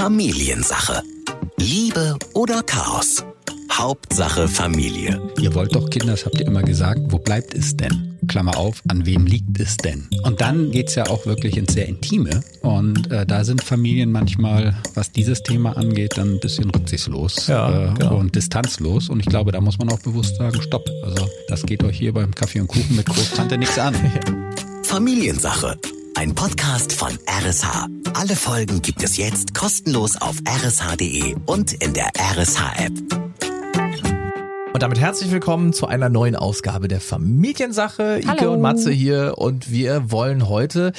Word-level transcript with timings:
Familiensache. 0.00 1.02
Liebe 1.58 2.16
oder 2.32 2.62
Chaos? 2.62 3.22
Hauptsache 3.70 4.48
Familie. 4.48 5.20
Ihr 5.38 5.54
wollt 5.54 5.74
doch 5.74 5.90
Kinder, 5.90 6.12
das 6.12 6.24
habt 6.24 6.40
ihr 6.40 6.46
immer 6.46 6.62
gesagt. 6.62 7.02
Wo 7.08 7.18
bleibt 7.18 7.52
es 7.52 7.76
denn? 7.76 8.16
Klammer 8.26 8.56
auf, 8.56 8.80
an 8.88 9.04
wem 9.04 9.26
liegt 9.26 9.60
es 9.60 9.76
denn? 9.76 10.08
Und 10.22 10.40
dann 10.40 10.70
geht's 10.70 10.94
ja 10.94 11.06
auch 11.08 11.26
wirklich 11.26 11.58
ins 11.58 11.74
sehr 11.74 11.86
Intime. 11.86 12.40
Und 12.62 13.10
äh, 13.12 13.26
da 13.26 13.44
sind 13.44 13.62
Familien 13.62 14.10
manchmal, 14.10 14.74
was 14.94 15.12
dieses 15.12 15.42
Thema 15.42 15.76
angeht, 15.76 16.16
dann 16.16 16.36
ein 16.36 16.40
bisschen 16.40 16.70
rücksichtslos 16.70 17.48
Ja, 17.48 17.90
äh, 17.90 17.94
genau. 17.98 18.16
und 18.16 18.34
distanzlos. 18.34 19.10
Und 19.10 19.20
ich 19.20 19.26
glaube, 19.26 19.52
da 19.52 19.60
muss 19.60 19.76
man 19.76 19.90
auch 19.90 20.00
bewusst 20.00 20.36
sagen, 20.36 20.62
stopp. 20.62 20.88
Also 21.04 21.28
das 21.48 21.66
geht 21.66 21.84
euch 21.84 21.98
hier 21.98 22.14
beim 22.14 22.34
Kaffee 22.34 22.60
und 22.60 22.68
Kuchen 22.68 22.96
mit 22.96 23.04
Großtante 23.04 23.58
nichts 23.58 23.78
an. 23.78 23.94
Familiensache. 24.82 25.78
Ein 26.16 26.34
Podcast 26.34 26.92
von 26.92 27.18
RSH. 27.26 27.86
Alle 28.14 28.36
Folgen 28.36 28.82
gibt 28.82 29.02
es 29.02 29.16
jetzt 29.16 29.54
kostenlos 29.54 30.20
auf 30.20 30.36
rsh.de 30.46 31.36
und 31.46 31.72
in 31.72 31.94
der 31.94 32.10
RSH-App. 32.18 32.92
Und 34.72 34.82
damit 34.82 35.00
herzlich 35.00 35.30
willkommen 35.30 35.72
zu 35.72 35.86
einer 35.86 36.08
neuen 36.08 36.36
Ausgabe 36.36 36.88
der 36.88 37.00
Familiensache. 37.00 38.18
Ike 38.18 38.28
Hallo. 38.28 38.52
und 38.52 38.60
Matze 38.60 38.90
hier 38.90 39.34
und 39.38 39.70
wir 39.70 40.10
wollen 40.10 40.48
heute, 40.48 40.92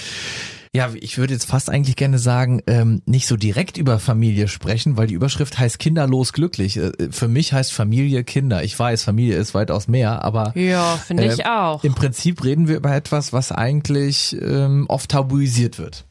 ja, 0.73 0.89
ich 0.93 1.17
würde 1.17 1.33
jetzt 1.33 1.45
fast 1.45 1.69
eigentlich 1.69 1.97
gerne 1.97 2.17
sagen, 2.17 2.61
ähm, 2.65 3.01
nicht 3.05 3.27
so 3.27 3.35
direkt 3.35 3.77
über 3.77 3.99
Familie 3.99 4.47
sprechen, 4.47 4.95
weil 4.95 5.07
die 5.07 5.15
Überschrift 5.15 5.59
heißt 5.59 5.79
Kinderlos 5.79 6.31
glücklich. 6.31 6.77
Äh, 6.77 6.91
Für 7.11 7.27
mich 7.27 7.51
heißt 7.51 7.73
Familie 7.73 8.23
Kinder. 8.23 8.63
Ich 8.63 8.77
weiß, 8.79 9.03
Familie 9.03 9.35
ist 9.35 9.53
weitaus 9.53 9.89
mehr, 9.89 10.23
aber 10.23 10.57
Ja, 10.57 10.95
finde 10.95 11.25
ich 11.25 11.39
ähm, 11.39 11.45
auch. 11.45 11.83
Im 11.83 11.93
Prinzip 11.93 12.43
reden 12.45 12.69
wir 12.69 12.77
über 12.77 12.95
etwas, 12.95 13.33
was 13.33 13.51
eigentlich 13.51 14.37
ähm, 14.41 14.85
oft 14.87 15.11
tabuisiert 15.11 15.77
wird. 15.77 16.05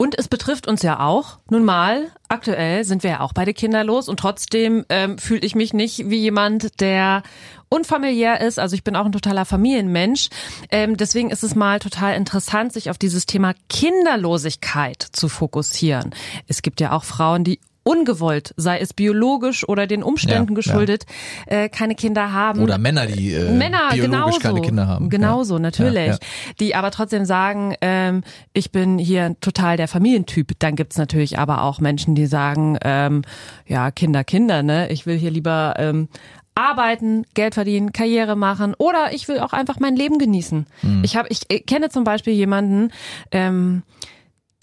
Und 0.00 0.16
es 0.16 0.28
betrifft 0.28 0.68
uns 0.68 0.82
ja 0.82 1.00
auch. 1.00 1.38
Nun 1.50 1.64
mal, 1.64 2.06
aktuell 2.28 2.84
sind 2.84 3.02
wir 3.02 3.10
ja 3.10 3.20
auch 3.20 3.32
beide 3.32 3.52
kinderlos 3.52 4.08
und 4.08 4.20
trotzdem 4.20 4.86
ähm, 4.88 5.18
fühle 5.18 5.40
ich 5.40 5.56
mich 5.56 5.74
nicht 5.74 6.08
wie 6.08 6.18
jemand, 6.18 6.80
der 6.80 7.24
unfamiliär 7.68 8.40
ist. 8.40 8.60
Also 8.60 8.74
ich 8.74 8.84
bin 8.84 8.94
auch 8.94 9.04
ein 9.04 9.12
totaler 9.12 9.44
Familienmensch. 9.44 10.28
Ähm, 10.70 10.96
deswegen 10.96 11.30
ist 11.30 11.42
es 11.42 11.56
mal 11.56 11.80
total 11.80 12.14
interessant, 12.14 12.72
sich 12.72 12.90
auf 12.90 12.96
dieses 12.96 13.26
Thema 13.26 13.54
Kinderlosigkeit 13.68 15.02
zu 15.02 15.28
fokussieren. 15.28 16.14
Es 16.46 16.62
gibt 16.62 16.80
ja 16.80 16.92
auch 16.92 17.02
Frauen, 17.02 17.42
die 17.42 17.58
ungewollt, 17.88 18.52
sei 18.56 18.78
es 18.78 18.92
biologisch 18.92 19.66
oder 19.68 19.86
den 19.86 20.02
Umständen 20.02 20.52
Ja, 20.52 20.54
geschuldet, 20.54 21.06
Äh, 21.46 21.68
keine 21.68 21.94
Kinder 21.94 22.32
haben. 22.32 22.60
Oder 22.60 22.76
Männer, 22.78 23.06
die 23.06 23.32
äh, 23.32 23.50
Männer 23.50 23.88
biologisch 23.92 24.00
genauso, 24.10 24.40
keine 24.40 24.60
Kinder 24.60 24.86
haben. 24.86 25.08
Genauso, 25.08 25.54
Ja. 25.54 25.60
natürlich. 25.60 26.06
Ja, 26.06 26.12
ja. 26.12 26.18
Die 26.60 26.74
aber 26.74 26.90
trotzdem 26.90 27.24
sagen, 27.24 27.74
ähm, 27.80 28.22
ich 28.52 28.70
bin 28.72 28.98
hier 28.98 29.36
total 29.40 29.76
der 29.76 29.88
Familientyp. 29.88 30.52
Dann 30.58 30.76
gibt's 30.76 30.98
natürlich 30.98 31.38
aber 31.38 31.62
auch 31.62 31.80
Menschen, 31.80 32.14
die 32.14 32.26
sagen, 32.26 32.78
ähm, 32.84 33.22
ja, 33.66 33.90
Kinder, 33.90 34.22
Kinder, 34.24 34.62
ne? 34.62 34.90
Ich 34.90 35.06
will 35.06 35.16
hier 35.16 35.30
lieber 35.30 35.74
ähm, 35.78 36.08
arbeiten, 36.54 37.24
Geld 37.34 37.54
verdienen, 37.54 37.92
Karriere 37.92 38.34
machen 38.36 38.74
oder 38.76 39.12
ich 39.12 39.28
will 39.28 39.38
auch 39.38 39.52
einfach 39.52 39.78
mein 39.80 39.94
Leben 39.96 40.18
genießen. 40.18 40.66
Mhm. 40.82 41.02
Ich 41.04 41.16
habe, 41.16 41.28
ich 41.30 41.46
kenne 41.66 41.88
zum 41.88 42.04
Beispiel 42.04 42.32
jemanden, 42.34 42.90
ähm, 43.30 43.82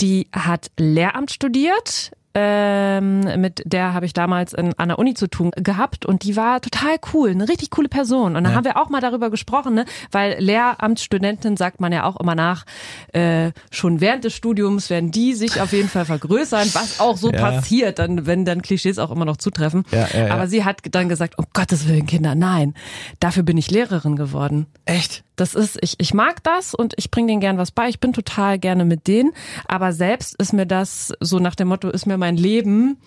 die 0.01 0.27
hat 0.33 0.71
Lehramt 0.77 1.31
studiert. 1.31 2.11
Ähm, 2.37 3.21
mit 3.39 3.63
der 3.65 3.93
habe 3.93 4.05
ich 4.05 4.11
damals 4.13 4.51
in, 4.53 4.73
an 4.77 4.89
der 4.89 4.99
Uni 4.99 5.13
zu 5.13 5.27
tun 5.27 5.51
gehabt 5.55 6.05
und 6.05 6.23
die 6.23 6.35
war 6.35 6.59
total 6.59 6.97
cool, 7.13 7.29
eine 7.31 7.47
richtig 7.47 7.69
coole 7.69 7.87
Person. 7.87 8.35
Und 8.35 8.43
dann 8.43 8.51
Ja. 8.51 8.57
haben 8.57 8.65
wir 8.65 8.75
auch 8.77 8.89
mal 8.89 8.99
darüber 8.99 9.29
gesprochen, 9.29 9.73
ne? 9.73 9.85
weil 10.11 10.35
Lehramtsstudentin 10.39 11.55
sagt 11.57 11.79
man 11.79 11.93
ja 11.93 12.03
auch 12.03 12.17
immer 12.19 12.35
nach, 12.35 12.65
äh, 13.13 13.51
schon 13.71 14.01
während 14.01 14.25
des 14.25 14.33
Studiums 14.33 14.89
werden 14.89 15.11
die 15.11 15.33
sich 15.33 15.61
auf 15.61 15.71
jeden 15.71 15.87
Fall 15.89 16.05
vergrößern, 16.05 16.69
was 16.73 16.99
auch 16.99 17.15
so 17.17 17.31
Ja. 17.31 17.39
passiert, 17.39 17.99
dann, 17.99 18.25
wenn 18.25 18.43
dann 18.43 18.61
Klischees 18.61 18.99
auch 18.99 19.11
immer 19.11 19.25
noch 19.25 19.37
zutreffen. 19.37 19.83
Ja. 19.91 20.07
Aber 20.29 20.47
sie 20.47 20.65
hat 20.65 20.81
dann 20.91 21.07
gesagt, 21.09 21.37
um 21.39 21.45
Gottes 21.53 21.87
Willen, 21.87 22.05
Kinder, 22.05 22.35
nein, 22.35 22.73
dafür 23.21 23.43
bin 23.43 23.57
ich 23.57 23.71
Lehrerin 23.71 24.17
geworden. 24.17 24.65
Echt? 24.85 25.23
Das 25.35 25.55
ist, 25.55 25.77
ich, 25.81 25.95
ich 25.97 26.13
mag 26.13 26.43
das 26.43 26.73
und 26.73 26.93
ich 26.97 27.11
bringe 27.11 27.27
denen 27.27 27.41
gern 27.41 27.57
was 27.57 27.71
bei. 27.71 27.89
Ich 27.89 27.99
bin 27.99 28.13
total 28.13 28.59
gerne 28.59 28.85
mit 28.85 29.07
denen. 29.07 29.33
Aber 29.67 29.93
selbst 29.93 30.35
ist 30.39 30.53
mir 30.53 30.65
das 30.65 31.13
so 31.19 31.39
nach 31.39 31.55
dem 31.55 31.67
Motto, 31.67 31.89
ist 31.89 32.05
mir 32.05 32.17
mein 32.17 32.37
Leben, 32.37 32.97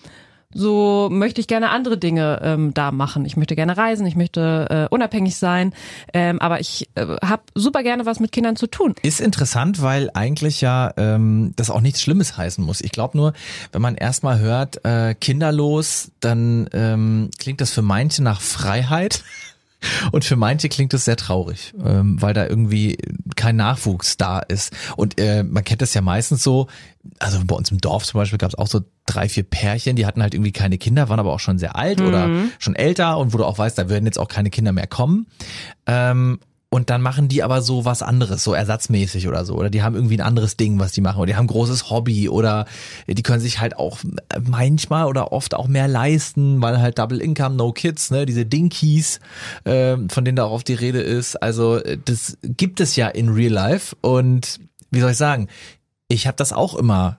so 0.51 1.09
möchte 1.11 1.39
ich 1.41 1.47
gerne 1.47 1.69
andere 1.69 1.99
Dinge 1.99 2.39
ähm, 2.41 2.73
da 2.73 2.91
machen. 2.91 3.23
Ich 3.25 3.37
möchte 3.37 3.55
gerne 3.55 3.77
reisen, 3.77 4.07
ich 4.07 4.15
möchte 4.15 4.87
äh, 4.89 4.93
unabhängig 4.93 5.35
sein. 5.35 5.73
Ähm, 6.11 6.41
aber 6.41 6.59
ich 6.59 6.89
äh, 6.95 7.05
habe 7.23 7.43
super 7.53 7.83
gerne 7.83 8.07
was 8.07 8.19
mit 8.19 8.31
Kindern 8.31 8.55
zu 8.55 8.65
tun. 8.65 8.95
Ist 9.03 9.21
interessant, 9.21 9.83
weil 9.83 10.09
eigentlich 10.15 10.61
ja 10.61 10.91
ähm, 10.97 11.53
das 11.55 11.69
auch 11.69 11.81
nichts 11.81 12.01
Schlimmes 12.01 12.35
heißen 12.35 12.63
muss. 12.63 12.81
Ich 12.81 12.91
glaube 12.91 13.15
nur, 13.15 13.33
wenn 13.71 13.81
man 13.81 13.93
erstmal 13.93 14.39
hört, 14.39 14.83
äh, 14.85 15.13
kinderlos, 15.13 16.11
dann 16.19 16.67
ähm, 16.73 17.29
klingt 17.37 17.61
das 17.61 17.71
für 17.71 17.83
manche 17.83 18.23
nach 18.23 18.41
Freiheit. 18.41 19.23
Und 20.11 20.25
für 20.25 20.35
manche 20.35 20.69
klingt 20.69 20.93
es 20.93 21.05
sehr 21.05 21.15
traurig, 21.15 21.73
ähm, 21.83 22.21
weil 22.21 22.33
da 22.33 22.45
irgendwie 22.45 22.97
kein 23.35 23.55
Nachwuchs 23.55 24.17
da 24.17 24.39
ist. 24.39 24.73
Und 24.97 25.19
äh, 25.19 25.43
man 25.43 25.63
kennt 25.63 25.81
das 25.81 25.93
ja 25.93 26.01
meistens 26.01 26.43
so, 26.43 26.67
also 27.19 27.39
bei 27.45 27.55
uns 27.55 27.71
im 27.71 27.79
Dorf 27.79 28.05
zum 28.05 28.19
Beispiel 28.19 28.37
gab 28.37 28.49
es 28.49 28.57
auch 28.57 28.67
so 28.67 28.81
drei, 29.05 29.29
vier 29.29 29.43
Pärchen, 29.43 29.95
die 29.95 30.05
hatten 30.05 30.21
halt 30.21 30.33
irgendwie 30.33 30.51
keine 30.51 30.77
Kinder, 30.77 31.09
waren 31.09 31.19
aber 31.19 31.33
auch 31.33 31.39
schon 31.39 31.57
sehr 31.57 31.75
alt 31.75 32.01
oder 32.01 32.29
schon 32.59 32.75
älter 32.75 33.17
und 33.17 33.33
wo 33.33 33.37
du 33.37 33.45
auch 33.45 33.57
weißt, 33.57 33.77
da 33.77 33.89
werden 33.89 34.05
jetzt 34.05 34.19
auch 34.19 34.27
keine 34.27 34.49
Kinder 34.49 34.71
mehr 34.71 34.87
kommen. 34.87 35.27
Ähm, 35.87 36.39
und 36.71 36.91
dann 36.91 37.01
machen 37.01 37.27
die 37.27 37.41
aber 37.41 37.63
so 37.63 37.83
was 37.83 38.03
anderes, 38.03 38.43
so 38.43 38.53
ersatzmäßig 38.53 39.27
oder 39.27 39.43
so. 39.43 39.55
Oder 39.55 39.71
die 39.71 39.81
haben 39.81 39.95
irgendwie 39.95 40.17
ein 40.17 40.25
anderes 40.25 40.55
Ding, 40.55 40.79
was 40.79 40.91
die 40.91 41.01
machen. 41.01 41.17
Oder 41.17 41.27
die 41.27 41.35
haben 41.35 41.45
ein 41.45 41.47
großes 41.47 41.89
Hobby 41.89 42.29
oder 42.29 42.65
die 43.07 43.23
können 43.23 43.41
sich 43.41 43.59
halt 43.59 43.75
auch 43.77 43.99
manchmal 44.47 45.07
oder 45.07 45.31
oft 45.31 45.55
auch 45.55 45.67
mehr 45.67 45.87
leisten, 45.87 46.61
weil 46.61 46.79
halt 46.79 46.99
Double 46.99 47.21
Income, 47.21 47.55
No 47.55 47.71
Kids, 47.71 48.11
ne, 48.11 48.27
diese 48.27 48.45
Dinkies, 48.45 49.19
ähm, 49.65 50.09
von 50.09 50.23
denen 50.23 50.35
da 50.35 50.43
auch 50.43 50.51
oft 50.51 50.67
die 50.67 50.75
Rede 50.75 51.01
ist. 51.01 51.41
Also 51.41 51.77
äh, 51.77 51.97
das 52.03 52.37
gibt 52.43 52.79
es 52.81 52.95
ja 52.95 53.07
in 53.07 53.29
Real 53.29 53.51
Life. 53.51 53.95
Und 54.01 54.59
wie 54.91 54.99
soll 54.99 55.11
ich 55.11 55.17
sagen, 55.17 55.47
ich 56.07 56.27
habe 56.27 56.37
das 56.37 56.53
auch 56.53 56.75
immer 56.75 57.18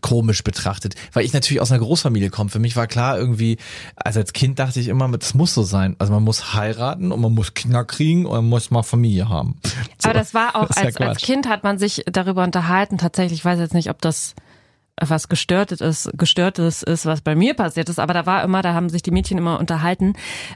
komisch 0.00 0.44
betrachtet, 0.44 0.94
weil 1.12 1.24
ich 1.24 1.32
natürlich 1.32 1.60
aus 1.60 1.70
einer 1.70 1.80
Großfamilie 1.80 2.30
komme. 2.30 2.50
Für 2.50 2.58
mich 2.58 2.76
war 2.76 2.86
klar 2.86 3.18
irgendwie, 3.18 3.58
also 3.96 4.20
als 4.20 4.32
Kind 4.32 4.58
dachte 4.58 4.80
ich 4.80 4.88
immer, 4.88 5.08
das 5.08 5.34
muss 5.34 5.54
so 5.54 5.62
sein. 5.62 5.96
Also 5.98 6.12
man 6.12 6.22
muss 6.22 6.54
heiraten 6.54 7.12
und 7.12 7.20
man 7.20 7.32
muss 7.32 7.54
Kinder 7.54 7.84
kriegen 7.84 8.26
und 8.26 8.32
man 8.32 8.48
muss 8.48 8.70
mal 8.70 8.82
Familie 8.82 9.28
haben. 9.28 9.58
So. 9.98 10.08
Aber 10.08 10.18
das 10.18 10.34
war 10.34 10.56
auch, 10.56 10.68
Das 10.68 10.76
ist 10.76 10.82
ja 10.82 10.84
als, 10.84 10.96
als. 10.96 11.22
Kind 11.22 11.48
hat 11.48 11.64
man 11.64 11.78
sich 11.78 12.02
darüber 12.06 12.44
unterhalten. 12.44 12.98
Tatsächlich, 12.98 13.40
ich 13.40 13.44
weiß 13.44 13.58
jetzt 13.58 13.74
nicht, 13.74 13.90
ob 13.90 14.00
das 14.00 14.34
was 14.98 15.28
gestörtes 15.28 15.80
ist, 15.80 16.10
gestörtes 16.16 16.82
ist, 16.82 17.04
was 17.04 17.20
bei 17.20 17.34
mir 17.34 17.54
passiert 17.54 17.88
ist, 17.88 17.98
aber 17.98 18.14
da 18.14 18.24
war 18.24 18.42
immer, 18.42 18.62
da 18.62 18.72
haben 18.72 18.88
sich 18.88 19.02
die 19.02 19.10
Mädchen 19.10 19.36
immer 19.36 19.60
unterhalten, 19.60 20.14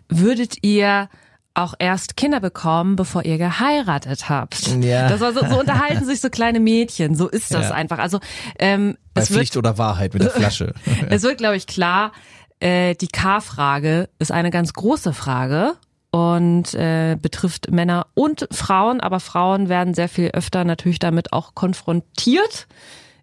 würdet 0.09 0.57
ihr 0.63 1.11
auch 1.55 1.75
erst 1.79 2.17
Kinder 2.17 2.41
bekommen, 2.41 2.97
bevor 2.97 3.25
ihr 3.25 3.37
geheiratet 3.39 4.29
habt. 4.29 4.69
Ja. 4.83 5.09
Das 5.09 5.21
war 5.21 5.33
so, 5.33 5.41
so 5.47 5.59
unterhalten 5.61 6.05
sich 6.07 6.21
so 6.21 6.31
kleine 6.31 6.61
Mädchen. 6.61 7.15
So 7.17 7.29
ist 7.29 7.53
das 7.53 7.69
Ja. 7.71 7.75
einfach. 7.75 7.99
Also 7.99 8.21
ähm, 8.59 8.97
Bei 9.15 9.23
es 9.23 9.31
wird 9.31 9.39
Pflicht 9.39 9.57
oder 9.57 9.77
Wahrheit 9.79 10.15
mit 10.15 10.23
der 10.23 10.31
Flasche. 10.31 10.75
es 11.11 11.23
wird, 11.23 11.39
glaube 11.39 11.57
ich, 11.57 11.67
klar, 11.67 12.13
äh, 12.61 12.95
die 12.95 13.09
K-Frage 13.09 14.09
ist 14.19 14.31
eine 14.33 14.51
ganz 14.51 14.73
große 14.73 15.13
Frage 15.13 15.75
und 16.13 16.75
äh, 16.75 17.17
betrifft 17.21 17.71
Männer 17.71 18.07
und 18.15 18.47
Frauen, 18.53 19.01
aber 19.01 19.21
Frauen 19.21 19.69
werden 19.69 19.95
sehr 19.95 20.09
viel 20.09 20.29
öfter 20.31 20.65
natürlich 20.65 20.99
damit 20.99 21.33
auch 21.33 21.55
konfrontiert, 21.55 22.67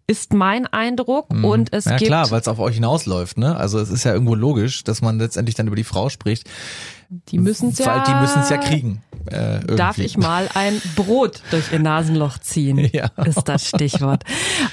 ist 0.10 0.34
mein 0.34 0.68
Eindruck. 0.68 1.30
Und 1.44 1.74
es 1.74 1.86
Mhm. 1.86 1.92
ja 1.92 1.98
gibt 1.98 2.08
klar, 2.10 2.32
weil 2.32 2.40
es 2.40 2.48
auf 2.48 2.60
euch 2.60 2.76
hinausläuft, 2.76 3.38
ne? 3.38 3.58
Also 3.58 3.78
es 3.80 3.90
ist 3.90 4.06
ja 4.06 4.14
irgendwo 4.14 4.36
logisch, 4.36 4.86
dass 4.86 5.02
man 5.02 5.20
letztendlich 5.20 5.56
dann 5.56 5.68
über 5.68 5.76
die 5.76 5.84
Frau 5.84 6.08
spricht, 6.08 6.50
die 7.10 7.40
müssen 7.40 7.70
es 7.70 7.80
ja. 7.80 7.86
weil 7.88 8.04
die 8.04 8.22
müssen 8.22 8.42
es 8.42 8.50
ja 8.50 8.58
kriegen. 8.58 9.02
Äh. 9.28 9.60
Darf 9.76 9.98
ich 9.98 10.18
mal 10.18 10.50
ein 10.54 10.82
Brot 10.96 11.42
durch 11.52 11.72
ihr 11.72 11.80
Nasenloch 11.80 12.38
ziehen? 12.40 12.78
Ja. 12.94 13.08
Ist 13.26 13.44
das 13.44 13.68
Stichwort. 13.68 14.24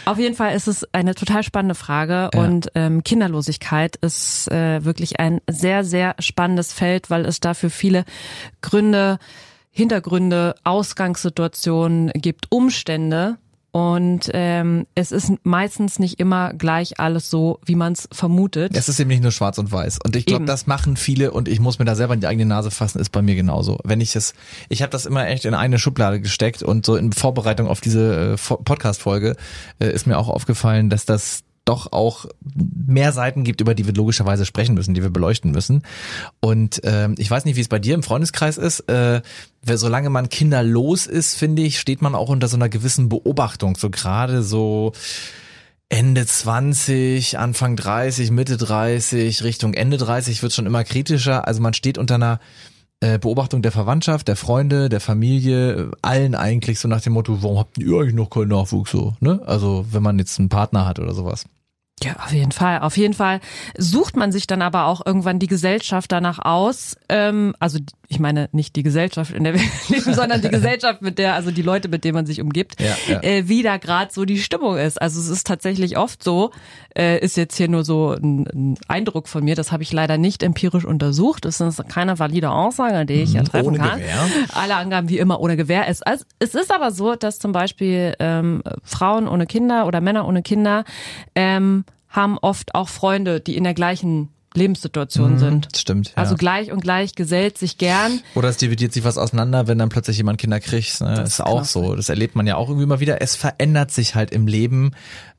Auf 0.04 0.18
jeden 0.18 0.34
Fall 0.34 0.54
ist 0.54 0.68
es 0.68 0.86
eine 0.94 1.14
total 1.14 1.42
spannende 1.42 1.74
Frage 1.74 2.30
Ja. 2.32 2.40
und 2.40 2.70
ähm, 2.74 3.02
Kinderlosigkeit 3.02 3.96
ist 3.96 4.50
äh, 4.50 4.84
wirklich 4.84 5.20
ein 5.20 5.40
sehr, 5.50 5.84
sehr 5.84 6.14
spannendes 6.20 6.72
Feld, 6.72 7.10
weil 7.10 7.26
es 7.26 7.40
dafür 7.40 7.70
viele 7.70 8.04
Gründe, 8.62 9.18
Hintergründe, 9.70 10.54
Ausgangssituationen 10.64 12.10
gibt, 12.14 12.46
Umstände. 12.50 13.36
Und 13.74 14.30
ähm, 14.34 14.86
es 14.94 15.10
ist 15.10 15.32
meistens 15.42 15.98
nicht 15.98 16.20
immer 16.20 16.54
gleich 16.54 17.00
alles 17.00 17.28
so, 17.28 17.58
wie 17.64 17.74
man 17.74 17.94
es 17.94 18.08
vermutet. 18.12 18.70
Es 18.76 18.88
ist 18.88 19.00
eben 19.00 19.08
nicht 19.08 19.24
nur 19.24 19.32
schwarz 19.32 19.58
und 19.58 19.72
weiß. 19.72 19.98
Und 20.04 20.14
ich 20.14 20.26
glaube, 20.26 20.44
das 20.44 20.68
machen 20.68 20.96
viele 20.96 21.32
und 21.32 21.48
ich 21.48 21.58
muss 21.58 21.80
mir 21.80 21.84
da 21.84 21.96
selber 21.96 22.14
in 22.14 22.20
die 22.20 22.28
eigene 22.28 22.46
Nase 22.46 22.70
fassen, 22.70 23.00
ist 23.00 23.10
bei 23.10 23.20
mir 23.20 23.34
genauso. 23.34 23.78
Wenn 23.82 24.00
ich 24.00 24.14
es, 24.14 24.34
ich 24.68 24.80
habe 24.82 24.90
das 24.90 25.06
immer 25.06 25.26
echt 25.26 25.44
in 25.44 25.54
eine 25.54 25.80
Schublade 25.80 26.20
gesteckt 26.20 26.62
und 26.62 26.86
so 26.86 26.94
in 26.94 27.12
Vorbereitung 27.12 27.66
auf 27.66 27.80
diese 27.80 28.34
äh, 28.34 28.36
Fo- 28.36 28.58
Podcast-Folge 28.58 29.34
äh, 29.80 29.90
ist 29.90 30.06
mir 30.06 30.18
auch 30.18 30.28
aufgefallen, 30.28 30.88
dass 30.88 31.04
das 31.04 31.42
doch 31.64 31.92
auch 31.92 32.26
mehr 32.44 33.12
Seiten 33.12 33.42
gibt, 33.44 33.60
über 33.60 33.74
die 33.74 33.86
wir 33.86 33.94
logischerweise 33.94 34.44
sprechen 34.44 34.74
müssen, 34.74 34.92
die 34.94 35.02
wir 35.02 35.10
beleuchten 35.10 35.50
müssen. 35.50 35.82
Und 36.40 36.80
ähm, 36.84 37.14
ich 37.18 37.30
weiß 37.30 37.44
nicht, 37.46 37.56
wie 37.56 37.60
es 37.62 37.68
bei 37.68 37.78
dir 37.78 37.94
im 37.94 38.02
Freundeskreis 38.02 38.58
ist. 38.58 38.80
Äh, 38.88 39.22
wer- 39.62 39.78
solange 39.78 40.10
man 40.10 40.28
kinderlos 40.28 41.06
ist, 41.06 41.34
finde 41.36 41.62
ich, 41.62 41.80
steht 41.80 42.02
man 42.02 42.14
auch 42.14 42.28
unter 42.28 42.48
so 42.48 42.56
einer 42.56 42.68
gewissen 42.68 43.08
Beobachtung. 43.08 43.76
So 43.76 43.88
gerade 43.90 44.42
so 44.42 44.92
Ende 45.88 46.26
20, 46.26 47.38
Anfang 47.38 47.76
30, 47.76 48.30
Mitte 48.30 48.56
30, 48.56 49.42
Richtung 49.44 49.74
Ende 49.74 49.96
30 49.96 50.42
wird 50.42 50.52
schon 50.52 50.66
immer 50.66 50.84
kritischer. 50.84 51.46
Also 51.46 51.62
man 51.62 51.72
steht 51.74 51.98
unter 51.98 52.16
einer 52.16 52.40
äh, 53.04 53.18
Beobachtung 53.18 53.60
der 53.60 53.72
Verwandtschaft, 53.72 54.28
der 54.28 54.36
Freunde, 54.36 54.88
der 54.88 55.00
Familie, 55.00 55.90
allen 56.00 56.34
eigentlich 56.34 56.80
so 56.80 56.88
nach 56.88 57.02
dem 57.02 57.12
Motto, 57.12 57.42
warum 57.42 57.58
habt 57.58 57.76
ihr 57.76 58.00
eigentlich 58.00 58.14
noch 58.14 58.30
keinen 58.30 58.48
Nachwuchs 58.48 58.92
so? 58.92 59.12
Ne? 59.20 59.42
Also 59.44 59.84
wenn 59.90 60.02
man 60.02 60.18
jetzt 60.18 60.38
einen 60.38 60.48
Partner 60.48 60.86
hat 60.86 60.98
oder 60.98 61.12
sowas. 61.12 61.44
Ja, 62.02 62.16
auf 62.16 62.32
jeden 62.32 62.52
Fall. 62.52 62.80
Auf 62.80 62.96
jeden 62.96 63.14
Fall 63.14 63.40
sucht 63.76 64.16
man 64.16 64.32
sich 64.32 64.46
dann 64.46 64.62
aber 64.62 64.86
auch 64.86 65.04
irgendwann 65.04 65.38
die 65.38 65.46
Gesellschaft 65.46 66.10
danach 66.10 66.38
aus. 66.38 66.96
Ähm, 67.08 67.54
also 67.60 67.78
ich 68.14 68.20
meine 68.20 68.48
nicht 68.52 68.76
die 68.76 68.82
Gesellschaft, 68.82 69.32
in 69.32 69.44
der 69.44 69.54
wir 69.54 69.60
leben, 69.88 70.14
sondern 70.14 70.40
die 70.40 70.48
Gesellschaft, 70.48 71.02
mit 71.02 71.18
der, 71.18 71.34
also 71.34 71.50
die 71.50 71.62
Leute, 71.62 71.88
mit 71.88 72.04
denen 72.04 72.14
man 72.14 72.26
sich 72.26 72.40
umgibt, 72.40 72.80
ja, 72.80 72.96
ja. 73.08 73.22
Äh, 73.22 73.48
wie 73.48 73.62
da 73.62 73.76
gerade 73.76 74.12
so 74.12 74.24
die 74.24 74.38
Stimmung 74.38 74.76
ist. 74.78 75.00
Also 75.00 75.20
es 75.20 75.28
ist 75.28 75.46
tatsächlich 75.46 75.98
oft 75.98 76.22
so, 76.22 76.52
äh, 76.96 77.18
ist 77.18 77.36
jetzt 77.36 77.56
hier 77.56 77.68
nur 77.68 77.84
so 77.84 78.12
ein, 78.12 78.46
ein 78.46 78.74
Eindruck 78.88 79.28
von 79.28 79.44
mir, 79.44 79.56
das 79.56 79.72
habe 79.72 79.82
ich 79.82 79.92
leider 79.92 80.16
nicht 80.16 80.42
empirisch 80.42 80.84
untersucht. 80.84 81.44
Das 81.44 81.60
ist 81.60 81.88
keine 81.88 82.18
valide 82.18 82.50
Aussage, 82.50 83.04
die 83.06 83.22
ich 83.22 83.32
ja 83.32 83.42
mhm, 83.42 83.46
treffen 83.46 83.66
ohne 83.68 83.78
kann. 83.78 83.98
Gewehr. 83.98 84.26
Alle 84.52 84.76
Angaben 84.76 85.08
wie 85.08 85.18
immer 85.18 85.40
ohne 85.40 85.56
Gewehr. 85.56 85.88
Es, 85.88 86.02
also, 86.02 86.24
es 86.38 86.54
ist 86.54 86.72
aber 86.72 86.92
so, 86.92 87.16
dass 87.16 87.38
zum 87.38 87.52
Beispiel 87.52 88.14
ähm, 88.20 88.62
Frauen 88.82 89.28
ohne 89.28 89.46
Kinder 89.46 89.86
oder 89.86 90.00
Männer 90.00 90.26
ohne 90.26 90.42
Kinder 90.42 90.84
ähm, 91.34 91.84
haben 92.08 92.38
oft 92.38 92.74
auch 92.74 92.88
Freunde, 92.88 93.40
die 93.40 93.56
in 93.56 93.64
der 93.64 93.74
gleichen 93.74 94.28
Lebenssituation 94.56 95.34
mhm, 95.34 95.38
sind. 95.38 95.68
Stimmt. 95.76 96.08
Ja. 96.08 96.14
Also 96.16 96.36
gleich 96.36 96.70
und 96.70 96.80
gleich 96.80 97.14
gesellt 97.14 97.58
sich 97.58 97.76
gern. 97.78 98.20
Oder 98.34 98.48
es 98.48 98.56
dividiert 98.56 98.92
sich 98.92 99.04
was 99.04 99.18
auseinander, 99.18 99.66
wenn 99.66 99.78
dann 99.78 99.88
plötzlich 99.88 100.16
jemand 100.16 100.38
Kinder 100.38 100.60
kriegt. 100.60 101.00
Ne? 101.00 101.14
Das 101.16 101.28
ist 101.28 101.40
auch 101.40 101.64
so. 101.64 101.96
Das 101.96 102.08
erlebt 102.08 102.36
man 102.36 102.46
ja 102.46 102.56
auch 102.56 102.68
irgendwie 102.68 102.84
immer 102.84 103.00
wieder. 103.00 103.20
Es 103.20 103.34
verändert 103.34 103.90
sich 103.90 104.14
halt 104.14 104.30
im 104.30 104.46
Leben 104.46 104.92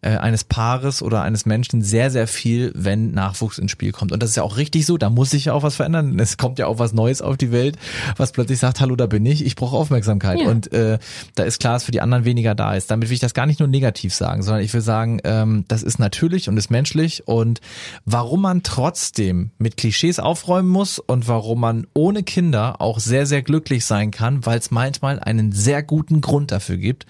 äh, 0.06 0.18
eines 0.18 0.44
Paares 0.44 1.02
oder 1.02 1.24
eines 1.24 1.48
Menschen 1.48 1.82
sehr, 1.82 2.12
sehr 2.12 2.28
viel, 2.28 2.72
wenn 2.76 3.12
Nachwuchs 3.12 3.58
ins 3.58 3.72
Spiel 3.72 3.92
kommt. 3.92 4.12
Und 4.12 4.22
das 4.22 4.30
ist 4.30 4.36
ja 4.36 4.44
auch 4.44 4.58
richtig 4.58 4.86
so, 4.86 4.98
da 4.98 5.10
muss 5.10 5.32
sich 5.32 5.46
ja 5.46 5.54
auch 5.54 5.64
was 5.64 5.76
verändern. 5.76 6.20
Es 6.20 6.38
kommt 6.38 6.60
ja 6.60 6.68
auch 6.68 6.78
was 6.78 6.94
Neues 6.94 7.24
auf 7.24 7.38
die 7.38 7.52
Welt, 7.52 7.78
was 8.16 8.32
plötzlich 8.32 8.60
sagt, 8.60 8.80
hallo, 8.80 8.96
da 8.96 9.08
bin 9.08 9.26
ich, 9.26 9.44
ich 9.44 9.56
brauche 9.56 9.76
Aufmerksamkeit. 9.76 10.42
Ja. 10.42 10.48
Und 10.48 10.72
äh, 10.72 11.00
da 11.34 11.44
ist 11.44 11.60
klar, 11.60 11.74
dass 11.74 11.86
für 11.86 11.92
die 11.92 12.02
anderen 12.02 12.24
weniger 12.24 12.54
da 12.54 12.76
ist. 12.76 12.92
Damit 12.92 13.10
will 13.10 13.16
ich 13.16 13.20
das 13.20 13.34
gar 13.34 13.48
nicht 13.48 13.60
nur 13.60 13.68
negativ 13.68 14.14
sagen, 14.14 14.44
sondern 14.44 14.64
ich 14.64 14.74
will 14.76 14.82
sagen, 14.82 15.20
ähm, 15.24 15.66
das 15.68 15.82
ist 15.82 15.98
natürlich 15.98 16.50
und 16.50 16.58
ist 16.58 16.70
menschlich. 16.70 17.28
Und 17.28 17.60
warum 18.06 18.42
man 18.42 18.62
trotzdem 18.62 19.50
mit 19.58 19.76
Klischees 19.76 20.20
aufräumen 20.20 20.70
muss 20.70 21.00
und 21.00 21.28
warum 21.28 21.62
man 21.62 21.88
ohne 21.96 22.22
Kinder 22.22 22.80
auch 22.80 23.00
sehr, 23.00 23.26
sehr 23.26 23.42
glücklich 23.42 23.86
sein 23.86 24.12
kann, 24.12 24.46
weil 24.46 24.60
es 24.60 24.70
manchmal 24.70 25.20
einen 25.20 25.52
sehr 25.52 25.82
guten 25.82 26.22
Grund 26.22 26.52
dafür 26.52 26.78
gibt, 26.78 27.08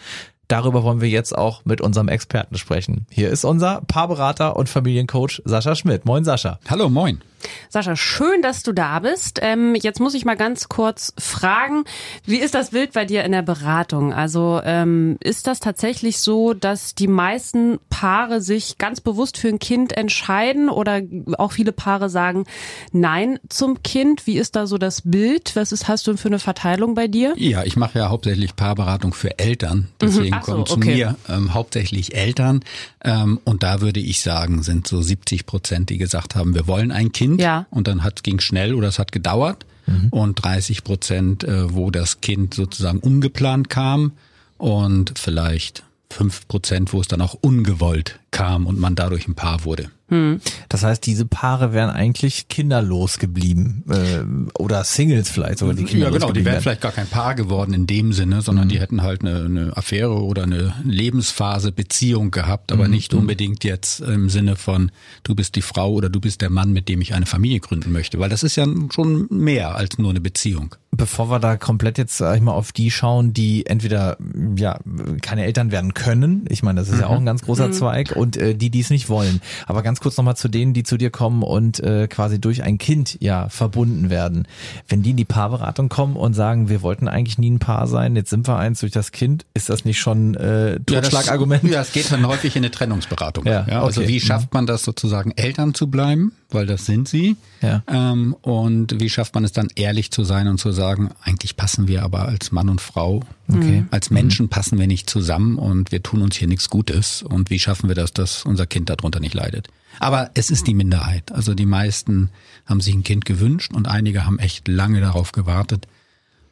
Darüber 0.47 0.83
wollen 0.83 1.01
wir 1.01 1.09
jetzt 1.09 1.38
auch 1.38 1.63
mit 1.65 1.81
unserem 1.81 2.07
Experten 2.07 2.57
sprechen. 2.57 3.07
Hier 3.09 3.30
ist 3.30 3.45
unser 3.45 3.81
Paarberater 3.88 4.56
und 4.56 4.69
Familiencoach 4.69 5.42
Sascha 5.45 5.75
Schmidt. 5.75 6.06
Moin 6.06 6.24
Sascha. 6.24 6.59
Hallo, 6.69 6.89
moin. 6.89 7.21
Sascha, 7.69 7.95
schön, 7.95 8.42
dass 8.42 8.63
du 8.63 8.71
da 8.71 9.00
bist. 9.00 9.39
Ähm, 9.42 9.75
jetzt 9.75 10.00
muss 10.00 10.13
ich 10.13 10.25
mal 10.25 10.36
ganz 10.36 10.69
kurz 10.69 11.13
fragen, 11.18 11.83
wie 12.25 12.38
ist 12.38 12.56
das 12.56 12.71
Bild 12.71 12.94
bei 12.94 13.06
dir 13.06 13.24
in 13.24 13.31
der 13.31 13.42
Beratung? 13.42 14.13
Also 14.13 14.62
ähm, 14.63 15.18
ist 15.19 15.47
das 15.47 15.59
tatsächlich 15.59 16.19
so, 16.19 16.53
dass 16.53 16.95
die 16.95 17.07
meisten 17.07 17.80
Paare 17.89 18.42
sich 18.42 18.77
ganz 18.77 19.01
bewusst 19.01 19.38
für 19.38 19.50
ein 19.50 19.59
Kind 19.59 19.95
entscheiden 19.95 20.69
oder 20.69 21.01
auch 21.38 21.51
viele 21.51 21.71
Paare 21.71 22.09
sagen 22.09 22.45
Nein 22.92 23.39
zum 23.50 23.83
Kind? 23.83 24.27
Wie 24.27 24.38
ist 24.38 24.56
da 24.56 24.68
so 24.68 24.77
das 24.77 25.01
Bild? 25.03 25.56
Was 25.56 25.71
ist, 25.71 25.88
hast 25.88 26.07
du 26.07 26.18
für 26.18 26.27
eine 26.27 26.39
Verteilung 26.39 26.95
bei 26.95 27.07
dir? 27.07 27.33
Ja, 27.38 27.63
ich 27.63 27.75
mache 27.75 28.00
ja 28.00 28.09
hauptsächlich 28.09 28.56
Paarberatung 28.56 29.13
für 29.13 29.38
Eltern. 29.39 29.89
Deswegen 30.01 30.36
mhm. 30.36 30.42
so, 30.44 30.51
kommen 30.51 30.65
zu 30.65 30.75
okay. 30.75 30.95
mir 30.95 31.15
ähm, 31.30 31.53
hauptsächlich 31.53 32.15
Eltern. 32.15 32.62
Ähm, 33.03 33.39
und 33.44 33.63
da 33.63 33.81
würde 33.81 34.00
ich 34.00 34.21
sagen, 34.21 34.63
sind 34.63 34.88
so 34.88 35.01
70 35.01 35.45
Prozent, 35.45 35.89
die 35.89 35.97
gesagt 35.97 36.36
haben, 36.36 36.53
wir 36.53 36.68
wollen 36.68 36.92
ein 36.92 37.12
Kind. 37.12 37.35
Ja. 37.40 37.66
Und 37.70 37.88
dann 37.88 38.04
hat 38.04 38.24
ging 38.24 38.40
schnell 38.40 38.74
oder 38.74 38.88
es 38.88 39.00
hat 39.00 39.12
gedauert. 39.12 39.66
Mhm. 39.88 40.08
Und 40.10 40.44
30 40.44 40.84
Prozent, 40.84 41.44
äh, 41.44 41.74
wo 41.74 41.92
das 41.92 42.22
Kind 42.22 42.54
sozusagen 42.54 43.00
ungeplant 43.00 43.70
kam 43.70 44.14
und 44.58 45.18
vielleicht 45.18 45.84
fünf 46.16 46.48
Prozent, 46.48 46.94
wo 46.94 47.02
es 47.02 47.08
dann 47.08 47.22
auch 47.22 47.34
ungewollt 47.34 48.20
kam 48.32 48.66
und 48.66 48.80
man 48.80 48.96
dadurch 48.96 49.28
ein 49.28 49.36
Paar 49.36 49.66
wurde. 49.66 49.92
Hm. 50.08 50.40
Das 50.70 50.84
heißt, 50.84 51.06
diese 51.06 51.26
Paare 51.26 51.74
wären 51.74 51.90
eigentlich 51.90 52.48
kinderlos 52.48 53.18
geblieben 53.18 53.84
äh, 53.90 54.60
oder 54.60 54.84
Singles 54.84 55.30
vielleicht 55.30 55.58
sogar 55.58 55.74
die 55.74 55.84
Kinder. 55.84 56.08
Ja, 56.08 56.12
genau, 56.12 56.32
die 56.32 56.46
wären 56.46 56.62
vielleicht 56.62 56.82
gar 56.82 56.92
kein 56.92 57.08
Paar 57.08 57.34
geworden 57.34 57.74
in 57.74 57.88
dem 57.88 58.14
Sinne, 58.14 58.42
sondern 58.42 58.66
mhm. 58.66 58.70
die 58.70 58.80
hätten 58.80 59.02
halt 59.02 59.22
eine, 59.22 59.46
eine 59.46 59.76
Affäre 59.76 60.24
oder 60.24 60.44
eine 60.44 60.76
Lebensphase, 60.84 61.72
Beziehung 61.72 62.30
gehabt, 62.30 62.72
aber 62.72 62.86
mhm. 62.86 62.92
nicht 62.92 63.14
mhm. 63.14 63.20
unbedingt 63.20 63.64
jetzt 63.64 64.00
im 64.02 64.30
Sinne 64.30 64.56
von 64.56 64.92
du 65.24 65.34
bist 65.34 65.56
die 65.56 65.64
Frau 65.64 65.92
oder 65.92 66.10
du 66.10 66.20
bist 66.20 66.42
der 66.42 66.52
Mann, 66.52 66.72
mit 66.72 66.88
dem 66.88 67.02
ich 67.02 67.16
eine 67.16 67.26
Familie 67.26 67.60
gründen 67.60 67.92
möchte, 67.92 68.20
weil 68.20 68.30
das 68.30 68.44
ist 68.44 68.58
ja 68.58 68.68
schon 68.94 69.28
mehr 69.32 69.76
als 69.76 69.98
nur 69.98 70.12
eine 70.12 70.22
Beziehung. 70.22 70.76
Bevor 70.97 71.30
wir 71.30 71.39
da 71.39 71.57
komplett 71.57 71.97
jetzt 71.97 72.18
sag 72.18 72.36
ich 72.36 72.42
mal 72.42 72.53
auf 72.53 72.71
die 72.71 72.92
schauen, 72.92 73.33
die 73.33 73.65
entweder 73.65 74.18
ja 74.56 74.80
keine 75.21 75.45
Eltern 75.45 75.71
werden 75.71 75.94
können, 75.94 76.45
ich 76.50 76.63
meine, 76.63 76.80
das 76.80 76.89
ist 76.89 76.95
mhm. 76.95 77.01
ja 77.01 77.07
auch 77.07 77.18
ein 77.18 77.25
ganz 77.25 77.42
großer 77.42 77.68
mhm. 77.68 77.74
Zweig 77.74 78.15
und 78.15 78.38
äh, 78.38 78.56
die, 78.56 78.69
die 78.69 78.80
es 78.80 78.89
nicht 78.89 79.09
wollen. 79.09 79.42
Aber 79.65 79.83
ganz 79.83 80.00
kurz 80.00 80.18
nochmal 80.18 80.36
zu 80.38 80.47
denen, 80.47 80.74
die 80.74 80.83
zu 80.83 80.97
dir 80.97 81.09
kommen 81.09 81.44
und 81.44 81.80
äh, 81.80 82.07
quasi 82.07 82.39
durch 82.39 82.63
ein 82.63 82.77
Kind 82.77 83.18
ja 83.21 83.50
verbunden 83.50 84.09
werden. 84.09 84.47
Wenn 84.88 85.03
die 85.03 85.12
in 85.12 85.18
die 85.18 85.25
Paarberatung 85.25 85.89
kommen 85.89 86.15
und 86.15 86.33
sagen, 86.33 86.69
wir 86.69 86.81
wollten 86.81 87.07
eigentlich 87.07 87.38
nie 87.38 87.51
ein 87.51 87.59
Paar 87.59 87.88
sein, 87.88 88.15
jetzt 88.15 88.30
sind 88.30 88.47
wir 88.47 88.57
eins 88.57 88.80
durch 88.80 88.92
das 88.92 89.12
Kind, 89.12 89.45
ist 89.53 89.69
das 89.69 89.86
nicht 89.86 90.00
schon 90.00 90.36
äh, 90.36 90.80
Totschlagargument? 90.86 91.63
Ja, 91.63 91.81
es 91.81 91.92
geht 91.92 92.12
dann 92.12 92.25
häufig 92.27 92.56
in 92.56 92.63
eine 92.63 92.71
Trennungsberatung. 92.71 93.45
Ja, 93.45 93.65
ja 93.68 93.83
also 93.83 94.01
okay. 94.01 94.09
wie 94.09 94.19
schafft 94.19 94.53
man 94.53 94.65
das 94.65 94.83
sozusagen, 94.83 95.31
Eltern 95.31 95.74
zu 95.74 95.88
bleiben, 95.88 96.31
weil 96.56 96.66
das 96.66 96.86
sind 96.86 97.07
sie. 97.07 97.38
Ja. 97.62 97.84
Ähm, 97.88 98.36
und 98.42 99.00
wie 99.00 99.10
schafft 99.10 99.36
man 99.36 99.44
es 99.44 99.52
dann, 99.52 99.68
ehrlich 99.75 100.10
zu 100.10 100.24
sein 100.24 100.48
und 100.48 100.57
zu 100.57 100.72
sagen, 100.72 101.12
eigentlich 101.22 101.56
passen 101.56 101.88
wir 101.88 102.04
aber 102.04 102.28
als 102.28 102.52
Mann 102.52 102.69
und 102.69 102.81
Frau, 102.81 103.22
okay. 103.48 103.86
als 103.92 104.10
Menschen 104.10 104.50
passen 104.50 104.80
wir 104.80 104.88
nicht 104.88 105.10
zusammen 105.10 105.57
und 105.57 105.92
wir 105.92 106.02
tun 106.02 106.24
uns 106.24 106.36
hier 106.36 106.48
nichts 106.48 106.69
Gutes. 106.69 107.22
Und 107.22 107.52
wie 107.52 107.60
schaffen 107.60 107.88
wir 107.88 107.96
das, 107.96 108.13
dass 108.13 108.46
unser 108.46 108.66
Kind 108.66 108.90
darunter 108.90 109.19
nicht 109.19 109.36
leidet? 109.36 109.68
Aber 110.00 110.31
es 110.34 110.50
ist 110.50 110.66
die 110.68 110.74
Minderheit. 110.74 111.31
Also 111.31 111.54
die 111.54 111.66
meisten 111.66 112.30
haben 112.66 112.81
sich 112.81 112.96
ein 112.96 113.04
Kind 113.04 113.25
gewünscht 113.25 113.72
und 113.74 113.88
einige 113.88 114.25
haben 114.25 114.40
echt 114.40 114.68
lange 114.68 115.02
darauf 115.02 115.31
gewartet. 115.31 115.88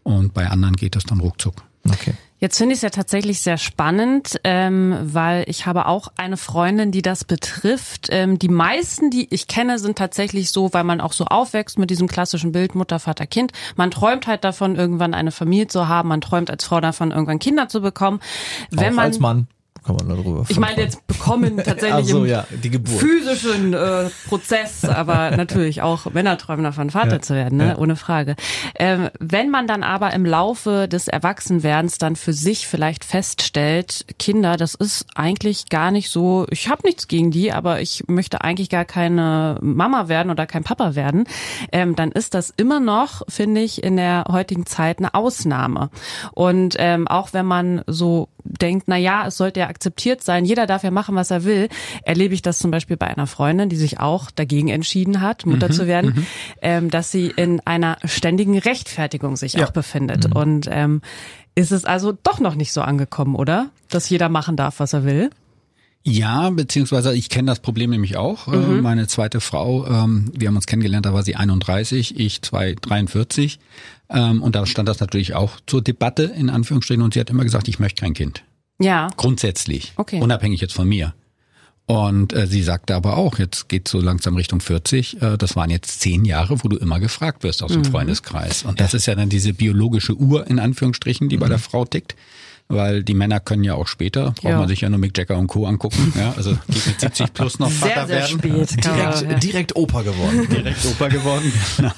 Und 0.03 0.33
bei 0.33 0.49
anderen 0.49 0.75
geht 0.75 0.95
das 0.95 1.05
dann 1.05 1.19
ruckzuck. 1.19 1.63
Okay. 1.87 2.13
Jetzt 2.43 2.57
finde 2.57 2.73
ich 2.73 2.79
es 2.79 2.81
ja 2.81 2.89
tatsächlich 2.89 3.39
sehr 3.39 3.57
spannend, 3.57 4.37
ähm, 4.43 4.97
weil 5.01 5.45
ich 5.47 5.65
habe 5.65 5.85
auch 5.85 6.09
eine 6.17 6.35
Freundin, 6.35 6.91
die 6.91 7.01
das 7.01 7.23
betrifft. 7.23 8.09
Ähm, 8.11 8.37
die 8.37 8.49
meisten, 8.49 9.09
die 9.09 9.33
ich 9.33 9.47
kenne, 9.47 9.79
sind 9.79 9.97
tatsächlich 9.97 10.51
so, 10.51 10.73
weil 10.73 10.83
man 10.83 10.99
auch 10.99 11.13
so 11.13 11.23
aufwächst 11.23 11.79
mit 11.79 11.89
diesem 11.89 12.07
klassischen 12.07 12.51
Bild 12.51 12.75
Mutter, 12.75 12.99
Vater, 12.99 13.27
Kind. 13.27 13.53
Man 13.77 13.91
träumt 13.91 14.27
halt 14.27 14.43
davon, 14.43 14.75
irgendwann 14.75 15.13
eine 15.13 15.31
Familie 15.31 15.67
zu 15.67 15.87
haben. 15.87 16.09
Man 16.09 16.19
träumt 16.19 16.51
als 16.51 16.65
Frau 16.65 16.81
davon, 16.81 17.11
irgendwann 17.11 17.39
Kinder 17.39 17.69
zu 17.69 17.79
bekommen. 17.79 18.19
Wenn 18.71 18.91
auch 18.91 18.95
man, 18.97 19.05
als 19.05 19.19
Mann 19.19 19.47
kann 19.83 19.95
man 19.95 20.07
darüber 20.07 20.45
Ich 20.47 20.59
meine 20.59 20.81
jetzt 20.81 21.05
bekommen 21.07 21.57
tatsächlich 21.57 22.07
so, 22.09 22.23
im 22.23 22.29
ja, 22.29 22.45
physischen 22.85 23.73
äh, 23.73 24.09
Prozess, 24.27 24.85
aber 24.85 25.31
natürlich 25.37 25.81
auch 25.81 26.05
Männer 26.11 26.37
träumen 26.37 26.63
davon, 26.63 26.89
Vater 26.89 27.13
ja, 27.13 27.21
zu 27.21 27.33
werden, 27.33 27.57
ne? 27.57 27.67
Ja. 27.69 27.77
ohne 27.77 27.95
Frage. 27.95 28.35
Ähm, 28.75 29.09
wenn 29.19 29.49
man 29.49 29.67
dann 29.67 29.83
aber 29.83 30.13
im 30.13 30.25
Laufe 30.25 30.87
des 30.87 31.07
Erwachsenwerdens 31.07 31.97
dann 31.97 32.15
für 32.15 32.33
sich 32.33 32.67
vielleicht 32.67 33.05
feststellt, 33.05 34.05
Kinder, 34.19 34.57
das 34.57 34.75
ist 34.75 35.05
eigentlich 35.15 35.69
gar 35.69 35.91
nicht 35.91 36.09
so, 36.09 36.45
ich 36.49 36.69
habe 36.69 36.81
nichts 36.85 37.07
gegen 37.07 37.31
die, 37.31 37.51
aber 37.51 37.81
ich 37.81 38.05
möchte 38.07 38.41
eigentlich 38.41 38.69
gar 38.69 38.85
keine 38.85 39.57
Mama 39.61 40.07
werden 40.07 40.29
oder 40.29 40.45
kein 40.45 40.63
Papa 40.63 40.95
werden, 40.95 41.25
ähm, 41.71 41.95
dann 41.95 42.11
ist 42.11 42.33
das 42.33 42.53
immer 42.55 42.79
noch, 42.79 43.23
finde 43.27 43.61
ich, 43.61 43.83
in 43.83 43.97
der 43.97 44.25
heutigen 44.31 44.65
Zeit 44.65 44.99
eine 44.99 45.13
Ausnahme. 45.13 45.89
Und 46.33 46.75
ähm, 46.79 47.07
auch 47.07 47.33
wenn 47.33 47.45
man 47.45 47.81
so 47.87 48.29
denkt, 48.43 48.87
na 48.87 48.97
ja, 48.97 49.27
es 49.27 49.37
sollte 49.37 49.61
ja 49.61 49.67
akzeptiert 49.67 50.23
sein, 50.23 50.45
jeder 50.45 50.65
darf 50.65 50.83
ja 50.83 50.91
machen, 50.91 51.15
was 51.15 51.31
er 51.31 51.43
will, 51.43 51.69
erlebe 52.03 52.33
ich 52.33 52.41
das 52.41 52.59
zum 52.59 52.71
Beispiel 52.71 52.97
bei 52.97 53.07
einer 53.07 53.27
Freundin, 53.27 53.69
die 53.69 53.75
sich 53.75 53.99
auch 53.99 54.31
dagegen 54.31 54.69
entschieden 54.69 55.21
hat, 55.21 55.45
Mutter 55.45 55.69
mhm, 55.69 55.73
zu 55.73 55.87
werden, 55.87 56.13
mhm. 56.15 56.27
ähm, 56.61 56.89
dass 56.89 57.11
sie 57.11 57.27
in 57.27 57.61
einer 57.65 57.97
ständigen 58.03 58.57
Rechtfertigung 58.57 59.35
sich 59.35 59.53
ja. 59.53 59.65
auch 59.65 59.71
befindet. 59.71 60.29
Mhm. 60.29 60.35
Und 60.35 60.69
ähm, 60.71 61.01
ist 61.55 61.71
es 61.71 61.85
also 61.85 62.13
doch 62.23 62.39
noch 62.39 62.55
nicht 62.55 62.73
so 62.73 62.81
angekommen, 62.81 63.35
oder? 63.35 63.69
Dass 63.89 64.09
jeder 64.09 64.29
machen 64.29 64.55
darf, 64.55 64.79
was 64.79 64.93
er 64.93 65.05
will? 65.05 65.29
Ja, 66.05 66.49
beziehungsweise 66.49 67.13
ich 67.15 67.29
kenne 67.29 67.47
das 67.47 67.61
Problem 67.61 67.89
nämlich 67.89 68.17
auch. 68.17 68.47
Äh, 68.47 68.57
mhm. 68.57 68.81
Meine 68.81 69.07
zweite 69.07 69.39
Frau, 69.39 69.87
ähm, 69.87 70.31
wir 70.37 70.49
haben 70.49 70.55
uns 70.55 70.67
kennengelernt, 70.67 71.05
da 71.05 71.13
war 71.13 71.23
sie 71.23 71.35
31, 71.35 72.19
ich 72.19 72.41
zwei 72.41 72.75
43. 72.79 73.59
Ähm, 74.09 74.41
und 74.41 74.55
da 74.55 74.65
stand 74.65 74.89
das 74.89 74.99
natürlich 74.99 75.33
auch 75.33 75.59
zur 75.65 75.81
Debatte 75.81 76.23
in 76.23 76.49
Anführungsstrichen 76.49 77.01
und 77.01 77.13
sie 77.13 77.21
hat 77.21 77.29
immer 77.29 77.43
gesagt, 77.43 77.69
ich 77.69 77.79
möchte 77.79 78.01
kein 78.01 78.13
Kind. 78.13 78.43
Ja. 78.79 79.07
Grundsätzlich. 79.15 79.93
Okay. 79.95 80.19
Unabhängig 80.19 80.59
jetzt 80.59 80.73
von 80.73 80.89
mir. 80.89 81.13
Und 81.85 82.33
äh, 82.33 82.47
sie 82.47 82.63
sagte 82.63 82.95
aber 82.95 83.17
auch, 83.17 83.39
jetzt 83.39 83.69
geht 83.69 83.87
so 83.87 83.99
langsam 83.99 84.35
Richtung 84.35 84.59
40, 84.61 85.21
äh, 85.21 85.37
das 85.37 85.55
waren 85.55 85.69
jetzt 85.69 86.01
zehn 86.01 86.25
Jahre, 86.25 86.63
wo 86.63 86.67
du 86.67 86.77
immer 86.77 86.99
gefragt 86.99 87.43
wirst 87.43 87.63
aus 87.63 87.73
dem 87.73 87.81
mhm. 87.81 87.85
Freundeskreis. 87.85 88.63
Und 88.63 88.79
das 88.81 88.93
ist 88.93 89.05
ja 89.05 89.15
dann 89.15 89.29
diese 89.29 89.53
biologische 89.53 90.15
Uhr 90.15 90.47
in 90.47 90.59
Anführungsstrichen, 90.59 91.29
die 91.29 91.37
mhm. 91.37 91.41
bei 91.41 91.49
der 91.49 91.59
Frau 91.59 91.85
tickt 91.85 92.15
weil 92.75 93.03
die 93.03 93.13
Männer 93.13 93.39
können 93.39 93.63
ja 93.63 93.75
auch 93.75 93.87
später, 93.87 94.31
braucht 94.31 94.43
Ja. 94.43 94.57
man 94.59 94.67
sich 94.67 94.81
ja 94.81 94.89
nur 94.89 94.99
Mick 94.99 95.17
Jagger 95.17 95.37
und 95.37 95.47
Co. 95.47 95.65
angucken, 95.65 96.13
ja, 96.17 96.33
also 96.35 96.57
die 96.67 96.81
mit 96.89 96.99
70 96.99 97.33
plus 97.33 97.59
noch 97.59 97.69
Sehr, 97.69 97.89
Vater 97.89 98.07
sehr 98.07 98.15
werden. 98.17 98.39
spät. 98.39 98.85
Direkt, 98.85 99.43
direkt 99.43 99.75
Opa 99.75 100.01
geworden. 100.01 100.47
direkt 100.49 100.85
Opa 100.85 101.07
geworden. 101.07 101.51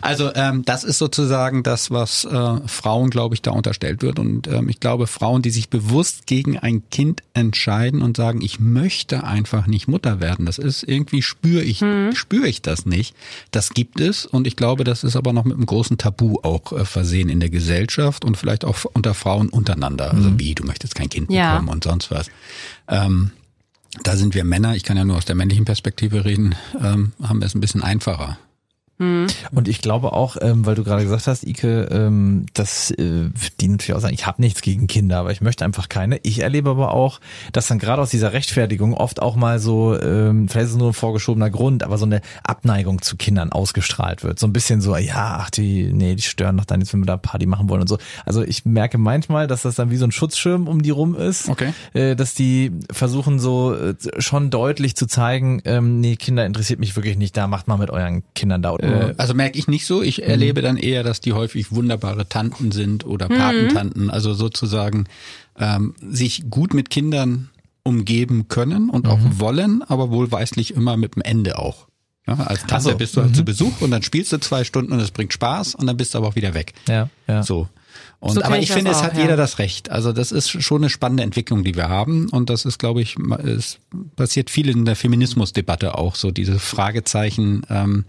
Also 0.00 0.34
ähm, 0.34 0.64
das 0.64 0.84
ist 0.84 0.98
sozusagen 0.98 1.62
das, 1.62 1.90
was 1.90 2.24
äh, 2.24 2.56
Frauen, 2.66 3.10
glaube 3.10 3.34
ich, 3.34 3.42
da 3.42 3.50
unterstellt 3.50 4.02
wird. 4.02 4.18
Und 4.18 4.46
ähm, 4.48 4.68
ich 4.68 4.80
glaube, 4.80 5.06
Frauen, 5.06 5.42
die 5.42 5.50
sich 5.50 5.68
bewusst 5.68 6.26
gegen 6.26 6.58
ein 6.58 6.82
Kind 6.90 7.22
entscheiden 7.34 8.02
und 8.02 8.16
sagen, 8.16 8.40
ich 8.42 8.60
möchte 8.60 9.24
einfach 9.24 9.66
nicht 9.66 9.88
Mutter 9.88 10.20
werden, 10.20 10.46
das 10.46 10.58
ist 10.58 10.82
irgendwie 10.82 11.22
spüre 11.22 11.62
ich, 11.62 11.82
spüre 12.14 12.48
ich 12.48 12.62
das 12.62 12.86
nicht. 12.86 13.14
Das 13.50 13.70
gibt 13.70 14.00
es 14.00 14.26
und 14.26 14.46
ich 14.46 14.56
glaube, 14.56 14.84
das 14.84 15.04
ist 15.04 15.16
aber 15.16 15.32
noch 15.32 15.44
mit 15.44 15.56
einem 15.56 15.66
großen 15.66 15.98
Tabu 15.98 16.38
auch 16.42 16.72
äh, 16.72 16.84
versehen 16.84 17.28
in 17.28 17.40
der 17.40 17.50
Gesellschaft 17.50 18.24
und 18.24 18.36
vielleicht 18.36 18.64
auch 18.64 18.84
unter 18.92 19.14
Frauen 19.14 19.48
untereinander. 19.48 20.12
Also 20.12 20.38
wie, 20.38 20.54
du 20.54 20.64
möchtest 20.64 20.94
kein 20.94 21.08
Kind 21.08 21.30
Ja. 21.30 21.52
bekommen 21.52 21.68
und 21.68 21.84
sonst 21.84 22.10
was. 22.10 22.28
Ähm, 22.88 23.30
da 24.02 24.16
sind 24.16 24.34
wir 24.34 24.44
Männer, 24.44 24.76
ich 24.76 24.84
kann 24.84 24.96
ja 24.96 25.04
nur 25.04 25.16
aus 25.16 25.24
der 25.24 25.34
männlichen 25.34 25.64
Perspektive 25.64 26.24
reden, 26.24 26.54
ähm, 26.82 27.12
haben 27.22 27.40
wir 27.40 27.46
es 27.46 27.54
ein 27.54 27.60
bisschen 27.60 27.82
einfacher. 27.82 28.38
Und 29.52 29.68
ich 29.68 29.80
glaube 29.80 30.12
auch, 30.12 30.36
ähm, 30.40 30.66
weil 30.66 30.74
du 30.74 30.84
gerade 30.84 31.02
gesagt 31.02 31.26
hast, 31.26 31.46
Ike, 31.46 31.88
ähm, 31.90 32.46
dass 32.54 32.90
äh, 32.90 33.30
die 33.60 33.68
natürlich 33.68 33.94
auch 33.94 34.00
sagen, 34.00 34.14
ich 34.14 34.26
habe 34.26 34.42
nichts 34.42 34.60
gegen 34.60 34.86
Kinder, 34.86 35.18
aber 35.18 35.30
ich 35.30 35.40
möchte 35.40 35.64
einfach 35.64 35.88
keine. 35.88 36.18
Ich 36.24 36.40
erlebe 36.40 36.70
aber 36.70 36.92
auch, 36.92 37.20
dass 37.52 37.68
dann 37.68 37.78
gerade 37.78 38.02
aus 38.02 38.10
dieser 38.10 38.32
Rechtfertigung 38.32 38.94
oft 38.94 39.22
auch 39.22 39.36
mal 39.36 39.58
so, 39.58 39.98
ähm, 39.98 40.48
vielleicht 40.48 40.66
ist 40.66 40.72
es 40.72 40.78
nur 40.78 40.90
ein 40.90 40.94
vorgeschobener 40.94 41.50
Grund, 41.50 41.82
aber 41.84 41.98
so 41.98 42.06
eine 42.06 42.20
Abneigung 42.42 43.00
zu 43.02 43.16
Kindern 43.16 43.52
ausgestrahlt 43.52 44.24
wird. 44.24 44.38
So 44.38 44.46
ein 44.46 44.52
bisschen 44.52 44.80
so, 44.80 44.96
ja, 44.96 45.38
ach 45.40 45.50
die, 45.50 45.92
nee, 45.92 46.14
die 46.14 46.22
stören 46.22 46.56
doch 46.56 46.64
dann 46.64 46.80
jetzt, 46.80 46.92
wenn 46.92 47.00
wir 47.00 47.06
da 47.06 47.16
Party 47.16 47.46
machen 47.46 47.68
wollen 47.68 47.82
und 47.82 47.88
so. 47.88 47.98
Also 48.26 48.42
ich 48.42 48.64
merke 48.64 48.98
manchmal, 48.98 49.46
dass 49.46 49.62
das 49.62 49.76
dann 49.76 49.90
wie 49.90 49.96
so 49.96 50.06
ein 50.06 50.12
Schutzschirm 50.12 50.66
um 50.66 50.82
die 50.82 50.90
rum 50.90 51.14
ist. 51.14 51.48
Okay. 51.48 51.72
Äh, 51.94 52.16
dass 52.16 52.34
die 52.34 52.72
versuchen 52.90 53.38
so 53.38 53.74
äh, 53.74 53.94
schon 54.18 54.50
deutlich 54.50 54.96
zu 54.96 55.06
zeigen, 55.06 55.62
ähm, 55.64 56.00
nee, 56.00 56.16
Kinder 56.16 56.44
interessiert 56.46 56.80
mich 56.80 56.96
wirklich 56.96 57.16
nicht, 57.16 57.36
da 57.36 57.46
macht 57.46 57.68
mal 57.68 57.76
mit 57.76 57.90
euren 57.90 58.24
Kindern 58.34 58.62
da. 58.62 58.74
Äh, 58.76 58.87
Also 59.16 59.34
merke 59.34 59.58
ich 59.58 59.68
nicht 59.68 59.86
so. 59.86 60.02
Ich 60.02 60.22
erlebe 60.22 60.62
dann 60.62 60.76
eher, 60.76 61.02
dass 61.02 61.20
die 61.20 61.32
häufig 61.32 61.72
wunderbare 61.72 62.28
Tanten 62.28 62.72
sind 62.72 63.06
oder 63.06 63.28
Patentanten, 63.28 64.10
also 64.10 64.34
sozusagen 64.34 65.06
ähm, 65.58 65.94
sich 66.00 66.50
gut 66.50 66.74
mit 66.74 66.90
Kindern 66.90 67.50
umgeben 67.82 68.48
können 68.48 68.90
und 68.90 69.08
auch 69.08 69.18
wollen, 69.38 69.82
aber 69.82 70.10
wohlweislich 70.10 70.74
immer 70.74 70.96
mit 70.96 71.16
dem 71.16 71.22
Ende 71.22 71.58
auch. 71.58 71.86
Ja, 72.26 72.34
als 72.34 72.60
Tante 72.66 72.74
Ach 72.74 72.80
so. 72.92 72.96
bist 72.96 73.16
du 73.16 73.22
halt 73.22 73.34
zu 73.34 73.44
Besuch 73.44 73.80
und 73.80 73.90
dann 73.90 74.02
spielst 74.02 74.32
du 74.32 74.38
zwei 74.38 74.62
Stunden 74.64 74.92
und 74.92 75.00
es 75.00 75.10
bringt 75.10 75.32
Spaß 75.32 75.74
und 75.74 75.86
dann 75.86 75.96
bist 75.96 76.12
du 76.12 76.18
aber 76.18 76.28
auch 76.28 76.36
wieder 76.36 76.52
weg. 76.52 76.74
Ja, 76.86 77.08
ja. 77.26 77.42
So. 77.42 77.68
Und, 78.20 78.34
So 78.34 78.42
aber 78.42 78.58
ich 78.58 78.64
ich 78.64 78.72
finde, 78.72 78.90
es 78.90 78.98
auch, 78.98 79.04
hat 79.04 79.14
ja. 79.14 79.22
jeder 79.22 79.36
das 79.36 79.58
Recht. 79.58 79.90
Also 79.90 80.12
das 80.12 80.30
ist 80.32 80.62
schon 80.62 80.82
eine 80.82 80.90
spannende 80.90 81.22
Entwicklung, 81.22 81.64
die 81.64 81.74
wir 81.74 81.88
haben. 81.88 82.28
Und 82.28 82.50
das 82.50 82.66
ist, 82.66 82.78
glaube 82.78 83.00
ich, 83.00 83.16
es 83.44 83.78
passiert 84.16 84.50
viel 84.50 84.68
in 84.68 84.84
der 84.84 84.96
Feminismusdebatte 84.96 85.96
auch 85.96 86.16
so 86.16 86.30
diese 86.30 86.58
Fragezeichen. 86.58 87.62
Ähm, 87.70 88.04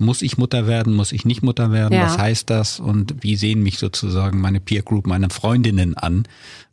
muss 0.00 0.22
ich 0.22 0.38
Mutter 0.38 0.66
werden? 0.66 0.94
Muss 0.94 1.12
ich 1.12 1.24
nicht 1.24 1.42
Mutter 1.42 1.70
werden? 1.72 1.94
Ja. 1.94 2.06
Was 2.06 2.18
heißt 2.18 2.50
das? 2.50 2.80
Und 2.80 3.14
wie 3.22 3.36
sehen 3.36 3.62
mich 3.62 3.78
sozusagen 3.78 4.40
meine 4.40 4.60
Peer 4.60 4.82
Group, 4.82 5.06
meine 5.06 5.30
Freundinnen 5.30 5.94
an? 5.94 6.24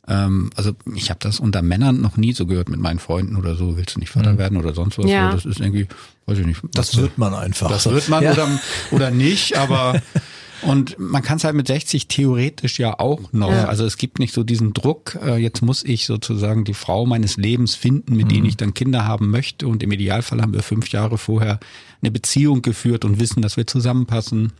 Ähm, 0.08 0.50
also 0.56 0.72
ich 0.94 1.10
habe 1.10 1.20
das 1.22 1.38
unter 1.38 1.62
Männern 1.62 2.00
noch 2.00 2.16
nie 2.16 2.32
so 2.32 2.46
gehört 2.46 2.68
mit 2.68 2.80
meinen 2.80 2.98
Freunden 2.98 3.36
oder 3.36 3.54
so. 3.54 3.76
Willst 3.76 3.96
du 3.96 4.00
nicht 4.00 4.10
Vater 4.10 4.38
werden 4.38 4.56
oder 4.56 4.74
sonst 4.74 4.98
was? 4.98 5.06
Ja. 5.10 5.30
Das 5.32 5.44
ist 5.44 5.60
irgendwie, 5.60 5.86
weiß 6.26 6.38
ich 6.38 6.46
nicht. 6.46 6.60
Das 6.72 6.96
wird 6.96 7.18
man 7.18 7.34
einfach. 7.34 7.68
das 7.68 7.88
wird 7.90 8.08
man 8.08 8.24
Ja. 8.24 8.32
oder, 8.32 8.48
oder 8.90 9.10
nicht, 9.10 9.56
aber 9.56 10.00
und 10.62 10.98
man 10.98 11.22
kann 11.22 11.36
es 11.38 11.44
halt 11.44 11.54
mit 11.54 11.66
60 11.66 12.08
theoretisch 12.08 12.78
ja 12.78 12.98
auch 12.98 13.32
noch. 13.32 13.50
Ja. 13.50 13.66
Also 13.66 13.84
es 13.84 13.96
gibt 13.98 14.18
nicht 14.18 14.32
so 14.34 14.42
diesen 14.44 14.72
Druck, 14.72 15.18
äh, 15.22 15.36
jetzt 15.36 15.62
muss 15.62 15.84
ich 15.84 16.06
sozusagen 16.06 16.64
die 16.64 16.74
Frau 16.74 17.06
meines 17.06 17.36
Lebens 17.36 17.74
finden, 17.74 18.16
mit 18.16 18.26
Mhm. 18.26 18.30
denen 18.30 18.46
ich 18.46 18.56
dann 18.56 18.74
Kinder 18.74 19.04
haben 19.04 19.30
möchte. 19.30 19.68
Und 19.68 19.82
im 19.82 19.92
Idealfall 19.92 20.40
haben 20.42 20.52
wir 20.52 20.62
fünf 20.62 20.88
Jahre 20.90 21.18
vorher 21.18 21.60
eine 22.02 22.10
Beziehung 22.10 22.62
geführt 22.62 23.04
und 23.04 23.18
wissen, 23.20 23.42
dass 23.42 23.56
wir 23.56 23.66
zusammenpassen. 23.66 24.52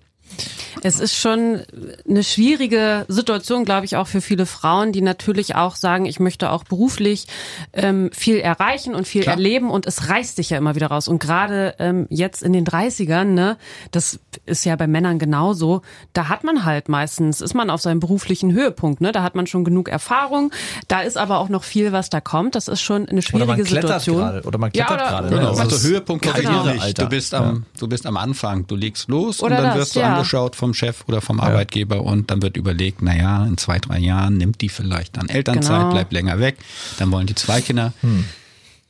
Es 0.83 1.01
ist 1.01 1.15
schon 1.17 1.63
eine 2.09 2.23
schwierige 2.23 3.05
Situation, 3.09 3.65
glaube 3.65 3.85
ich, 3.85 3.97
auch 3.97 4.07
für 4.07 4.21
viele 4.21 4.47
Frauen, 4.47 4.93
die 4.93 5.01
natürlich 5.03 5.57
auch 5.57 5.75
sagen, 5.75 6.07
ich 6.07 6.21
möchte 6.21 6.51
auch 6.53 6.63
beruflich 6.63 7.27
ähm, 7.73 8.11
viel 8.13 8.37
erreichen 8.39 8.95
und 8.95 9.09
viel 9.09 9.23
Klar. 9.23 9.35
erleben 9.35 9.71
und 9.71 9.87
es 9.87 10.09
reißt 10.09 10.37
sich 10.37 10.51
ja 10.51 10.59
immer 10.59 10.77
wieder 10.77 10.87
raus. 10.89 11.09
Und 11.09 11.19
gerade 11.21 11.75
ähm, 11.81 12.07
jetzt 12.11 12.43
in 12.45 12.53
den 12.53 12.65
30ern, 12.65 13.25
ne, 13.25 13.57
das 13.91 14.21
ist 14.47 14.65
ja 14.65 14.77
bei 14.77 14.87
Männern 14.87 15.19
genauso, 15.19 15.83
da 16.13 16.29
hat 16.29 16.45
man 16.45 16.65
halt 16.65 16.89
meistens, 16.89 17.41
ist 17.41 17.55
man 17.55 17.71
auf 17.71 17.81
seinem 17.81 17.99
beruflichen 17.99 18.53
Höhepunkt, 18.53 19.01
ne? 19.01 19.11
Da 19.11 19.23
hat 19.25 19.35
man 19.35 19.47
schon 19.49 19.65
genug 19.65 19.89
Erfahrung, 19.89 20.53
da 20.87 21.01
ist 21.01 21.17
aber 21.17 21.39
auch 21.39 21.49
noch 21.49 21.65
viel, 21.65 21.91
was 21.91 22.09
da 22.09 22.21
kommt. 22.21 22.55
Das 22.55 22.69
ist 22.69 22.81
schon 22.81 23.03
eine 23.09 23.15
Oder 23.19 23.23
schwierige 23.23 23.47
man 23.49 23.57
klettert 23.65 23.83
Situation. 24.03 24.17
gerade. 24.19 24.43
Oder 24.47 24.59
man 24.59 24.71
Ja, 24.75 24.85
klettert 24.85 25.01
oder- 25.09 25.11
gerade. 25.11 25.29
Genau. 25.31 25.43
ne? 25.43 25.49
Also, 25.49 25.63
Also 25.63 25.89
Höhepunkt 25.89 26.33
genau. 26.35 26.63
Alter. 26.63 27.03
Du 27.05 27.09
bist 27.09 27.35
am, 27.35 27.67
du 27.79 27.89
bist 27.89 28.07
am 28.07 28.17
Anfang, 28.17 28.67
du 28.67 28.77
legst 28.77 29.09
los 29.09 29.43
Oder 29.43 29.57
und 29.57 29.63
dann 29.63 29.71
das, 29.71 29.77
wirst 29.79 29.97
du 29.97 30.01
ja. 30.01 30.18
Angeschaut 30.19 30.57
vom 30.57 30.75
Chef 30.75 31.05
oder 31.07 31.21
vom 31.21 31.41
Arbeitgeber 31.41 32.03
und 32.03 32.31
dann 32.31 32.43
wird 32.43 32.57
überlegt, 32.57 33.03
na 33.03 33.17
ja, 33.17 33.45
in 33.47 33.57
zwei, 33.57 33.79
drei 33.79 33.99
Jahren 33.99 34.37
nimmt 34.37 34.61
die 34.61 34.69
vielleicht 34.69 35.17
dann 35.17 35.29
Elternzeit, 35.29 35.79
Genau. 35.81 35.93
bleibt 35.93 36.13
länger 36.13 36.39
weg, 36.39 36.57
dann 36.99 37.11
wollen 37.11 37.27
die 37.27 37.35
zwei 37.35 37.61
Kinder. 37.61 37.93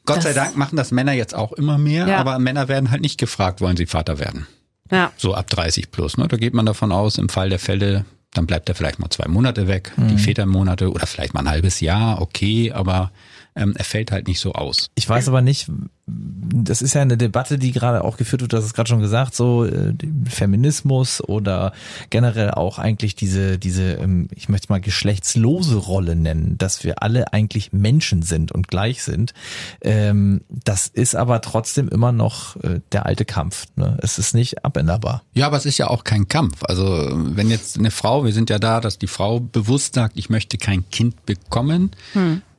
Gott 0.06 0.16
Das- 0.18 0.24
sei 0.24 0.32
Dank 0.32 0.56
machen 0.56 0.76
das 0.76 0.90
Männer 0.90 1.12
jetzt 1.12 1.34
auch 1.34 1.52
immer 1.52 1.78
mehr, 1.78 2.06
Ja. 2.08 2.18
aber 2.18 2.38
Männer 2.38 2.68
werden 2.68 2.90
halt 2.90 3.02
nicht 3.02 3.18
gefragt, 3.18 3.60
wollen 3.60 3.76
sie 3.76 3.86
Vater 3.86 4.18
werden. 4.18 4.46
Ja. 4.90 5.12
So 5.18 5.34
ab 5.34 5.48
30 5.50 5.90
plus. 5.90 6.16
Ne? 6.16 6.28
Da 6.28 6.36
geht 6.38 6.54
man 6.54 6.64
davon 6.64 6.92
aus, 6.92 7.18
im 7.18 7.28
Fall 7.28 7.50
der 7.50 7.58
Fälle, 7.58 8.06
dann 8.32 8.46
bleibt 8.46 8.68
er 8.68 8.74
vielleicht 8.74 8.98
mal 8.98 9.10
zwei 9.10 9.28
Monate 9.28 9.68
weg, 9.68 9.92
die 9.96 10.16
Vätermonate 10.18 10.90
oder 10.90 11.06
vielleicht 11.06 11.34
mal 11.34 11.40
ein 11.40 11.48
halbes 11.50 11.80
Jahr, 11.80 12.20
okay, 12.22 12.72
aber 12.72 13.10
ähm, 13.58 13.74
er 13.76 13.84
fällt 13.84 14.12
halt 14.12 14.28
nicht 14.28 14.40
so 14.40 14.52
aus. 14.52 14.88
Ich 14.94 15.08
weiß 15.08 15.28
aber 15.28 15.42
nicht, 15.42 15.70
das 16.06 16.80
ist 16.80 16.94
ja 16.94 17.02
eine 17.02 17.16
Debatte, 17.16 17.58
die 17.58 17.72
gerade 17.72 18.04
auch 18.04 18.16
geführt 18.16 18.40
wird, 18.40 18.52
du 18.52 18.56
hast 18.56 18.64
es 18.64 18.72
gerade 18.72 18.88
schon 18.88 19.00
gesagt, 19.00 19.34
so 19.34 19.64
äh, 19.64 19.92
Feminismus 20.28 21.22
oder 21.22 21.72
generell 22.10 22.52
auch 22.52 22.78
eigentlich 22.78 23.16
diese, 23.16 23.58
diese, 23.58 23.94
ähm, 23.94 24.28
ich 24.34 24.48
möchte 24.48 24.66
es 24.66 24.68
mal 24.68 24.80
geschlechtslose 24.80 25.76
Rolle 25.76 26.16
nennen, 26.16 26.56
dass 26.56 26.84
wir 26.84 27.02
alle 27.02 27.32
eigentlich 27.32 27.72
Menschen 27.72 28.22
sind 28.22 28.52
und 28.52 28.68
gleich 28.68 29.02
sind. 29.02 29.34
Ähm, 29.80 30.40
das 30.48 30.86
ist 30.86 31.14
aber 31.14 31.40
trotzdem 31.40 31.88
immer 31.88 32.12
noch 32.12 32.56
äh, 32.56 32.80
der 32.92 33.06
alte 33.06 33.24
Kampf. 33.24 33.66
Ne? 33.76 33.98
Es 34.00 34.18
ist 34.18 34.34
nicht 34.34 34.64
abänderbar. 34.64 35.22
Ja, 35.34 35.46
aber 35.46 35.56
es 35.56 35.66
ist 35.66 35.78
ja 35.78 35.88
auch 35.88 36.04
kein 36.04 36.28
Kampf. 36.28 36.62
Also 36.62 37.10
wenn 37.12 37.50
jetzt 37.50 37.78
eine 37.78 37.90
Frau, 37.90 38.24
wir 38.24 38.32
sind 38.32 38.50
ja 38.50 38.58
da, 38.58 38.80
dass 38.80 38.98
die 38.98 39.06
Frau 39.06 39.40
bewusst 39.40 39.94
sagt, 39.94 40.16
ich 40.16 40.30
möchte 40.30 40.58
kein 40.58 40.88
Kind 40.90 41.26
bekommen, 41.26 41.90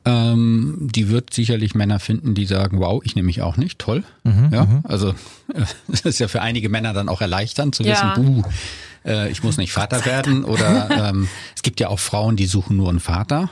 ähm, 0.04 0.88
die 0.94 1.08
wird 1.08 1.32
sicherlich 1.34 1.74
Männer 1.74 1.98
finden, 2.00 2.34
die 2.34 2.46
sagen, 2.46 2.80
wow, 2.80 3.00
ich 3.04 3.14
nehme 3.16 3.26
mich 3.26 3.42
auch 3.42 3.56
nicht, 3.56 3.78
toll. 3.78 4.02
ja, 4.50 4.66
also 4.84 5.10
äh, 5.54 5.64
das 5.88 6.00
ist 6.02 6.18
ja 6.18 6.28
für 6.28 6.42
einige 6.42 6.68
Männer 6.68 6.92
dann 6.92 7.08
auch 7.08 7.20
erleichternd 7.20 7.74
zu 7.74 7.82
Ja. 7.82 8.14
wissen, 8.16 8.24
buh, 8.42 8.42
äh, 9.04 9.30
ich 9.30 9.42
muss 9.42 9.56
nicht 9.56 9.72
Vater 9.72 10.04
werden. 10.06 10.44
Oder 10.44 11.08
ähm, 11.10 11.28
es 11.54 11.62
gibt 11.62 11.80
ja 11.80 11.88
auch 11.88 11.98
Frauen, 12.00 12.36
die 12.36 12.46
suchen 12.46 12.76
nur 12.76 12.88
einen 12.88 13.00
Vater. 13.00 13.50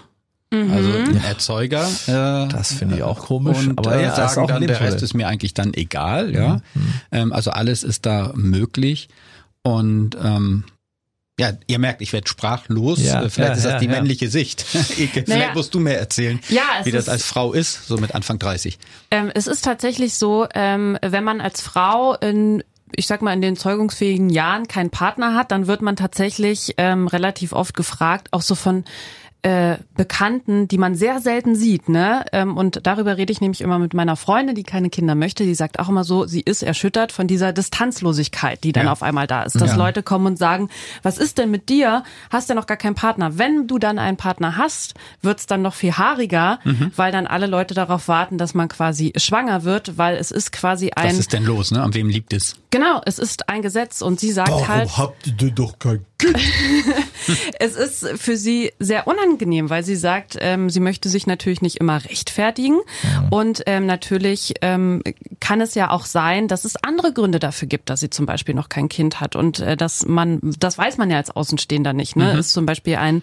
Also 0.50 0.90
einen 0.92 1.22
Erzeuger. 1.22 1.86
Äh, 2.06 2.48
Das 2.48 2.72
finde 2.72 2.96
ich 2.96 3.02
auch 3.02 3.18
komisch, 3.26 3.66
und 3.66 3.78
aber 3.78 3.96
äh, 3.96 4.04
ja, 4.04 4.08
ist 4.08 4.16
sagen 4.34 4.46
dann, 4.46 4.66
der. 4.66 4.80
Rest 4.80 5.02
ist 5.02 5.12
mir 5.12 5.28
eigentlich 5.28 5.52
dann 5.52 5.74
egal, 5.74 6.34
ja. 6.34 6.62
Ähm, 7.12 7.34
also 7.34 7.50
alles 7.50 7.82
ist 7.84 8.06
da 8.06 8.32
möglich. 8.34 9.10
Und 9.62 10.16
ähm, 10.22 10.64
ja, 11.38 11.52
ihr 11.66 11.78
merkt, 11.78 12.02
ich 12.02 12.12
werde 12.12 12.28
sprachlos. 12.28 13.00
Ja, 13.02 13.22
Äh, 13.22 13.30
Vielleicht 13.30 13.50
ja, 13.50 13.56
ist 13.56 13.64
das 13.64 13.72
ja, 13.74 13.78
die 13.78 13.86
ja. 13.86 13.90
männliche 13.92 14.28
Sicht. 14.28 14.64
Ike, 14.98 15.24
Naja. 15.26 15.40
Vielleicht 15.40 15.54
musst 15.54 15.74
du 15.74 15.80
mehr 15.80 15.98
erzählen, 15.98 16.40
wie 16.84 16.90
das 16.90 17.04
ist- 17.04 17.08
als 17.08 17.24
Frau 17.24 17.52
ist, 17.52 17.86
so 17.86 17.96
mit 17.96 18.14
Anfang 18.14 18.38
30. 18.38 18.78
Ähm, 19.10 19.30
es 19.34 19.46
ist 19.46 19.64
tatsächlich 19.64 20.14
so, 20.14 20.46
ähm, 20.54 20.98
wenn 21.02 21.24
man 21.24 21.40
als 21.40 21.60
Frau 21.60 22.14
in 22.14 22.62
ich 22.96 23.06
sag 23.06 23.20
mal, 23.20 23.34
in 23.34 23.42
den 23.42 23.54
zeugungsfähigen 23.54 24.30
Jahren 24.30 24.66
keinen 24.66 24.88
Partner 24.88 25.34
hat, 25.34 25.52
dann 25.52 25.66
wird 25.66 25.82
man 25.82 25.94
tatsächlich 25.94 26.72
ähm, 26.78 27.06
relativ 27.06 27.52
oft 27.52 27.74
gefragt, 27.76 28.28
auch 28.30 28.40
so 28.40 28.54
von 28.54 28.84
äh, 29.42 29.76
Bekannten, 29.96 30.66
die 30.66 30.78
man 30.78 30.96
sehr 30.96 31.20
selten 31.20 31.54
sieht, 31.54 31.88
ne? 31.88 32.24
Ähm, 32.32 32.56
und 32.56 32.80
darüber 32.86 33.16
rede 33.16 33.32
ich 33.32 33.40
nämlich 33.40 33.60
immer 33.60 33.78
mit 33.78 33.94
meiner 33.94 34.16
Freundin, 34.16 34.56
die 34.56 34.64
keine 34.64 34.90
Kinder 34.90 35.14
möchte. 35.14 35.44
Die 35.44 35.54
sagt 35.54 35.78
auch 35.78 35.88
immer 35.88 36.02
so, 36.02 36.26
sie 36.26 36.40
ist 36.40 36.62
erschüttert 36.64 37.12
von 37.12 37.28
dieser 37.28 37.52
Distanzlosigkeit, 37.52 38.64
die 38.64 38.72
dann 38.72 38.86
Ja. 38.86 38.92
auf 38.92 39.02
einmal 39.02 39.26
da 39.28 39.44
ist. 39.44 39.54
Dass 39.60 39.70
Ja. 39.70 39.76
Leute 39.76 40.02
kommen 40.02 40.26
und 40.26 40.38
sagen, 40.38 40.68
was 41.04 41.18
ist 41.18 41.38
denn 41.38 41.50
mit 41.52 41.68
dir? 41.68 42.02
Hast 42.30 42.48
ja 42.48 42.56
noch 42.56 42.66
gar 42.66 42.76
keinen 42.76 42.96
Partner. 42.96 43.38
Wenn 43.38 43.68
du 43.68 43.78
dann 43.78 43.98
einen 44.00 44.16
Partner 44.16 44.56
hast, 44.56 44.94
wird's 45.22 45.46
dann 45.46 45.62
noch 45.62 45.74
viel 45.74 45.92
haariger, 45.92 46.58
Mhm. 46.64 46.90
weil 46.96 47.12
dann 47.12 47.28
alle 47.28 47.46
Leute 47.46 47.74
darauf 47.74 48.08
warten, 48.08 48.38
dass 48.38 48.54
man 48.54 48.66
quasi 48.68 49.12
schwanger 49.16 49.62
wird, 49.62 49.96
weil 49.98 50.16
es 50.16 50.32
ist 50.32 50.50
quasi 50.50 50.90
Was 50.96 51.04
ein 51.04 51.18
ist 51.18 51.32
denn 51.32 51.44
los, 51.44 51.70
ne? 51.70 51.80
An 51.82 51.94
wem 51.94 52.08
liegt 52.08 52.32
es? 52.32 52.56
genau, 52.70 53.00
es 53.06 53.18
ist 53.20 53.48
ein 53.48 53.62
Gesetz 53.62 54.02
und 54.02 54.18
sie 54.18 54.32
sagt 54.32 54.66
halt 54.68 54.96
habt 54.98 55.26
ihr 55.28 55.32
denn 55.34 55.54
doch 55.54 55.78
kein 55.78 56.04
Kind? 56.18 56.36
es 57.60 57.76
ist 57.76 58.06
für 58.20 58.36
sie 58.36 58.72
sehr 58.80 59.06
unangenehm, 59.06 59.27
weil 59.68 59.84
sie 59.84 59.96
sagt, 59.96 60.36
ähm, 60.40 60.70
sie 60.70 60.80
möchte 60.80 61.08
sich 61.08 61.26
natürlich 61.26 61.62
nicht 61.62 61.76
immer 61.76 62.04
rechtfertigen. 62.04 62.78
Ja. 63.02 63.26
Und 63.30 63.62
ähm, 63.66 63.86
natürlich 63.86 64.54
ähm, 64.62 65.02
kann 65.40 65.60
es 65.60 65.74
ja 65.74 65.90
auch 65.90 66.04
sein, 66.04 66.48
dass 66.48 66.64
es 66.64 66.82
andere 66.82 67.12
Gründe 67.12 67.38
dafür 67.38 67.68
gibt, 67.68 67.90
dass 67.90 68.00
sie 68.00 68.10
zum 68.10 68.26
Beispiel 68.26 68.54
noch 68.54 68.68
kein 68.68 68.88
Kind 68.88 69.20
hat. 69.20 69.36
Und 69.36 69.60
äh, 69.60 69.76
dass 69.76 70.06
man, 70.06 70.40
das 70.58 70.78
weiß 70.78 70.98
man 70.98 71.10
ja 71.10 71.16
als 71.16 71.30
Außenstehender 71.30 71.92
nicht. 71.92 72.16
Ne? 72.16 72.32
Mhm. 72.32 72.38
Ist 72.38 72.52
zum 72.52 72.66
Beispiel 72.66 72.96
ein, 72.96 73.22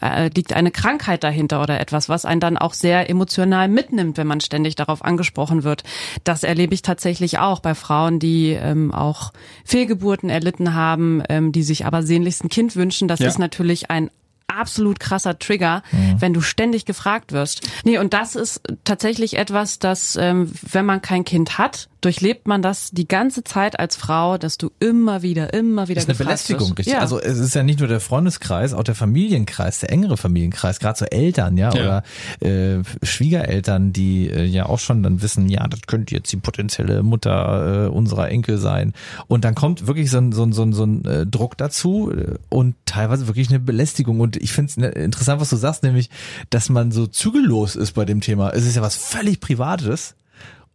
äh, 0.00 0.28
liegt 0.34 0.52
eine 0.52 0.70
Krankheit 0.70 1.24
dahinter 1.24 1.62
oder 1.62 1.80
etwas, 1.80 2.08
was 2.08 2.24
einen 2.24 2.40
dann 2.40 2.56
auch 2.56 2.74
sehr 2.74 3.08
emotional 3.10 3.68
mitnimmt, 3.68 4.16
wenn 4.16 4.26
man 4.26 4.40
ständig 4.40 4.74
darauf 4.74 5.04
angesprochen 5.04 5.64
wird. 5.64 5.82
Das 6.24 6.42
erlebe 6.42 6.74
ich 6.74 6.82
tatsächlich 6.82 7.38
auch 7.38 7.60
bei 7.60 7.74
Frauen, 7.74 8.18
die 8.18 8.50
ähm, 8.50 8.92
auch 8.92 9.32
Fehlgeburten 9.64 10.30
erlitten 10.30 10.74
haben, 10.74 11.22
ähm, 11.28 11.52
die 11.52 11.62
sich 11.62 11.86
aber 11.86 12.02
sehnlichst 12.02 12.44
ein 12.44 12.48
Kind 12.48 12.76
wünschen. 12.76 13.08
Das 13.08 13.20
ja. 13.20 13.28
ist 13.28 13.38
natürlich 13.38 13.90
ein 13.90 14.10
absolut 14.56 15.00
krasser 15.00 15.38
Trigger, 15.38 15.82
mhm. 15.92 16.20
wenn 16.20 16.32
du 16.32 16.40
ständig 16.40 16.84
gefragt 16.84 17.32
wirst. 17.32 17.68
Nee, 17.84 17.98
und 17.98 18.12
das 18.12 18.36
ist 18.36 18.62
tatsächlich 18.84 19.36
etwas, 19.38 19.78
das, 19.78 20.16
ähm, 20.16 20.52
wenn 20.62 20.86
man 20.86 21.02
kein 21.02 21.24
Kind 21.24 21.58
hat, 21.58 21.88
durchlebt 22.06 22.46
man 22.46 22.62
das 22.62 22.92
die 22.92 23.08
ganze 23.08 23.42
Zeit 23.42 23.80
als 23.80 23.96
Frau, 23.96 24.38
dass 24.38 24.58
du 24.58 24.70
immer 24.78 25.22
wieder, 25.22 25.52
immer 25.52 25.88
wieder 25.88 25.96
Das 25.96 26.04
ist 26.04 26.10
eine 26.10 26.18
Belästigung, 26.18 26.68
richtig. 26.68 26.92
Ja. 26.92 27.00
Also 27.00 27.20
es 27.20 27.36
ist 27.36 27.52
ja 27.56 27.64
nicht 27.64 27.80
nur 27.80 27.88
der 27.88 27.98
Freundeskreis, 27.98 28.74
auch 28.74 28.84
der 28.84 28.94
Familienkreis, 28.94 29.80
der 29.80 29.90
engere 29.90 30.16
Familienkreis, 30.16 30.78
gerade 30.78 30.96
so 30.96 31.04
Eltern, 31.06 31.56
ja, 31.56 31.74
ja. 31.74 32.02
oder 32.40 32.48
äh, 32.48 32.84
Schwiegereltern, 33.02 33.92
die 33.92 34.30
äh, 34.30 34.44
ja 34.44 34.66
auch 34.66 34.78
schon 34.78 35.02
dann 35.02 35.20
wissen, 35.20 35.48
ja, 35.48 35.66
das 35.66 35.80
könnte 35.88 36.14
jetzt 36.14 36.30
die 36.30 36.36
potenzielle 36.36 37.02
Mutter 37.02 37.86
äh, 37.86 37.88
unserer 37.88 38.28
Enkel 38.28 38.58
sein. 38.58 38.92
Und 39.26 39.44
dann 39.44 39.56
kommt 39.56 39.88
wirklich 39.88 40.08
so 40.08 40.18
ein, 40.18 40.30
so 40.30 40.44
ein, 40.44 40.52
so 40.52 40.62
ein, 40.62 40.72
so 40.72 40.84
ein 40.84 41.04
äh, 41.06 41.26
Druck 41.26 41.56
dazu 41.56 42.12
äh, 42.12 42.36
und 42.50 42.76
teilweise 42.86 43.26
wirklich 43.26 43.48
eine 43.48 43.58
Belästigung. 43.58 44.20
Und 44.20 44.36
ich 44.36 44.52
finde 44.52 44.70
es 44.70 44.76
ne, 44.76 44.86
interessant, 44.90 45.40
was 45.40 45.50
du 45.50 45.56
sagst, 45.56 45.82
nämlich, 45.82 46.08
dass 46.50 46.68
man 46.68 46.92
so 46.92 47.08
zügellos 47.08 47.74
ist 47.74 47.94
bei 47.94 48.04
dem 48.04 48.20
Thema. 48.20 48.50
Es 48.50 48.64
ist 48.64 48.76
ja 48.76 48.82
was 48.82 48.94
völlig 48.94 49.40
Privates. 49.40 50.14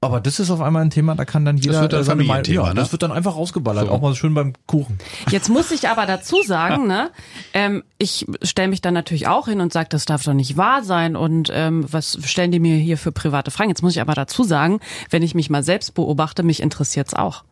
Aber 0.03 0.19
das 0.19 0.39
ist 0.39 0.49
auf 0.49 0.61
einmal 0.61 0.81
ein 0.81 0.89
Thema, 0.89 1.13
da 1.13 1.25
kann 1.25 1.45
dann 1.45 1.57
jeder 1.57 1.73
das 1.73 1.81
wird 1.83 1.93
dann 1.93 2.03
seine 2.03 2.23
Meinung, 2.23 2.51
ja, 2.51 2.69
ne? 2.69 2.73
das 2.73 2.91
wird 2.91 3.03
dann 3.03 3.11
einfach 3.11 3.35
rausgeballert, 3.35 3.85
so. 3.85 3.91
auch 3.91 4.01
mal 4.01 4.15
schön 4.15 4.33
beim 4.33 4.53
Kuchen. 4.65 4.97
Jetzt 5.29 5.47
muss 5.47 5.69
ich 5.69 5.89
aber 5.89 6.07
dazu 6.07 6.41
sagen, 6.41 6.87
ne, 6.87 7.11
ähm, 7.53 7.83
ich 7.99 8.25
stelle 8.41 8.69
mich 8.69 8.81
dann 8.81 8.95
natürlich 8.95 9.27
auch 9.27 9.47
hin 9.47 9.61
und 9.61 9.71
sage, 9.71 9.89
das 9.89 10.05
darf 10.05 10.23
doch 10.23 10.33
nicht 10.33 10.57
wahr 10.57 10.83
sein 10.83 11.15
und 11.15 11.51
ähm, 11.53 11.85
was 11.87 12.17
stellen 12.23 12.51
die 12.51 12.59
mir 12.59 12.77
hier 12.77 12.97
für 12.97 13.11
private 13.11 13.51
Fragen? 13.51 13.69
Jetzt 13.69 13.83
muss 13.83 13.93
ich 13.93 14.01
aber 14.01 14.15
dazu 14.15 14.43
sagen, 14.43 14.79
wenn 15.11 15.21
ich 15.21 15.35
mich 15.35 15.51
mal 15.51 15.61
selbst 15.61 15.93
beobachte, 15.93 16.41
mich 16.41 16.63
interessiert's 16.63 17.13
auch. 17.13 17.43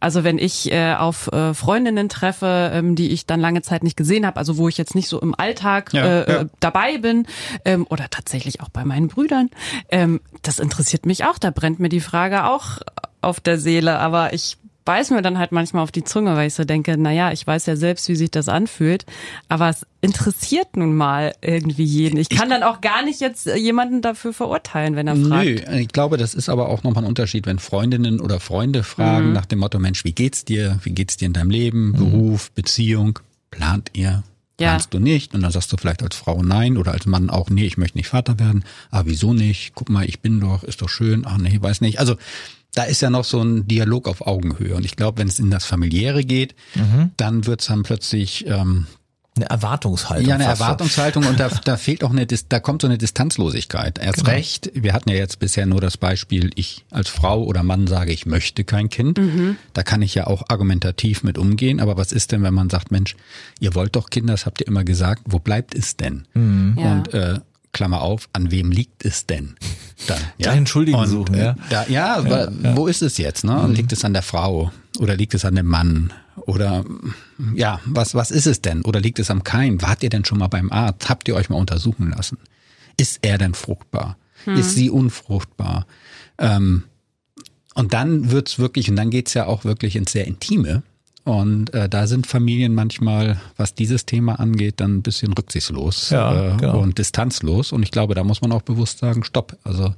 Also 0.00 0.24
wenn 0.24 0.38
ich 0.38 0.72
äh, 0.72 0.94
auf 0.94 1.28
äh, 1.32 1.54
Freundinnen 1.54 2.08
treffe, 2.08 2.70
ähm, 2.72 2.96
die 2.96 3.10
ich 3.10 3.26
dann 3.26 3.38
lange 3.40 3.62
Zeit 3.62 3.82
nicht 3.82 3.96
gesehen 3.96 4.26
habe, 4.26 4.38
also 4.38 4.56
wo 4.56 4.68
ich 4.68 4.78
jetzt 4.78 4.94
nicht 4.94 5.08
so 5.08 5.20
im 5.20 5.34
Alltag 5.34 5.92
ja, 5.92 6.04
äh, 6.04 6.32
ja. 6.32 6.44
dabei 6.58 6.98
bin 6.98 7.26
ähm, 7.64 7.86
oder 7.88 8.08
tatsächlich 8.10 8.60
auch 8.60 8.70
bei 8.70 8.84
meinen 8.84 9.08
Brüdern, 9.08 9.50
ähm, 9.90 10.20
das 10.42 10.58
interessiert 10.58 11.06
mich 11.06 11.24
auch. 11.24 11.38
Da 11.38 11.50
brennt 11.50 11.80
mir 11.80 11.90
die 11.90 12.00
Frage 12.00 12.46
auch 12.46 12.78
auf 13.20 13.40
der 13.40 13.58
Seele, 13.58 13.98
aber 13.98 14.32
ich 14.32 14.56
beiß 14.90 15.10
mir 15.10 15.22
dann 15.22 15.38
halt 15.38 15.52
manchmal 15.52 15.84
auf 15.84 15.92
die 15.92 16.02
Zunge, 16.02 16.34
weil 16.34 16.48
ich 16.48 16.54
so 16.54 16.64
denke, 16.64 16.96
na 16.98 17.12
ja, 17.12 17.30
ich 17.30 17.46
weiß 17.46 17.66
ja 17.66 17.76
selbst, 17.76 18.08
wie 18.08 18.16
sich 18.16 18.32
das 18.32 18.48
anfühlt, 18.48 19.06
aber 19.48 19.68
es 19.68 19.86
interessiert 20.00 20.76
nun 20.76 20.96
mal 20.96 21.32
irgendwie 21.42 21.84
jeden. 21.84 22.16
Ich 22.16 22.28
kann 22.28 22.48
ich, 22.48 22.54
dann 22.54 22.64
auch 22.64 22.80
gar 22.80 23.04
nicht 23.04 23.20
jetzt 23.20 23.46
jemanden 23.46 24.02
dafür 24.02 24.32
verurteilen, 24.32 24.96
wenn 24.96 25.06
er 25.06 25.14
fragt. 25.14 25.44
Nö, 25.44 25.78
ich 25.78 25.88
glaube, 25.90 26.16
das 26.16 26.34
ist 26.34 26.48
aber 26.48 26.70
auch 26.70 26.82
nochmal 26.82 27.04
ein 27.04 27.08
Unterschied, 27.08 27.46
wenn 27.46 27.60
Freundinnen 27.60 28.18
oder 28.18 28.40
Freunde 28.40 28.82
fragen 28.82 29.28
mhm. 29.28 29.32
nach 29.32 29.46
dem 29.46 29.60
Motto, 29.60 29.78
Mensch, 29.78 30.04
wie 30.04 30.12
geht's 30.12 30.44
dir? 30.44 30.80
Wie 30.82 30.90
geht's 30.90 31.16
dir 31.16 31.26
in 31.26 31.34
deinem 31.34 31.50
Leben? 31.50 31.90
Mhm. 31.90 31.92
Beruf, 31.92 32.50
Beziehung? 32.50 33.20
Plant 33.52 33.90
ihr? 33.92 34.24
Planst 34.56 34.92
ja. 34.92 34.98
du 34.98 35.04
nicht? 35.04 35.34
Und 35.34 35.42
dann 35.42 35.52
sagst 35.52 35.72
du 35.72 35.76
vielleicht 35.76 36.02
als 36.02 36.16
Frau 36.16 36.42
nein 36.42 36.76
oder 36.76 36.90
als 36.90 37.06
Mann 37.06 37.30
auch, 37.30 37.48
nee, 37.48 37.64
ich 37.64 37.78
möchte 37.78 37.96
nicht 37.96 38.08
Vater 38.08 38.40
werden. 38.40 38.64
Ah, 38.90 39.02
wieso 39.04 39.34
nicht? 39.34 39.70
Guck 39.76 39.88
mal, 39.88 40.04
ich 40.04 40.18
bin 40.18 40.40
doch, 40.40 40.64
ist 40.64 40.82
doch 40.82 40.88
schön. 40.88 41.24
Ach 41.28 41.38
nee, 41.38 41.58
weiß 41.60 41.80
nicht. 41.80 42.00
Also 42.00 42.16
da 42.74 42.84
ist 42.84 43.02
ja 43.02 43.10
noch 43.10 43.24
so 43.24 43.42
ein 43.42 43.66
Dialog 43.66 44.08
auf 44.08 44.26
Augenhöhe. 44.26 44.74
Und 44.74 44.84
ich 44.84 44.96
glaube, 44.96 45.18
wenn 45.18 45.28
es 45.28 45.38
in 45.38 45.50
das 45.50 45.64
Familiäre 45.64 46.24
geht, 46.24 46.54
mhm. 46.74 47.10
dann 47.16 47.46
wird's 47.46 47.66
dann 47.66 47.82
plötzlich 47.82 48.46
ähm, 48.46 48.86
eine 49.36 49.48
Erwartungshaltung. 49.48 50.28
Ja, 50.28 50.34
eine 50.34 50.44
Erwartungshaltung 50.44 51.24
und 51.24 51.38
da, 51.38 51.48
da 51.48 51.76
fehlt 51.76 52.04
auch 52.04 52.10
eine, 52.10 52.26
da 52.26 52.60
kommt 52.60 52.82
so 52.82 52.88
eine 52.88 52.98
Distanzlosigkeit. 52.98 53.98
Erst 53.98 54.18
genau. 54.18 54.30
recht, 54.30 54.70
wir 54.74 54.92
hatten 54.92 55.08
ja 55.08 55.16
jetzt 55.16 55.38
bisher 55.38 55.66
nur 55.66 55.80
das 55.80 55.96
Beispiel, 55.96 56.50
ich 56.56 56.84
als 56.90 57.08
Frau 57.08 57.44
oder 57.44 57.62
Mann 57.62 57.86
sage, 57.86 58.12
ich 58.12 58.26
möchte 58.26 58.64
kein 58.64 58.88
Kind. 58.88 59.18
Mhm. 59.18 59.56
Da 59.72 59.82
kann 59.82 60.02
ich 60.02 60.14
ja 60.14 60.26
auch 60.26 60.44
argumentativ 60.48 61.22
mit 61.22 61.38
umgehen. 61.38 61.80
Aber 61.80 61.96
was 61.96 62.12
ist 62.12 62.32
denn, 62.32 62.42
wenn 62.42 62.54
man 62.54 62.70
sagt, 62.70 62.90
Mensch, 62.90 63.16
ihr 63.60 63.74
wollt 63.74 63.96
doch 63.96 64.10
Kinder, 64.10 64.34
das 64.34 64.46
habt 64.46 64.60
ihr 64.60 64.66
immer 64.66 64.84
gesagt, 64.84 65.22
wo 65.26 65.38
bleibt 65.38 65.74
es 65.74 65.96
denn? 65.96 66.26
Mhm. 66.34 66.76
Ja. 66.78 66.92
Und 66.92 67.14
äh, 67.14 67.40
Klammer 67.72 68.02
auf, 68.02 68.28
an 68.32 68.50
wem 68.50 68.72
liegt 68.72 69.04
es 69.04 69.26
denn? 69.26 69.54
Dann, 70.06 70.20
ja? 70.38 70.52
Entschuldigen 70.52 71.06
suchen, 71.06 71.36
ja. 71.36 71.56
Da, 71.68 71.86
ja, 71.88 72.20
ja, 72.20 72.50
ja, 72.50 72.76
wo 72.76 72.86
ist 72.86 73.02
es 73.02 73.18
jetzt? 73.18 73.44
Ne? 73.44 73.52
Mhm. 73.52 73.74
Liegt 73.74 73.92
es 73.92 74.04
an 74.04 74.12
der 74.12 74.22
Frau 74.22 74.72
oder 74.98 75.16
liegt 75.16 75.34
es 75.34 75.44
an 75.44 75.54
dem 75.54 75.66
Mann? 75.66 76.12
Oder 76.46 76.84
ja, 77.54 77.80
was, 77.84 78.14
was 78.14 78.30
ist 78.30 78.46
es 78.46 78.62
denn? 78.62 78.82
Oder 78.82 79.00
liegt 79.00 79.18
es 79.18 79.30
am 79.30 79.44
Keim? 79.44 79.82
Wart 79.82 80.02
ihr 80.02 80.08
denn 80.08 80.24
schon 80.24 80.38
mal 80.38 80.48
beim 80.48 80.72
Arzt? 80.72 81.08
Habt 81.08 81.28
ihr 81.28 81.34
euch 81.34 81.50
mal 81.50 81.56
untersuchen 81.56 82.10
lassen? 82.10 82.38
Ist 82.96 83.18
er 83.22 83.38
denn 83.38 83.54
fruchtbar? 83.54 84.16
Mhm. 84.46 84.56
Ist 84.56 84.74
sie 84.74 84.90
unfruchtbar? 84.90 85.86
Ähm, 86.38 86.84
und 87.74 87.92
dann 87.94 88.30
wird's 88.30 88.58
wirklich, 88.58 88.90
und 88.90 88.96
dann 88.96 89.10
geht's 89.10 89.34
ja 89.34 89.46
auch 89.46 89.64
wirklich 89.64 89.96
ins 89.96 90.12
sehr 90.12 90.26
Intime. 90.26 90.82
Und 91.24 91.74
äh, 91.74 91.88
da 91.88 92.06
sind 92.06 92.26
Familien 92.26 92.74
manchmal, 92.74 93.40
was 93.56 93.74
dieses 93.74 94.06
Thema 94.06 94.40
angeht, 94.40 94.80
dann 94.80 94.96
ein 94.96 95.02
bisschen 95.02 95.32
rücksichtslos 95.32 96.10
ja, 96.10 96.54
äh, 96.54 96.56
genau. 96.56 96.80
und 96.80 96.98
distanzlos. 96.98 97.72
Und 97.72 97.82
ich 97.82 97.90
glaube, 97.90 98.14
da 98.14 98.24
muss 98.24 98.40
man 98.40 98.52
auch 98.52 98.62
bewusst 98.62 98.98
sagen, 98.98 99.22
stopp. 99.22 99.56
Also 99.62 99.94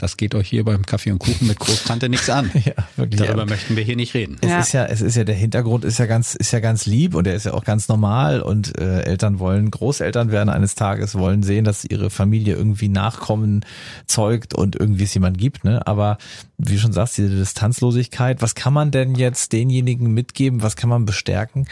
das 0.00 0.16
geht 0.16 0.34
euch 0.34 0.48
hier 0.48 0.64
beim 0.64 0.86
Kaffee 0.86 1.12
und 1.12 1.18
Kuchen 1.18 1.46
mit 1.46 1.58
Großtante 1.58 2.08
nichts 2.08 2.30
an. 2.30 2.50
ja, 2.64 2.72
wirklich. 2.96 3.20
Darüber 3.20 3.42
ja. 3.42 3.46
möchten 3.46 3.76
wir 3.76 3.84
hier 3.84 3.96
nicht 3.96 4.14
reden. 4.14 4.38
Es 4.40 4.48
ja. 4.48 4.60
ist 4.60 4.72
ja, 4.72 4.84
es 4.86 5.02
ist 5.02 5.14
ja 5.14 5.24
der 5.24 5.34
Hintergrund 5.34 5.84
ist 5.84 5.98
ja 5.98 6.06
ganz, 6.06 6.34
ist 6.34 6.52
ja 6.52 6.60
ganz 6.60 6.86
lieb 6.86 7.14
und 7.14 7.24
der 7.24 7.34
ist 7.34 7.44
ja 7.44 7.52
auch 7.52 7.64
ganz 7.64 7.88
normal 7.88 8.40
und 8.40 8.78
äh, 8.78 9.02
Eltern 9.02 9.38
wollen 9.38 9.70
Großeltern 9.70 10.32
werden 10.32 10.48
eines 10.48 10.74
Tages 10.74 11.16
wollen 11.16 11.42
sehen, 11.42 11.64
dass 11.64 11.84
ihre 11.84 12.08
Familie 12.08 12.54
irgendwie 12.54 12.88
Nachkommen 12.88 13.66
zeugt 14.06 14.54
und 14.54 14.74
irgendwie 14.74 15.04
es 15.04 15.12
jemand 15.12 15.36
gibt. 15.36 15.64
Ne, 15.64 15.86
aber 15.86 16.16
wie 16.56 16.78
schon 16.78 16.92
sagst, 16.92 17.18
diese 17.18 17.36
Distanzlosigkeit. 17.36 18.40
Was 18.40 18.54
kann 18.54 18.72
man 18.72 18.90
denn 18.90 19.14
jetzt 19.14 19.52
denjenigen 19.52 20.14
mitgeben? 20.14 20.62
Was 20.62 20.76
kann 20.76 20.88
man 20.88 21.04
bestärken? 21.04 21.66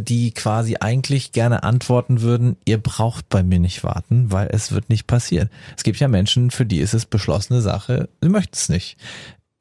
Die 0.00 0.32
quasi 0.32 0.76
eigentlich 0.80 1.32
gerne 1.32 1.62
antworten 1.62 2.20
würden, 2.20 2.56
ihr 2.64 2.78
braucht 2.78 3.28
bei 3.28 3.42
mir 3.42 3.58
nicht 3.58 3.84
warten, 3.84 4.30
weil 4.30 4.48
es 4.52 4.72
wird 4.72 4.88
nicht 4.88 5.06
passieren. 5.06 5.50
Es 5.76 5.82
gibt 5.82 5.98
ja 5.98 6.08
Menschen, 6.08 6.50
für 6.50 6.66
die 6.66 6.78
ist 6.78 6.94
es 6.94 7.06
beschlossene 7.06 7.60
Sache, 7.60 8.08
sie 8.22 8.28
möchten 8.28 8.54
es 8.54 8.68
nicht. 8.68 8.96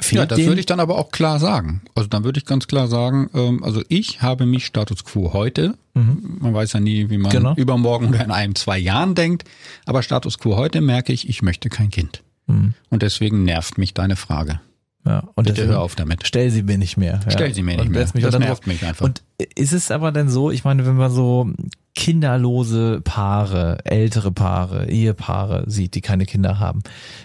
Fehlt 0.01 0.19
ja, 0.19 0.25
das 0.25 0.39
würde 0.39 0.61
ich 0.61 0.65
dann 0.65 0.79
aber 0.79 0.97
auch 0.97 1.11
klar 1.11 1.39
sagen. 1.39 1.81
Also 1.93 2.07
dann 2.07 2.23
würde 2.23 2.39
ich 2.39 2.45
ganz 2.45 2.67
klar 2.67 2.87
sagen, 2.87 3.29
ähm, 3.33 3.63
also 3.65 3.83
ich 3.89 4.21
habe 4.21 4.45
mich 4.45 4.65
Status 4.65 5.03
Quo 5.03 5.33
heute, 5.33 5.75
mhm. 5.93 6.37
man 6.39 6.53
weiß 6.53 6.71
ja 6.73 6.79
nie, 6.79 7.09
wie 7.09 7.17
man 7.17 7.31
genau. 7.31 7.53
übermorgen 7.55 8.07
oder 8.07 8.23
in 8.23 8.31
einem, 8.31 8.55
zwei 8.55 8.77
Jahren 8.77 9.13
denkt, 9.13 9.43
aber 9.85 10.01
Status 10.01 10.39
Quo 10.39 10.55
heute 10.55 10.79
merke 10.79 11.11
ich, 11.11 11.27
ich 11.27 11.41
möchte 11.41 11.67
kein 11.67 11.89
Kind. 11.89 12.23
Mhm. 12.47 12.75
Und 12.89 13.03
deswegen 13.03 13.43
nervt 13.43 13.77
mich 13.77 13.93
deine 13.93 14.15
Frage. 14.15 14.61
Ja, 15.05 15.23
und 15.35 15.47
Bitte 15.47 15.65
hör 15.67 15.79
auf 15.79 15.95
damit. 15.95 16.27
Stell 16.27 16.51
sie 16.51 16.63
mir 16.63 16.77
nicht 16.77 16.97
mehr. 16.97 17.21
Ja. 17.25 17.31
Stell 17.31 17.53
sie 17.53 17.63
mir 17.63 17.77
nicht 17.77 17.87
und 17.87 17.91
mehr. 17.91 18.07
Mich 18.13 18.23
das 18.23 18.37
nervt 18.37 18.67
mich 18.67 18.83
einfach. 18.83 19.05
Und 19.05 19.23
ist 19.55 19.71
es 19.71 19.91
aber 19.91 20.11
denn 20.11 20.29
so, 20.29 20.51
ich 20.51 20.63
meine, 20.63 20.85
wenn 20.85 20.95
man 20.95 21.09
so 21.09 21.49
kinderlose 21.95 23.01
Paare, 23.03 23.79
ältere 23.85 24.31
Paare, 24.31 24.89
Ehepaare 24.89 25.63
sieht, 25.67 25.95
die 25.95 26.01
keine 26.01 26.25
Kinder 26.25 26.59
haben, 26.59 26.81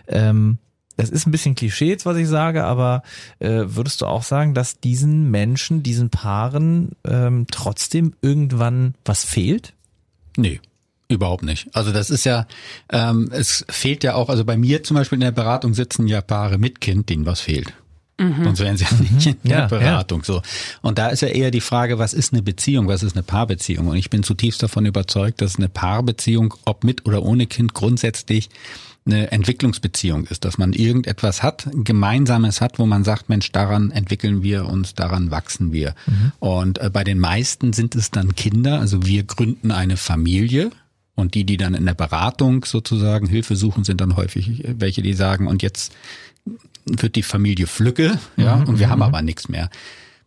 ähm, 0.06 0.58
das 0.96 1.10
ist 1.10 1.26
ein 1.26 1.32
bisschen 1.32 1.56
Klischee 1.56 1.88
jetzt, 1.88 2.06
was 2.06 2.16
ich 2.16 2.28
sage, 2.28 2.64
aber 2.64 3.02
äh, 3.40 3.64
würdest 3.66 4.00
du 4.00 4.06
auch 4.06 4.22
sagen, 4.22 4.54
dass 4.54 4.78
diesen 4.78 5.30
Menschen, 5.30 5.82
diesen 5.82 6.10
Paaren 6.10 6.92
ähm, 7.04 7.46
trotzdem 7.50 8.14
irgendwann 8.22 8.94
was 9.04 9.24
fehlt? 9.24 9.74
Nee. 10.36 10.60
Überhaupt 11.14 11.44
nicht. 11.44 11.68
Also 11.72 11.92
das 11.92 12.10
ist 12.10 12.24
ja, 12.24 12.46
ähm, 12.90 13.30
es 13.32 13.64
fehlt 13.68 14.02
ja 14.02 14.14
auch, 14.14 14.28
also 14.28 14.44
bei 14.44 14.56
mir 14.56 14.82
zum 14.82 14.96
Beispiel 14.96 15.16
in 15.16 15.20
der 15.20 15.30
Beratung 15.30 15.74
sitzen 15.74 16.08
ja 16.08 16.20
Paare 16.20 16.58
mit 16.58 16.80
Kind, 16.80 17.08
denen 17.08 17.24
was 17.24 17.40
fehlt. 17.40 17.72
Mhm. 18.18 18.44
Sonst 18.44 18.60
wären 18.60 18.76
sie 18.76 18.84
ja 18.84 18.90
nicht 19.00 19.26
in 19.26 19.36
der 19.44 19.58
ja, 19.58 19.66
Beratung 19.66 20.20
ja. 20.20 20.24
so. 20.24 20.42
Und 20.82 20.98
da 20.98 21.08
ist 21.08 21.22
ja 21.22 21.28
eher 21.28 21.50
die 21.50 21.60
Frage, 21.60 21.98
was 21.98 22.14
ist 22.14 22.32
eine 22.32 22.42
Beziehung, 22.42 22.88
was 22.88 23.02
ist 23.02 23.16
eine 23.16 23.22
Paarbeziehung? 23.22 23.88
Und 23.88 23.96
ich 23.96 24.10
bin 24.10 24.22
zutiefst 24.22 24.62
davon 24.62 24.86
überzeugt, 24.86 25.40
dass 25.40 25.56
eine 25.56 25.68
Paarbeziehung, 25.68 26.54
ob 26.64 26.84
mit 26.84 27.06
oder 27.06 27.22
ohne 27.22 27.46
Kind, 27.46 27.74
grundsätzlich 27.74 28.50
eine 29.06 29.30
Entwicklungsbeziehung 29.32 30.26
ist, 30.26 30.44
dass 30.44 30.56
man 30.58 30.72
irgendetwas 30.72 31.42
hat, 31.42 31.68
Gemeinsames 31.72 32.60
hat, 32.60 32.78
wo 32.78 32.86
man 32.86 33.04
sagt, 33.04 33.28
Mensch, 33.28 33.52
daran 33.52 33.90
entwickeln 33.90 34.42
wir 34.42 34.66
uns, 34.66 34.94
daran 34.94 35.30
wachsen 35.30 35.72
wir. 35.72 35.94
Mhm. 36.06 36.32
Und 36.38 36.78
äh, 36.78 36.90
bei 36.90 37.04
den 37.04 37.18
meisten 37.18 37.72
sind 37.72 37.94
es 37.94 38.10
dann 38.10 38.34
Kinder, 38.34 38.80
also 38.80 39.04
wir 39.04 39.24
gründen 39.24 39.70
eine 39.72 39.96
Familie, 39.96 40.70
und 41.14 41.34
die, 41.34 41.44
die 41.44 41.56
dann 41.56 41.74
in 41.74 41.86
der 41.86 41.94
Beratung 41.94 42.64
sozusagen 42.64 43.26
Hilfe 43.26 43.56
suchen, 43.56 43.84
sind 43.84 44.00
dann 44.00 44.16
häufig 44.16 44.64
welche, 44.66 45.02
die 45.02 45.14
sagen, 45.14 45.46
und 45.46 45.62
jetzt 45.62 45.94
wird 46.86 47.16
die 47.16 47.22
Familie 47.22 47.66
Flücke, 47.66 48.18
ja, 48.36 48.56
mhm. 48.56 48.64
und 48.64 48.78
wir 48.78 48.90
haben 48.90 48.98
mhm. 48.98 49.04
aber 49.04 49.22
nichts 49.22 49.48
mehr. 49.48 49.70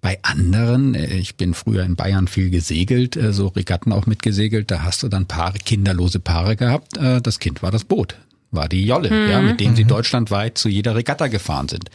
Bei 0.02 0.20
anderen, 0.24 0.96
äh, 0.96 1.18
ich 1.18 1.36
bin 1.36 1.54
früher 1.54 1.84
in 1.84 1.96
Bayern 1.96 2.28
viel 2.28 2.50
gesegelt, 2.50 3.16
äh, 3.16 3.34
so 3.34 3.48
Regatten 3.48 3.92
auch 3.92 4.06
mitgesegelt, 4.06 4.72
da 4.72 4.84
hast 4.84 5.04
du 5.04 5.08
dann 5.08 5.26
Paare, 5.26 5.58
kinderlose 5.60 6.20
Paare 6.20 6.56
gehabt. 6.56 6.98
Äh, 6.98 7.22
Das 7.22 7.40
Kind 7.40 7.64
war 7.64 7.72
das 7.72 7.84
Boot 7.84 8.18
war 8.52 8.70
die 8.70 8.86
Jolle, 8.86 9.10
Mhm. 9.10 9.30
ja, 9.30 9.42
mit 9.42 9.60
dem 9.60 9.76
sie 9.76 9.84
deutschlandweit 9.84 10.58
zu 10.58 10.70
jeder 10.70 10.96
Regatta 10.96 11.28
gefahren 11.28 11.68
sind. 11.68 11.90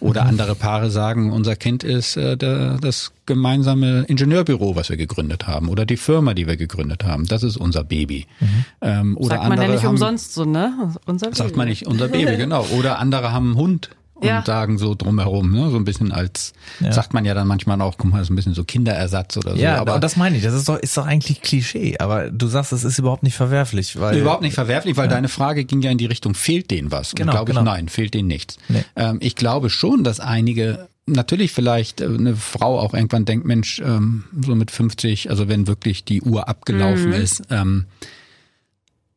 Oder 0.00 0.26
andere 0.26 0.54
Paare 0.54 0.90
sagen, 0.90 1.32
unser 1.32 1.56
Kind 1.56 1.82
ist 1.82 2.16
äh, 2.16 2.36
der, 2.36 2.76
das 2.78 3.12
gemeinsame 3.26 4.04
Ingenieurbüro, 4.06 4.76
was 4.76 4.90
wir 4.90 4.96
gegründet 4.98 5.46
haben, 5.46 5.68
oder 5.70 5.86
die 5.86 5.96
Firma, 5.96 6.34
die 6.34 6.46
wir 6.46 6.56
gegründet 6.56 7.04
haben. 7.04 7.26
Das 7.26 7.42
ist 7.42 7.56
unser 7.56 7.84
Baby. 7.84 8.26
Ähm, 8.82 9.16
oder 9.16 9.36
Sagt 9.36 9.42
man 9.44 9.52
andere 9.52 9.66
ja 9.68 9.74
nicht 9.74 9.84
haben, 9.84 9.90
umsonst 9.92 10.34
so, 10.34 10.44
ne? 10.44 10.92
Unser 11.06 11.26
Sagt 11.32 11.38
Baby. 11.48 11.56
man 11.56 11.68
nicht 11.68 11.86
unser 11.86 12.08
Baby, 12.08 12.36
genau. 12.38 12.66
Oder 12.78 12.98
andere 12.98 13.32
haben 13.32 13.46
einen 13.52 13.56
Hund 13.56 13.90
und 14.14 14.26
Ja. 14.26 14.44
sagen 14.44 14.78
so 14.78 14.94
drumherum, 14.94 15.50
ne, 15.50 15.70
so 15.70 15.76
ein 15.76 15.84
bisschen 15.84 16.12
als, 16.12 16.52
sagt 16.90 17.14
man 17.14 17.24
ja 17.24 17.34
dann 17.34 17.48
manchmal 17.48 17.80
auch, 17.82 17.96
guck 17.98 18.10
mal, 18.10 18.18
das 18.18 18.28
ist 18.28 18.30
ein 18.30 18.36
bisschen 18.36 18.54
so 18.54 18.62
Kinderersatz 18.64 19.36
oder 19.36 19.56
so. 19.56 19.60
Ja, 19.60 19.78
aber 19.80 19.98
das 19.98 20.16
meine 20.16 20.36
ich. 20.36 20.42
Das 20.44 20.54
ist 20.54 20.68
doch, 20.68 20.78
ist 20.78 20.96
doch 20.96 21.06
eigentlich 21.06 21.42
Klischee. 21.42 21.98
Aber 21.98 22.30
du 22.30 22.46
sagst, 22.46 22.72
es 22.72 22.84
ist 22.84 22.98
überhaupt 22.98 23.24
nicht 23.24 23.34
verwerflich, 23.36 23.98
weil 23.98 24.16
Überhaupt 24.18 24.42
nicht 24.42 24.54
verwerflich, 24.54 24.96
weil 24.96 25.08
deine 25.08 25.28
Frage 25.28 25.64
ging 25.64 25.82
ja 25.82 25.90
in 25.90 25.98
die 25.98 26.06
Richtung, 26.06 26.34
fehlt 26.34 26.70
denen 26.70 26.92
was? 26.92 27.14
Genau, 27.14 27.32
und 27.32 27.36
glaube 27.36 27.50
ich, 27.52 27.58
genau. 27.58 27.70
nein, 27.70 27.88
fehlt 27.88 28.14
denen 28.14 28.28
nichts. 28.28 28.56
Nee. 28.68 28.84
Ähm, 28.96 29.18
ich 29.20 29.34
glaube 29.34 29.68
schon, 29.68 30.04
dass 30.04 30.20
einige, 30.20 30.88
natürlich 31.06 31.50
vielleicht 31.52 32.00
äh, 32.00 32.04
eine 32.06 32.36
Frau 32.36 32.78
auch 32.78 32.94
irgendwann 32.94 33.24
denkt, 33.24 33.46
Mensch, 33.46 33.80
ähm, 33.80 34.24
so 34.46 34.54
mit 34.54 34.70
50, 34.70 35.28
also 35.30 35.48
wenn 35.48 35.66
wirklich 35.66 36.04
die 36.04 36.22
Uhr 36.22 36.48
abgelaufen 36.48 37.12
ist, 37.12 37.42
ähm, 37.50 37.86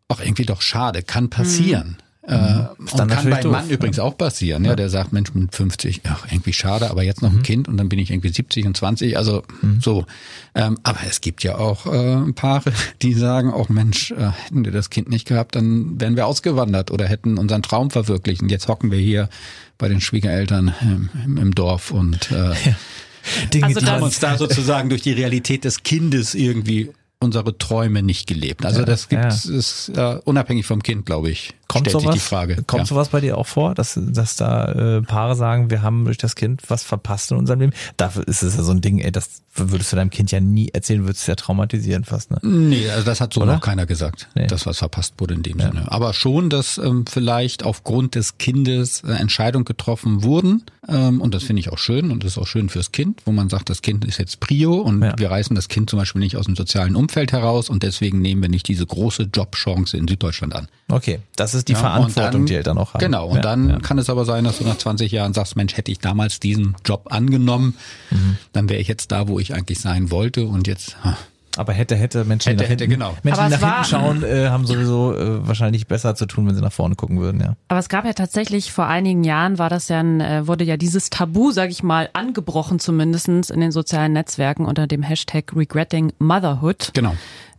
auch 0.07 0.21
irgendwie 0.21 0.45
doch 0.45 0.61
schade, 0.61 1.03
kann 1.03 1.29
passieren. 1.29 1.97
Äh, 2.27 2.65
und 2.77 2.99
dann 2.99 3.07
kann 3.07 3.29
beim 3.29 3.41
doof, 3.41 3.51
Mann 3.53 3.69
übrigens 3.69 3.99
auch 3.99 4.17
passieren, 4.17 4.65
ja, 4.65 4.75
der 4.75 4.89
sagt, 4.89 5.13
Mensch, 5.13 5.33
mit 5.33 5.55
50, 5.55 6.01
ach, 6.03 6.25
irgendwie 6.29 6.51
schade, 6.51 6.91
aber 6.91 7.01
jetzt 7.01 7.21
noch 7.21 7.31
ein 7.31 7.41
Kind 7.41 7.69
und 7.69 7.77
dann 7.77 7.87
bin 7.87 7.99
ich 7.99 8.11
irgendwie 8.11 8.27
70 8.27 8.65
und 8.65 8.75
20, 8.75 9.17
also 9.17 9.43
so. 9.79 10.05
Ähm, 10.53 10.77
aber 10.83 10.99
es 11.07 11.21
gibt 11.21 11.43
ja 11.43 11.57
auch 11.57 11.85
äh, 11.85 12.33
Paare, 12.33 12.73
die 13.01 13.13
sagen, 13.13 13.53
auch 13.53 13.69
Mensch, 13.69 14.11
äh, 14.11 14.31
hätten 14.31 14.65
wir 14.65 14.73
das 14.73 14.89
Kind 14.89 15.07
nicht 15.09 15.25
gehabt, 15.25 15.55
dann 15.55 16.01
wären 16.01 16.17
wir 16.17 16.27
ausgewandert 16.27 16.91
oder 16.91 17.05
hätten 17.05 17.37
unseren 17.37 17.63
Traum 17.63 17.91
verwirklicht. 17.91 18.41
Und 18.41 18.51
jetzt 18.51 18.67
hocken 18.67 18.91
wir 18.91 18.99
hier 18.99 19.29
bei 19.77 19.87
den 19.87 20.01
Schwiegereltern 20.01 20.73
im, 20.81 21.37
im, 21.37 21.55
Dorf 21.55 21.91
und 21.91 22.29
äh, 22.31 22.53
Dinge, 23.53 23.67
Also 23.67 23.87
haben 23.87 24.03
uns 24.03 24.19
da 24.19 24.37
sozusagen 24.37 24.89
durch 24.89 25.01
die 25.01 25.13
Realität 25.13 25.63
des 25.63 25.83
Kindes 25.83 26.35
irgendwie 26.35 26.89
unsere 27.19 27.57
Träume 27.57 28.03
nicht 28.03 28.27
gelebt. 28.27 28.65
Also 28.65 28.81
Ja, 28.81 28.85
das 28.85 29.07
gibt 29.07 29.23
ja. 29.23 29.29
ist 29.29 29.91
äh, 29.95 30.19
unabhängig 30.25 30.65
vom 30.65 30.83
Kind, 30.83 31.05
glaube 31.05 31.29
ich. 31.29 31.53
Kommt 31.67 31.87
stellt 31.87 32.01
sowas, 32.01 32.13
sich 32.13 32.23
die 32.23 32.27
Frage. 32.29 32.55
Kommt 32.65 32.81
ja. 32.83 32.85
sowas 32.85 33.09
bei 33.09 33.19
dir 33.21 33.37
auch 33.37 33.47
vor, 33.47 33.73
dass, 33.75 33.99
dass 34.01 34.35
da 34.35 34.97
äh, 34.97 35.01
Paare 35.01 35.35
sagen, 35.35 35.69
wir 35.69 35.81
haben 35.81 36.05
durch 36.05 36.17
das 36.17 36.35
Kind 36.35 36.61
was 36.69 36.83
verpasst 36.83 37.31
in 37.31 37.37
unserem 37.37 37.59
Leben? 37.59 37.73
Dafür 37.97 38.27
ist 38.27 38.41
es 38.43 38.55
ja 38.55 38.63
so 38.63 38.71
ein 38.71 38.81
Ding, 38.81 38.99
ey, 38.99 39.11
das 39.11 39.41
würdest 39.55 39.91
du 39.91 39.95
deinem 39.95 40.11
Kind 40.11 40.31
ja 40.31 40.39
nie 40.39 40.69
erzählen, 40.69 41.03
würdest 41.03 41.21
es 41.21 41.27
ja 41.27 41.35
traumatisieren 41.35 42.03
fast, 42.03 42.29
ne? 42.29 42.37
Nee, 42.43 42.89
also 42.91 43.03
das 43.05 43.19
hat 43.21 43.33
so 43.33 43.41
Oder? 43.41 43.53
noch 43.55 43.61
keiner 43.61 43.85
gesagt, 43.87 44.29
Nee. 44.35 44.45
dass 44.47 44.65
was 44.67 44.77
verpasst 44.77 45.15
wurde 45.17 45.33
in 45.33 45.41
dem 45.43 45.59
Sinne. 45.59 45.91
Aber 45.91 46.13
schon, 46.13 46.49
dass 46.51 46.77
ähm, 46.77 47.05
vielleicht 47.09 47.63
aufgrund 47.63 48.13
des 48.15 48.37
Kindes 48.37 49.01
äh, 49.03 49.13
Entscheidungen 49.13 49.65
getroffen 49.65 50.21
wurden. 50.23 50.63
Ähm, 50.87 51.21
und 51.21 51.33
das 51.33 51.43
finde 51.43 51.59
ich 51.61 51.71
auch 51.71 51.79
schön 51.79 52.11
und 52.11 52.23
das 52.23 52.33
ist 52.33 52.37
auch 52.37 52.45
schön 52.47 52.69
fürs 52.69 52.91
Kind, 52.91 53.21
wo 53.25 53.31
man 53.31 53.49
sagt, 53.49 53.69
das 53.71 53.81
Kind 53.81 54.05
ist 54.05 54.19
jetzt 54.19 54.39
Prio 54.39 54.75
und 54.75 55.01
Ja. 55.01 55.15
wir 55.17 55.31
reißen 55.31 55.55
das 55.55 55.67
Kind 55.69 55.89
zum 55.89 55.97
Beispiel 55.97 56.19
nicht 56.21 56.37
aus 56.37 56.45
dem 56.45 56.55
sozialen 56.55 56.95
Umfeld 56.95 57.31
heraus 57.31 57.67
und 57.69 57.81
deswegen 57.83 58.21
nehmen 58.21 58.43
wir 58.43 58.49
nicht 58.49 58.67
diese 58.67 58.85
große 58.85 59.29
Jobchance 59.33 59.97
in 59.97 60.07
Süddeutschland 60.07 60.55
an. 60.55 60.67
Okay, 60.87 61.19
das 61.35 61.55
ist 61.55 61.56
die 61.65 61.73
Ja, 61.73 61.79
Verantwortung, 61.79 62.31
dann- 62.41 62.45
die 62.45 62.55
Eltern 62.55 62.77
auch 62.77 62.93
haben. 62.93 62.99
Genau, 62.99 63.27
und 63.27 63.35
ja, 63.37 63.41
dann 63.41 63.69
ja. 63.69 63.79
kann 63.79 63.97
es 63.97 64.09
aber 64.09 64.25
sein, 64.25 64.43
dass 64.43 64.57
du 64.59 64.63
nach 64.65 64.77
20 64.77 65.11
Jahren 65.11 65.33
sagst, 65.33 65.55
Mensch, 65.55 65.77
hätte 65.77 65.91
ich 65.91 65.99
damals 65.99 66.39
diesen 66.39 66.75
Job 66.85 67.07
angenommen, 67.11 67.75
Mhm. 68.11 68.37
dann 68.53 68.69
wäre 68.69 68.79
ich 68.79 68.87
jetzt 68.87 69.11
da, 69.11 69.27
wo 69.27 69.39
ich 69.39 69.53
eigentlich 69.53 69.79
sein 69.79 70.11
wollte 70.11 70.45
und 70.45 70.67
jetzt 70.67 70.97
ha, 71.03 71.17
Aber 71.59 71.73
hätte, 71.73 71.95
hätte, 71.95 72.23
Menschen, 72.23 72.49
Hätte, 72.51 72.63
nach 72.65 72.69
hätte, 72.69 72.83
hinten, 72.83 72.99
genau. 72.99 73.17
Menschen, 73.23 73.45
die 73.45 73.49
nach 73.49 73.59
hinten 73.59 73.63
war- 73.75 73.83
schauen, 73.83 74.23
äh, 74.23 74.49
haben 74.49 74.67
sowieso 74.67 75.15
äh, 75.17 75.47
wahrscheinlich 75.47 75.87
besser 75.87 76.13
zu 76.13 76.27
tun, 76.27 76.45
wenn 76.47 76.53
sie 76.53 76.61
nach 76.61 76.71
vorne 76.71 76.93
gucken 76.93 77.19
würden, 77.19 77.41
ja. 77.41 77.55
Aber 77.67 77.79
es 77.79 77.89
gab 77.89 78.05
ja 78.05 78.13
tatsächlich 78.13 78.71
vor 78.71 78.85
einigen 78.85 79.23
Jahren 79.23 79.57
war 79.57 79.67
das 79.69 79.87
ja 79.89 79.99
ein, 79.99 80.21
äh, 80.21 80.45
wurde 80.45 80.63
ja 80.65 80.77
dieses 80.77 81.09
Tabu, 81.09 81.51
sag 81.51 81.71
ich 81.71 81.81
mal, 81.81 82.09
angebrochen 82.13 82.77
zumindestens 82.79 83.49
in 83.49 83.59
den 83.59 83.71
sozialen 83.71 84.13
Netzwerken 84.13 84.65
unter 84.65 84.85
dem 84.85 85.01
Hashtag 85.01 85.45
Regretting 85.55 86.13
Motherhood. 86.19 86.91
genau. 86.93 87.15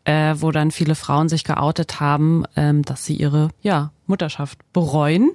Äh, 0.08 0.40
wo 0.40 0.50
dann 0.52 0.70
viele 0.70 0.94
Frauen 0.94 1.28
sich 1.28 1.44
geoutet 1.44 2.00
haben, 2.00 2.44
ähm, 2.56 2.82
dass 2.82 3.04
sie 3.04 3.14
ihre 3.14 3.50
ja, 3.60 3.92
Mutterschaft 4.06 4.58
bereuen. 4.72 5.32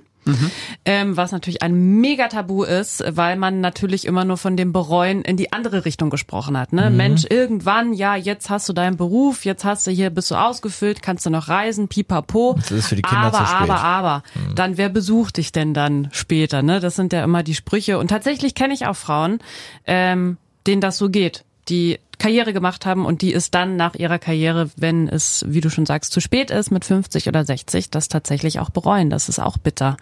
Ähm, 0.86 1.18
was 1.18 1.34
natürlich 1.34 1.62
ein 1.62 2.00
mega 2.00 2.30
Tabu 2.30 2.64
ist, 2.64 3.04
weil 3.06 3.36
man 3.36 3.60
natürlich 3.60 4.06
immer 4.06 4.24
nur 4.24 4.38
von 4.38 4.56
dem 4.56 4.72
Bereuen 4.72 5.22
in 5.22 5.36
die 5.36 5.52
andere 5.52 5.84
Richtung 5.84 6.10
gesprochen 6.10 6.58
hat. 6.58 6.72
Ne? 6.72 6.90
Mensch, 6.90 7.26
irgendwann, 7.30 7.92
ja, 7.92 8.16
jetzt 8.16 8.50
hast 8.50 8.70
du 8.70 8.74
deinen 8.74 8.96
Beruf, 8.96 9.44
jetzt 9.44 9.66
hast 9.66 9.86
du 9.86 9.92
hier, 9.92 10.10
bist 10.12 10.32
du 10.32 10.36
ausgefüllt, 10.36 11.02
kannst 11.02 11.26
du 11.26 11.30
noch 11.30 11.50
reisen, 11.50 11.90
pipapo. 11.90 12.56
Das 12.58 12.72
ist 12.72 12.88
für 12.88 12.96
die 12.96 13.02
Kinder 13.02 13.26
aber, 13.26 13.40
zu 13.40 13.46
spät. 13.46 13.70
aber, 13.70 13.82
aber, 13.82 14.24
dann 14.56 14.78
wer 14.78 14.88
besucht 14.88 15.36
dich 15.36 15.52
denn 15.52 15.74
dann 15.74 16.08
später? 16.14 16.64
Ne? 16.64 16.80
Das 16.80 16.96
sind 16.96 17.12
ja 17.12 17.22
immer 17.22 17.44
die 17.44 17.54
Sprüche. 17.54 18.00
Und 18.00 18.08
tatsächlich 18.08 18.56
kenne 18.56 18.74
ich 18.74 18.88
auch 18.88 18.96
Frauen, 18.96 19.40
ähm, 19.86 20.38
denen 20.66 20.80
das 20.80 20.98
so 20.98 21.10
geht, 21.10 21.44
die 21.70 22.00
Karriere 22.20 22.54
gemacht 22.54 22.86
haben 22.86 23.06
und 23.06 23.22
die 23.22 23.34
es 23.34 23.52
dann 23.52 23.76
nach 23.76 23.96
ihrer 23.96 24.20
Karriere, 24.20 24.70
wenn 24.76 25.08
es, 25.08 25.46
wie 25.48 25.62
du 25.62 25.70
schon 25.70 25.86
sagst, 25.86 26.14
zu 26.14 26.22
spät 26.22 26.52
ist, 26.52 26.72
mit 26.72 26.86
50 26.86 27.28
oder 27.28 27.44
60, 27.44 27.90
das 27.90 28.08
tatsächlich 28.08 28.60
auch 28.60 28.70
bereuen. 28.70 29.10
Das 29.10 29.30
ist 29.30 29.40
auch 29.40 29.58
bitter. 29.58 29.98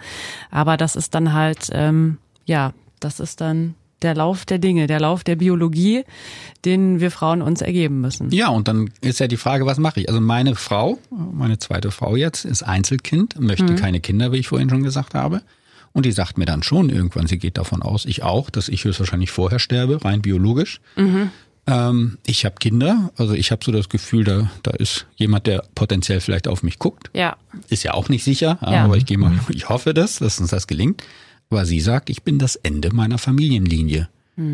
Aber 0.52 0.78
das 0.78 0.96
ist 0.96 1.16
dann 1.16 1.34
halt, 1.34 1.70
ähm, 1.72 2.18
ja, 2.46 2.74
das 3.00 3.20
ist 3.20 3.42
dann 3.42 3.76
der 4.02 4.16
Lauf 4.16 4.46
der 4.46 4.58
Dinge, 4.58 4.88
der 4.88 5.00
Lauf 5.00 5.24
der 5.24 5.36
Biologie, 5.36 6.04
den 6.66 7.00
wir 7.00 7.12
Frauen 7.12 7.42
uns 7.42 7.62
ergeben 7.62 8.02
müssen. 8.02 8.32
Ja, 8.32 8.50
und 8.50 8.68
dann 8.68 8.90
ist 9.02 9.20
ja 9.20 9.28
die 9.28 9.38
Frage, 9.38 9.66
was 9.66 9.78
mache 9.78 10.00
ich? 10.02 10.10
Also 10.10 10.22
meine 10.22 10.56
Frau, 10.56 10.98
meine 11.10 11.60
zweite 11.60 11.92
Frau 11.92 12.16
jetzt, 12.16 12.46
ist 12.46 12.64
Einzelkind, 12.64 13.40
möchte 13.40 13.76
keine 13.76 14.00
Kinder, 14.00 14.32
wie 14.32 14.38
ich 14.38 14.48
vorhin 14.48 14.70
schon 14.70 14.84
gesagt 14.84 15.14
habe. 15.14 15.42
Und 15.94 16.06
die 16.06 16.12
sagt 16.12 16.38
mir 16.38 16.46
dann 16.46 16.64
schon 16.64 16.90
irgendwann, 16.90 17.28
sie 17.28 17.38
geht 17.38 17.58
davon 17.58 17.82
aus, 17.82 18.06
ich 18.06 18.24
auch, 18.24 18.50
dass 18.50 18.70
ich 18.70 18.86
höchstwahrscheinlich 18.86 19.32
vorher 19.32 19.60
sterbe, 19.60 20.04
rein 20.04 20.22
biologisch. 20.22 20.80
Ähm, 21.68 22.18
ich 22.26 22.44
habe 22.46 22.56
Kinder, 22.60 23.12
also 23.18 23.34
ich 23.34 23.52
habe 23.52 23.64
so 23.64 23.72
das 23.72 23.88
Gefühl, 23.90 24.24
da, 24.24 24.50
da 24.64 24.72
ist 24.72 25.06
jemand, 25.16 25.46
der 25.48 25.64
potenziell 25.76 26.20
vielleicht 26.20 26.48
auf 26.48 26.64
mich 26.64 26.80
guckt. 26.80 27.10
Ja. 27.14 27.36
Ist 27.70 27.84
ja 27.84 27.94
auch 27.94 28.10
nicht 28.10 28.24
sicher, 28.24 28.58
Ja. 28.62 28.84
aber 28.84 28.98
ich 28.98 29.06
gehe 29.06 29.18
mal, 29.18 29.32
ich 29.50 29.70
hoffe 29.70 29.94
das, 29.94 30.20
dass 30.20 30.40
uns 30.40 30.50
das 30.50 30.68
gelingt. 30.68 31.04
Aber 31.50 31.66
sie 31.66 31.82
sagt, 31.82 32.10
ich 32.10 32.24
bin 32.24 32.40
das 32.40 32.56
Ende 32.56 32.94
meiner 32.96 33.18
Familienlinie. 33.18 34.08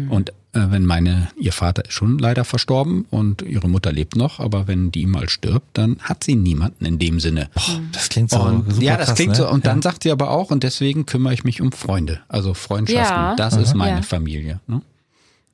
Und 0.10 0.32
äh, 0.32 0.34
wenn 0.70 0.86
meine, 0.86 1.30
ihr 1.40 1.54
Vater 1.54 1.86
ist 1.86 1.94
schon 1.94 2.18
leider 2.18 2.44
verstorben 2.44 3.06
und 3.10 3.42
ihre 3.44 3.70
Mutter 3.70 3.94
lebt 3.94 4.18
noch, 4.18 4.42
aber 4.42 4.68
wenn 4.68 4.92
die 4.92 5.06
mal 5.06 5.30
stirbt, 5.30 5.78
dann 5.78 5.98
hat 6.02 6.26
sie 6.26 6.36
niemanden 6.36 6.84
in 6.84 7.00
dem 7.00 7.22
Sinne. 7.22 7.50
Das 7.94 8.10
klingt 8.10 8.32
so 8.32 8.40
Und, 8.42 8.70
super 8.70 8.84
ja, 8.84 8.98
das 8.98 9.06
krass, 9.08 9.16
klingt 9.16 9.32
ne? 9.34 9.38
so. 9.38 9.50
Und 9.50 9.66
dann 9.66 9.78
ja. 9.78 9.82
sagt 9.84 10.04
sie 10.04 10.12
aber 10.12 10.32
auch, 10.32 10.52
und 10.52 10.64
deswegen 10.64 11.06
kümmere 11.06 11.34
ich 11.36 11.46
mich 11.46 11.62
um 11.62 11.72
Freunde, 11.72 12.20
also 12.28 12.54
Freundschaften. 12.54 13.16
Ja. 13.16 13.36
Das 13.38 13.56
ist 13.56 13.76
meine 13.76 13.98
Ja. 13.98 14.02
Familie. 14.02 14.60
Ne? 14.68 14.82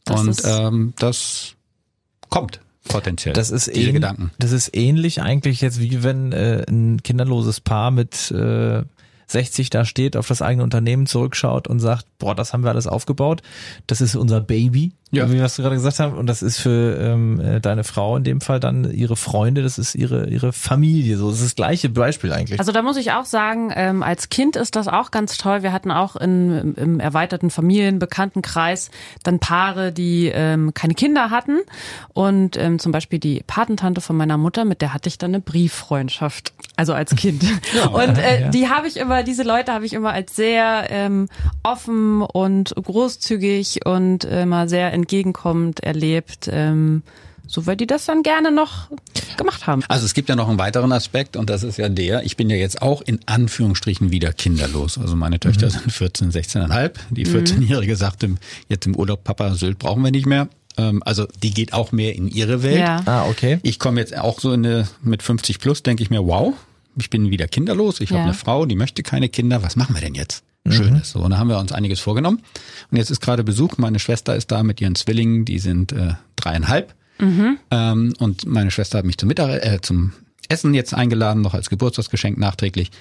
Das 0.05 0.21
und 0.21 0.41
ähm, 0.45 0.93
das 0.97 1.55
kommt 2.29 2.59
potenziell. 2.87 3.33
Das 3.33 3.49
ist, 3.51 3.73
diese 3.73 3.93
Gedanken. 3.93 4.31
das 4.39 4.51
ist 4.51 4.75
ähnlich 4.75 5.21
eigentlich 5.21 5.61
jetzt 5.61 5.79
wie 5.79 6.03
wenn 6.03 6.31
äh, 6.31 6.65
ein 6.67 7.01
kinderloses 7.01 7.61
Paar 7.61 7.91
mit 7.91 8.31
äh, 8.31 8.83
60 9.27 9.69
da 9.69 9.85
steht, 9.85 10.17
auf 10.17 10.27
das 10.27 10.41
eigene 10.41 10.63
Unternehmen 10.63 11.05
zurückschaut 11.05 11.67
und 11.67 11.79
sagt, 11.79 12.05
boah, 12.19 12.35
das 12.35 12.53
haben 12.53 12.63
wir 12.63 12.69
alles 12.69 12.87
aufgebaut, 12.87 13.41
das 13.87 14.01
ist 14.01 14.15
unser 14.15 14.41
Baby, 14.41 14.91
Ja. 15.13 15.29
wie 15.29 15.35
wir 15.35 15.43
es 15.43 15.57
gerade 15.57 15.75
gesagt 15.75 15.99
haben, 15.99 16.15
und 16.15 16.27
das 16.27 16.41
ist 16.41 16.59
für 16.59 16.97
ähm, 16.99 17.39
äh, 17.39 17.59
deine 17.61 17.83
Frau 17.83 18.17
in 18.17 18.23
dem 18.23 18.41
Fall 18.41 18.59
dann 18.59 18.91
ihre 18.91 19.15
Freunde, 19.15 19.61
das 19.61 19.77
ist 19.77 19.95
ihre 19.95 20.27
ihre 20.29 20.53
Familie, 20.53 21.17
so 21.17 21.29
das 21.29 21.39
ist 21.39 21.45
das 21.45 21.55
gleiche 21.55 21.89
Beispiel 21.89 22.33
eigentlich. 22.33 22.59
Also 22.59 22.71
da 22.71 22.81
muss 22.81 22.97
ich 22.97 23.11
auch 23.11 23.25
sagen, 23.25 23.71
ähm, 23.75 24.03
als 24.03 24.29
Kind 24.29 24.55
ist 24.55 24.75
das 24.75 24.87
auch 24.87 25.11
ganz 25.11 25.37
toll. 25.37 25.63
Wir 25.63 25.71
hatten 25.71 25.91
auch 25.91 26.15
in, 26.15 26.73
im 26.75 26.99
erweiterten 26.99 27.49
Familienbekanntenkreis 27.49 28.89
dann 29.23 29.39
Paare, 29.39 29.91
die 29.91 30.31
ähm, 30.33 30.73
keine 30.73 30.93
Kinder 30.93 31.29
hatten. 31.29 31.59
Und 32.13 32.57
ähm, 32.57 32.79
zum 32.79 32.91
Beispiel 32.91 33.19
die 33.19 33.43
Patentante 33.45 34.01
von 34.01 34.15
meiner 34.15 34.37
Mutter, 34.37 34.65
mit 34.65 34.81
der 34.81 34.93
hatte 34.93 35.09
ich 35.09 35.17
dann 35.17 35.31
eine 35.31 35.41
Brieffreundschaft, 35.41 36.53
also 36.75 36.93
als 36.93 37.15
Kind. 37.15 37.43
und 37.93 38.17
äh, 38.17 38.41
ja. 38.41 38.49
die 38.49 38.69
habe 38.69 38.87
ich 38.87 38.97
immer, 38.97 39.23
diese 39.23 39.43
Leute 39.43 39.73
habe 39.73 39.85
ich 39.85 39.93
immer 39.93 40.11
als 40.11 40.35
sehr 40.35 40.87
ähm, 40.89 41.27
offen 41.63 42.21
und 42.21 42.73
großzügig 42.75 43.85
und 43.85 44.23
immer 44.23 44.67
sehr 44.67 44.93
entgegenkommend 45.03 45.81
erlebt. 45.81 46.49
Ähm, 46.51 47.03
so 47.45 47.65
weil 47.65 47.75
die 47.75 47.85
das 47.87 48.05
dann 48.05 48.23
gerne 48.23 48.51
noch 48.51 48.87
gemacht 49.37 49.67
haben. 49.67 49.83
Also 49.89 50.05
es 50.05 50.13
gibt 50.13 50.29
ja 50.29 50.35
noch 50.35 50.47
einen 50.47 50.57
weiteren 50.57 50.91
Aspekt 50.91 51.35
und 51.35 51.49
das 51.49 51.63
ist 51.63 51.77
ja 51.77 51.89
der, 51.89 52.23
ich 52.23 52.37
bin 52.37 52.49
ja 52.49 52.55
jetzt 52.55 52.81
auch 52.81 53.01
in 53.01 53.19
Anführungsstrichen 53.25 54.11
wieder 54.11 54.31
kinderlos. 54.31 54.97
Also 54.97 55.15
meine 55.15 55.39
Töchter 55.39 55.69
sind 55.69 55.91
14, 55.91 56.31
16,5. 56.31 56.91
Die 57.11 57.25
14-Jährige 57.25 57.95
sagte 57.95 58.35
jetzt 58.69 58.85
im 58.85 58.95
Urlaub, 58.95 59.23
Papa, 59.23 59.55
Sylt 59.55 59.77
brauchen 59.77 60.03
wir 60.03 60.11
nicht 60.11 60.25
mehr. 60.25 60.47
Ähm, 60.77 61.03
Also 61.05 61.27
die 61.43 61.53
geht 61.53 61.73
auch 61.73 61.91
mehr 61.91 62.15
in 62.15 62.27
ihre 62.29 62.63
Welt. 62.63 62.79
Ja. 62.79 63.01
ah, 63.05 63.25
okay. 63.29 63.59
Ich 63.61 63.77
komme 63.77 63.99
jetzt 63.99 64.17
auch 64.17 64.39
so 64.39 64.53
in 64.53 64.65
eine, 64.65 64.87
mit 65.01 65.21
50 65.21 65.59
plus, 65.59 65.83
denke 65.83 66.01
ich 66.01 66.09
mir, 66.09 66.25
wow, 66.25 66.53
ich 66.97 67.09
bin 67.09 67.29
wieder 67.29 67.47
kinderlos, 67.47 67.99
ich 68.01 68.09
Ja. 68.09 68.17
habe 68.17 68.23
eine 68.25 68.33
Frau, 68.33 68.65
die 68.65 68.75
möchte 68.75 69.03
keine 69.03 69.29
Kinder, 69.29 69.63
was 69.63 69.75
machen 69.75 69.95
wir 69.95 70.01
denn 70.01 70.15
jetzt? 70.15 70.43
Schönes. 70.67 71.11
So, 71.11 71.19
und 71.19 71.31
da 71.31 71.37
haben 71.39 71.49
wir 71.49 71.59
uns 71.59 71.73
einiges 71.73 71.99
vorgenommen. 71.99 72.41
Und 72.89 72.97
jetzt 72.97 73.11
ist 73.11 73.19
gerade 73.19 73.43
Besuch, 73.43 73.77
meine 73.77 73.99
Schwester 73.99 74.33
ist 74.35 74.49
da 74.49 74.63
mit 74.63 74.79
ihren 74.79 74.95
Zwillingen, 74.95 75.43
die 75.43 75.59
sind 75.59 75.91
äh, 75.91 76.13
dreieinhalb. 76.37 76.95
Ähm, 77.19 78.13
und 78.19 78.45
meine 78.45 78.71
Schwester 78.71 78.97
hat 78.99 79.05
mich 79.05 79.17
zum 79.17 79.27
Mittag, 79.27 79.49
äh, 79.65 79.79
zum 79.81 80.13
Essen 80.49 80.73
jetzt 80.73 80.93
eingeladen, 80.93 81.41
noch 81.41 81.53
als 81.53 81.69
Geburtstagsgeschenk 81.69 82.37
nachträglich. 82.37 82.91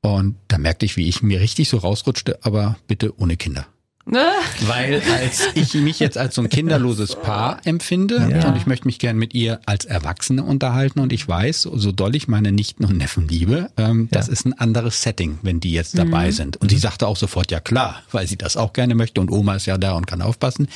Und 0.00 0.36
da 0.48 0.58
merkte 0.58 0.84
ich, 0.86 0.96
wie 0.96 1.08
ich 1.08 1.22
mir 1.22 1.40
richtig 1.40 1.68
so 1.68 1.76
rausrutschte, 1.78 2.38
aber 2.42 2.76
bitte 2.88 3.18
ohne 3.20 3.36
Kinder. 3.36 3.66
Ne? 4.04 4.26
Weil 4.66 5.00
als 5.20 5.48
ich 5.54 5.74
mich 5.74 6.00
jetzt 6.00 6.18
als 6.18 6.34
so 6.34 6.42
ein 6.42 6.48
kinderloses 6.48 7.14
Paar 7.14 7.60
empfinde 7.64 8.16
Ja. 8.30 8.48
und 8.48 8.56
ich 8.56 8.66
möchte 8.66 8.86
mich 8.86 8.98
gern 8.98 9.16
mit 9.16 9.32
ihr 9.32 9.60
als 9.64 9.84
Erwachsene 9.84 10.42
unterhalten 10.42 10.98
und 10.98 11.12
ich 11.12 11.28
weiß, 11.28 11.62
so 11.62 11.92
doll 11.92 12.16
ich 12.16 12.26
meine 12.26 12.50
Nichten 12.50 12.84
und 12.84 12.96
Neffen 12.98 13.28
liebe, 13.28 13.70
ähm, 13.76 14.08
das 14.10 14.26
ist 14.26 14.44
ein 14.44 14.54
anderes 14.54 15.02
Setting, 15.02 15.38
wenn 15.42 15.60
die 15.60 15.70
jetzt 15.72 15.96
dabei 15.96 16.32
sind. 16.32 16.56
Und 16.56 16.70
sie 16.70 16.78
sagte 16.78 17.06
auch 17.06 17.16
sofort, 17.16 17.52
ja 17.52 17.60
klar, 17.60 18.02
weil 18.10 18.26
sie 18.26 18.36
das 18.36 18.56
auch 18.56 18.72
gerne 18.72 18.96
möchte 18.96 19.20
und 19.20 19.30
Oma 19.30 19.54
ist 19.54 19.66
ja 19.66 19.78
da 19.78 19.92
und 19.92 20.06
kann 20.08 20.20
aufpassen. 20.20 20.68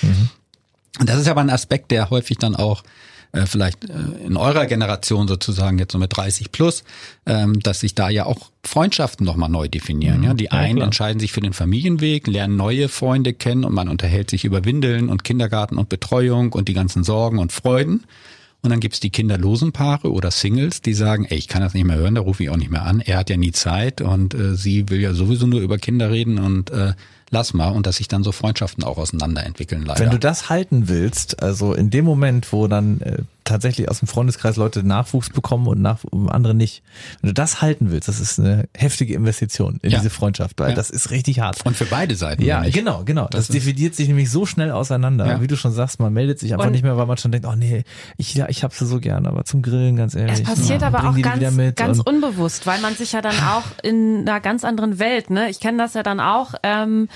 Und 1.00 1.08
das 1.08 1.18
ist 1.20 1.26
aber 1.28 1.40
ein 1.40 1.50
Aspekt, 1.50 1.90
der 1.90 2.10
häufig 2.10 2.38
dann 2.38 2.54
auch 2.54 2.84
äh, 3.32 3.46
vielleicht 3.46 3.84
äh, 3.84 3.92
in 4.24 4.36
eurer 4.36 4.66
Generation 4.66 5.28
sozusagen 5.28 5.78
jetzt 5.78 5.92
so 5.92 5.98
mit 5.98 6.16
30 6.16 6.52
plus, 6.52 6.84
ähm, 7.26 7.60
dass 7.60 7.80
sich 7.80 7.94
da 7.94 8.08
ja 8.08 8.26
auch 8.26 8.50
Freundschaften 8.64 9.24
nochmal 9.24 9.48
neu 9.48 9.68
definieren. 9.68 10.22
Ja, 10.22 10.34
die 10.34 10.50
einen 10.50 10.76
klar. 10.76 10.86
entscheiden 10.86 11.20
sich 11.20 11.32
für 11.32 11.40
den 11.40 11.52
Familienweg, 11.52 12.26
lernen 12.26 12.56
neue 12.56 12.88
Freunde 12.88 13.32
kennen 13.32 13.64
und 13.64 13.74
man 13.74 13.88
unterhält 13.88 14.30
sich 14.30 14.44
über 14.44 14.64
Windeln 14.64 15.08
und 15.08 15.24
Kindergarten 15.24 15.78
und 15.78 15.88
Betreuung 15.88 16.52
und 16.52 16.68
die 16.68 16.74
ganzen 16.74 17.04
Sorgen 17.04 17.38
und 17.38 17.52
Freuden. 17.52 18.04
Und 18.62 18.70
dann 18.70 18.80
gibt's 18.80 18.98
die 18.98 19.10
kinderlosen 19.10 19.70
Paare 19.70 20.10
oder 20.10 20.32
Singles, 20.32 20.82
die 20.82 20.94
sagen, 20.94 21.24
ey, 21.24 21.38
ich 21.38 21.46
kann 21.46 21.62
das 21.62 21.74
nicht 21.74 21.84
mehr 21.84 21.96
hören, 21.98 22.16
da 22.16 22.22
rufe 22.22 22.42
ich 22.42 22.50
auch 22.50 22.56
nicht 22.56 22.70
mehr 22.70 22.84
an. 22.84 23.00
Er 23.00 23.18
hat 23.18 23.30
ja 23.30 23.36
nie 23.36 23.52
Zeit 23.52 24.00
und 24.00 24.34
äh, 24.34 24.56
sie 24.56 24.88
will 24.88 25.00
ja 25.00 25.14
sowieso 25.14 25.46
nur 25.46 25.60
über 25.60 25.78
Kinder 25.78 26.10
reden 26.10 26.38
und 26.38 26.70
äh, 26.70 26.94
lass 27.30 27.54
mal. 27.54 27.68
Und 27.68 27.86
dass 27.86 27.96
sich 27.96 28.08
dann 28.08 28.22
so 28.22 28.32
Freundschaften 28.32 28.84
auch 28.84 28.98
auseinanderentwickeln 28.98 29.84
leider. 29.84 30.00
Wenn 30.00 30.10
du 30.10 30.18
das 30.18 30.48
halten 30.48 30.88
willst, 30.88 31.42
also 31.42 31.74
in 31.74 31.90
dem 31.90 32.04
Moment, 32.04 32.52
wo 32.52 32.66
dann 32.66 33.00
äh, 33.00 33.18
tatsächlich 33.46 33.88
aus 33.90 34.00
dem 34.00 34.08
Freundeskreis 34.08 34.56
Leute 34.56 34.82
Nachwuchs 34.82 35.30
bekommen 35.30 35.66
und 35.66 35.80
nach, 35.80 36.00
andere 36.28 36.54
nicht, 36.54 36.82
wenn 37.22 37.28
du 37.28 37.34
das 37.34 37.62
halten 37.62 37.90
willst, 37.90 38.08
das 38.08 38.20
ist 38.20 38.38
eine 38.38 38.68
heftige 38.76 39.14
Investition 39.14 39.78
in 39.82 39.90
Ja. 39.90 39.98
diese 39.98 40.10
Freundschaft, 40.10 40.58
weil 40.60 40.70
Ja. 40.70 40.74
das 40.74 40.90
ist 40.90 41.10
richtig 41.10 41.40
hart. 41.40 41.64
und 41.64 41.76
für 41.76 41.86
beide 41.86 42.14
Seiten. 42.16 42.42
Ja, 42.42 42.56
nämlich. 42.56 42.74
genau, 42.74 43.02
genau. 43.04 43.26
Das, 43.30 43.46
Das 43.46 43.54
dividiert 43.56 43.94
sich 43.94 44.08
nämlich 44.08 44.30
so 44.30 44.44
schnell 44.46 44.70
auseinander. 44.70 45.26
Ja. 45.26 45.40
Wie 45.40 45.46
du 45.46 45.56
schon 45.56 45.72
sagst, 45.72 45.98
man 46.00 46.12
meldet 46.12 46.38
sich 46.38 46.52
einfach 46.52 46.66
Und- 46.66 46.72
nicht 46.72 46.82
mehr, 46.82 46.96
weil 46.96 47.06
man 47.06 47.16
schon 47.16 47.32
denkt, 47.32 47.46
oh 47.46 47.54
nee, 47.56 47.84
ich, 48.18 48.34
ja, 48.34 48.48
ich 48.48 48.62
hab 48.64 48.74
sie 48.74 48.84
so 48.86 49.00
gern, 49.00 49.26
aber 49.26 49.44
zum 49.44 49.62
Grillen, 49.62 49.96
ganz 49.96 50.14
ehrlich. 50.14 50.40
Es 50.40 50.42
passiert 50.42 50.82
ja, 50.82 50.88
aber 50.88 51.08
auch 51.08 51.16
ganz, 51.20 51.40
wieder 51.40 51.50
mit 51.50 51.76
ganz 51.76 52.00
unbewusst, 52.00 52.66
weil 52.66 52.80
man 52.80 52.94
sich 52.94 53.12
ja 53.12 53.22
dann 53.22 53.36
auch 53.38 53.62
in 53.82 54.20
einer 54.28 54.40
ganz 54.40 54.64
anderen 54.64 54.98
Welt, 54.98 55.30
ne? 55.30 55.48
Ich 55.50 55.60
kenne 55.60 55.78
das 55.78 55.94
ja 55.94 56.02
dann 56.02 56.20
auch, 56.20 56.54
ähm, 56.62 57.08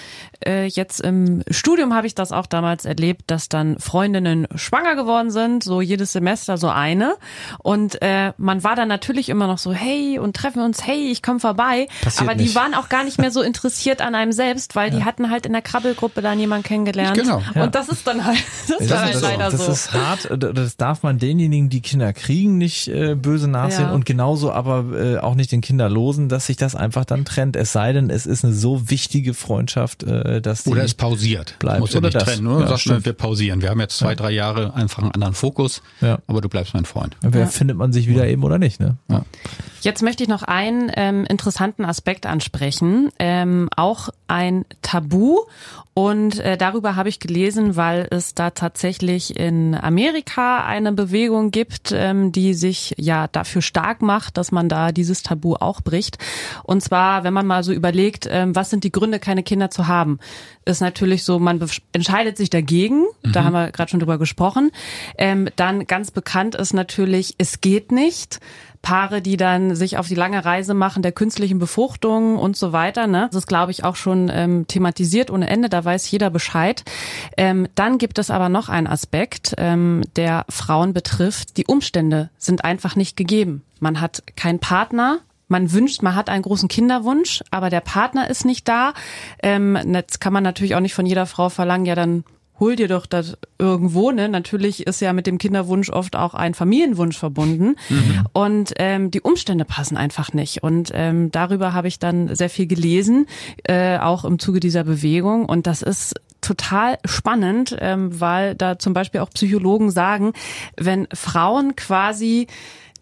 äh, 0.46 0.66
jetzt 0.66 1.00
im 1.00 1.42
Studium 1.50 1.94
habe 1.94 2.06
ich 2.06 2.14
das 2.14 2.32
auch 2.32 2.46
damals 2.46 2.84
erlebt, 2.84 3.22
dass 3.30 3.48
dann 3.48 3.78
Freundinnen 3.78 4.46
schwanger 4.54 4.96
geworden 4.96 5.30
sind, 5.30 5.62
so 5.64 5.80
jedes 5.80 6.12
Semester 6.20 6.56
so 6.58 6.68
eine. 6.68 7.14
Und 7.58 8.00
äh, 8.02 8.32
man 8.36 8.62
war 8.62 8.76
dann 8.76 8.88
natürlich 8.88 9.28
immer 9.28 9.46
noch 9.46 9.58
so, 9.58 9.72
hey, 9.72 10.18
und 10.18 10.36
treffen 10.36 10.58
wir 10.60 10.64
uns, 10.64 10.86
hey, 10.86 11.10
ich 11.10 11.22
komme 11.22 11.40
vorbei. 11.40 11.88
Passiert 12.02 12.28
aber 12.28 12.36
die 12.36 12.44
nicht. 12.44 12.54
waren 12.54 12.74
auch 12.74 12.88
gar 12.88 13.04
nicht 13.04 13.18
mehr 13.18 13.30
so 13.30 13.40
interessiert 13.42 14.00
an 14.02 14.14
einem 14.14 14.32
selbst, 14.32 14.76
weil 14.76 14.90
die 14.90 15.04
hatten 15.04 15.30
halt 15.30 15.46
in 15.46 15.52
der 15.52 15.62
Krabbelgruppe 15.62 16.20
dann 16.22 16.38
jemanden 16.38 16.64
kennengelernt. 16.64 17.16
Genau. 17.16 17.42
Ja. 17.54 17.64
Und 17.64 17.74
das 17.74 17.88
ist 17.88 18.06
dann 18.06 18.24
halt, 18.24 18.38
das 18.68 18.80
ist 18.80 18.90
Das, 18.90 19.00
halt 19.00 19.14
ist, 19.14 19.22
leider 19.22 19.50
das 19.50 19.66
so. 19.66 19.72
ist 19.72 19.92
hart, 19.92 20.28
das 20.38 20.76
darf 20.76 21.02
man 21.02 21.18
denjenigen, 21.18 21.68
die 21.70 21.80
Kinder 21.80 22.12
kriegen, 22.12 22.58
nicht 22.58 22.88
äh, 22.88 23.14
böse 23.14 23.48
nachsehen 23.48 23.88
Ja. 23.88 23.92
und 23.94 24.04
genauso 24.04 24.52
aber 24.52 24.84
äh, 24.94 25.18
auch 25.18 25.34
nicht 25.34 25.50
den 25.52 25.60
Kinderlosen, 25.62 26.28
dass 26.28 26.46
sich 26.46 26.56
das 26.56 26.74
einfach 26.74 27.04
dann 27.04 27.24
trennt. 27.24 27.56
Es 27.56 27.72
sei 27.72 27.92
denn, 27.92 28.10
es 28.10 28.26
ist 28.26 28.44
eine 28.44 28.52
so 28.52 28.90
wichtige 28.90 29.32
Freundschaft, 29.34 30.02
äh, 30.02 30.40
dass 30.42 30.64
die 30.64 30.70
Oder 30.70 30.84
es 30.84 30.94
pausiert. 30.94 31.56
bleibt. 31.58 31.76
Du 31.78 31.80
musst 31.80 31.94
ja 31.94 31.98
Oder 31.98 32.08
nicht 32.08 32.16
das. 32.16 32.24
trennen. 32.24 32.44
Nur 32.44 32.60
Ja, 32.60 32.66
sagst 32.68 33.04
wir 33.04 33.12
pausieren. 33.12 33.62
Wir 33.62 33.70
haben 33.70 33.80
jetzt 33.80 33.96
zwei, 33.96 34.14
drei 34.14 34.30
Jahre 34.30 34.74
einfach 34.74 35.02
einen 35.02 35.12
anderen 35.12 35.34
Fokus, 35.34 35.82
Ja. 36.00 36.09
Aber 36.26 36.40
du 36.40 36.48
bleibst 36.48 36.74
mein 36.74 36.84
Freund. 36.84 37.16
Entweder 37.22 37.46
findet 37.46 37.76
man 37.76 37.92
sich 37.92 38.08
wieder 38.08 38.26
eben 38.26 38.42
oder 38.44 38.58
nicht, 38.58 38.80
ne? 38.80 38.96
Ja. 39.08 39.24
Jetzt 39.82 40.02
möchte 40.02 40.22
ich 40.22 40.28
noch 40.28 40.42
einen 40.42 40.92
ähm, 40.94 41.24
interessanten 41.24 41.84
Aspekt 41.84 42.26
ansprechen, 42.26 43.10
ähm, 43.18 43.68
auch 43.76 44.10
ein 44.28 44.66
Tabu. 44.82 45.38
Und 45.94 46.38
äh, 46.38 46.56
darüber 46.56 46.96
habe 46.96 47.08
ich 47.08 47.18
gelesen, 47.18 47.76
weil 47.76 48.06
es 48.10 48.34
da 48.34 48.50
tatsächlich 48.50 49.38
in 49.38 49.74
Amerika 49.74 50.64
eine 50.64 50.92
Bewegung 50.92 51.50
gibt, 51.50 51.92
ähm, 51.92 52.30
die 52.30 52.54
sich 52.54 52.94
ja 52.96 53.26
dafür 53.26 53.60
stark 53.60 54.00
macht, 54.00 54.36
dass 54.36 54.52
man 54.52 54.68
da 54.68 54.92
dieses 54.92 55.22
Tabu 55.22 55.54
auch 55.54 55.80
bricht. 55.80 56.18
Und 56.62 56.82
zwar, 56.82 57.24
wenn 57.24 57.34
man 57.34 57.46
mal 57.46 57.64
so 57.64 57.72
überlegt, 57.72 58.28
ähm, 58.30 58.54
was 58.54 58.70
sind 58.70 58.84
die 58.84 58.92
Gründe, 58.92 59.18
keine 59.18 59.42
Kinder 59.42 59.70
zu 59.70 59.88
haben, 59.88 60.20
ist 60.64 60.80
natürlich 60.80 61.24
so, 61.24 61.38
man 61.38 61.60
entscheidet 61.92 62.36
sich 62.36 62.50
dagegen. 62.50 63.06
Da 63.22 63.44
haben 63.44 63.52
wir 63.52 63.70
gerade 63.72 63.90
schon 63.90 64.00
drüber 64.00 64.18
gesprochen. 64.18 64.70
Ähm, 65.16 65.48
dann 65.56 65.86
ganz 65.86 66.10
bekannt 66.10 66.54
ist 66.54 66.74
natürlich, 66.74 67.34
es 67.38 67.60
geht 67.60 67.92
nicht. 67.92 68.40
Paare, 68.82 69.20
die 69.20 69.36
dann 69.36 69.76
sich 69.76 69.98
auf 69.98 70.08
die 70.08 70.14
lange 70.14 70.42
Reise 70.42 70.72
machen 70.72 71.02
der 71.02 71.12
künstlichen 71.12 71.58
Befruchtung 71.58 72.38
und 72.38 72.56
so 72.56 72.72
weiter. 72.72 73.06
Ne? 73.06 73.28
Das 73.30 73.42
ist, 73.42 73.46
glaube 73.46 73.72
ich, 73.72 73.84
auch 73.84 73.96
schon 73.96 74.30
ähm, 74.32 74.66
thematisiert 74.68 75.30
ohne 75.30 75.50
Ende, 75.50 75.68
da 75.68 75.84
weiß 75.84 76.10
jeder 76.10 76.30
Bescheid. 76.30 76.82
Ähm, 77.36 77.68
dann 77.74 77.98
gibt 77.98 78.18
es 78.18 78.30
aber 78.30 78.48
noch 78.48 78.70
einen 78.70 78.86
Aspekt, 78.86 79.54
ähm, 79.58 80.02
der 80.16 80.46
Frauen 80.48 80.94
betrifft. 80.94 81.58
Die 81.58 81.66
Umstände 81.66 82.30
sind 82.38 82.64
einfach 82.64 82.96
nicht 82.96 83.16
gegeben. 83.16 83.62
Man 83.80 84.00
hat 84.00 84.22
keinen 84.34 84.60
Partner, 84.60 85.20
man 85.50 85.72
wünscht, 85.72 86.02
man 86.02 86.14
hat 86.14 86.28
einen 86.30 86.42
großen 86.42 86.68
Kinderwunsch, 86.68 87.42
aber 87.50 87.70
der 87.70 87.80
Partner 87.80 88.30
ist 88.30 88.44
nicht 88.44 88.68
da. 88.68 88.94
Ähm, 89.42 89.78
jetzt 89.92 90.20
kann 90.20 90.32
man 90.32 90.42
natürlich 90.42 90.74
auch 90.74 90.80
nicht 90.80 90.94
von 90.94 91.06
jeder 91.06 91.26
Frau 91.26 91.48
verlangen, 91.48 91.86
ja 91.86 91.94
dann 91.94 92.24
hol 92.60 92.76
dir 92.76 92.88
doch 92.88 93.06
das 93.06 93.38
irgendwo, 93.58 94.10
ne? 94.10 94.28
Natürlich 94.28 94.86
ist 94.86 95.00
ja 95.00 95.14
mit 95.14 95.26
dem 95.26 95.38
Kinderwunsch 95.38 95.88
oft 95.88 96.14
auch 96.14 96.34
ein 96.34 96.52
Familienwunsch 96.52 97.18
verbunden. 97.18 97.76
Und 98.34 98.74
ähm, 98.76 99.10
die 99.10 99.22
Umstände 99.22 99.64
passen 99.64 99.96
einfach 99.96 100.34
nicht. 100.34 100.62
Und 100.62 100.90
ähm, 100.92 101.30
darüber 101.32 101.72
habe 101.72 101.88
ich 101.88 101.98
dann 101.98 102.34
sehr 102.36 102.50
viel 102.50 102.66
gelesen, 102.66 103.26
äh, 103.64 103.98
auch 103.98 104.26
im 104.26 104.38
Zuge 104.38 104.60
dieser 104.60 104.84
Bewegung. 104.84 105.46
Und 105.46 105.66
das 105.66 105.80
ist 105.80 106.14
total 106.42 106.98
spannend, 107.06 107.76
ähm, 107.80 108.20
weil 108.20 108.54
da 108.54 108.78
zum 108.78 108.92
Beispiel 108.92 109.20
auch 109.20 109.30
Psychologen 109.30 109.90
sagen, 109.90 110.32
wenn 110.76 111.08
Frauen 111.12 111.76
quasi 111.76 112.46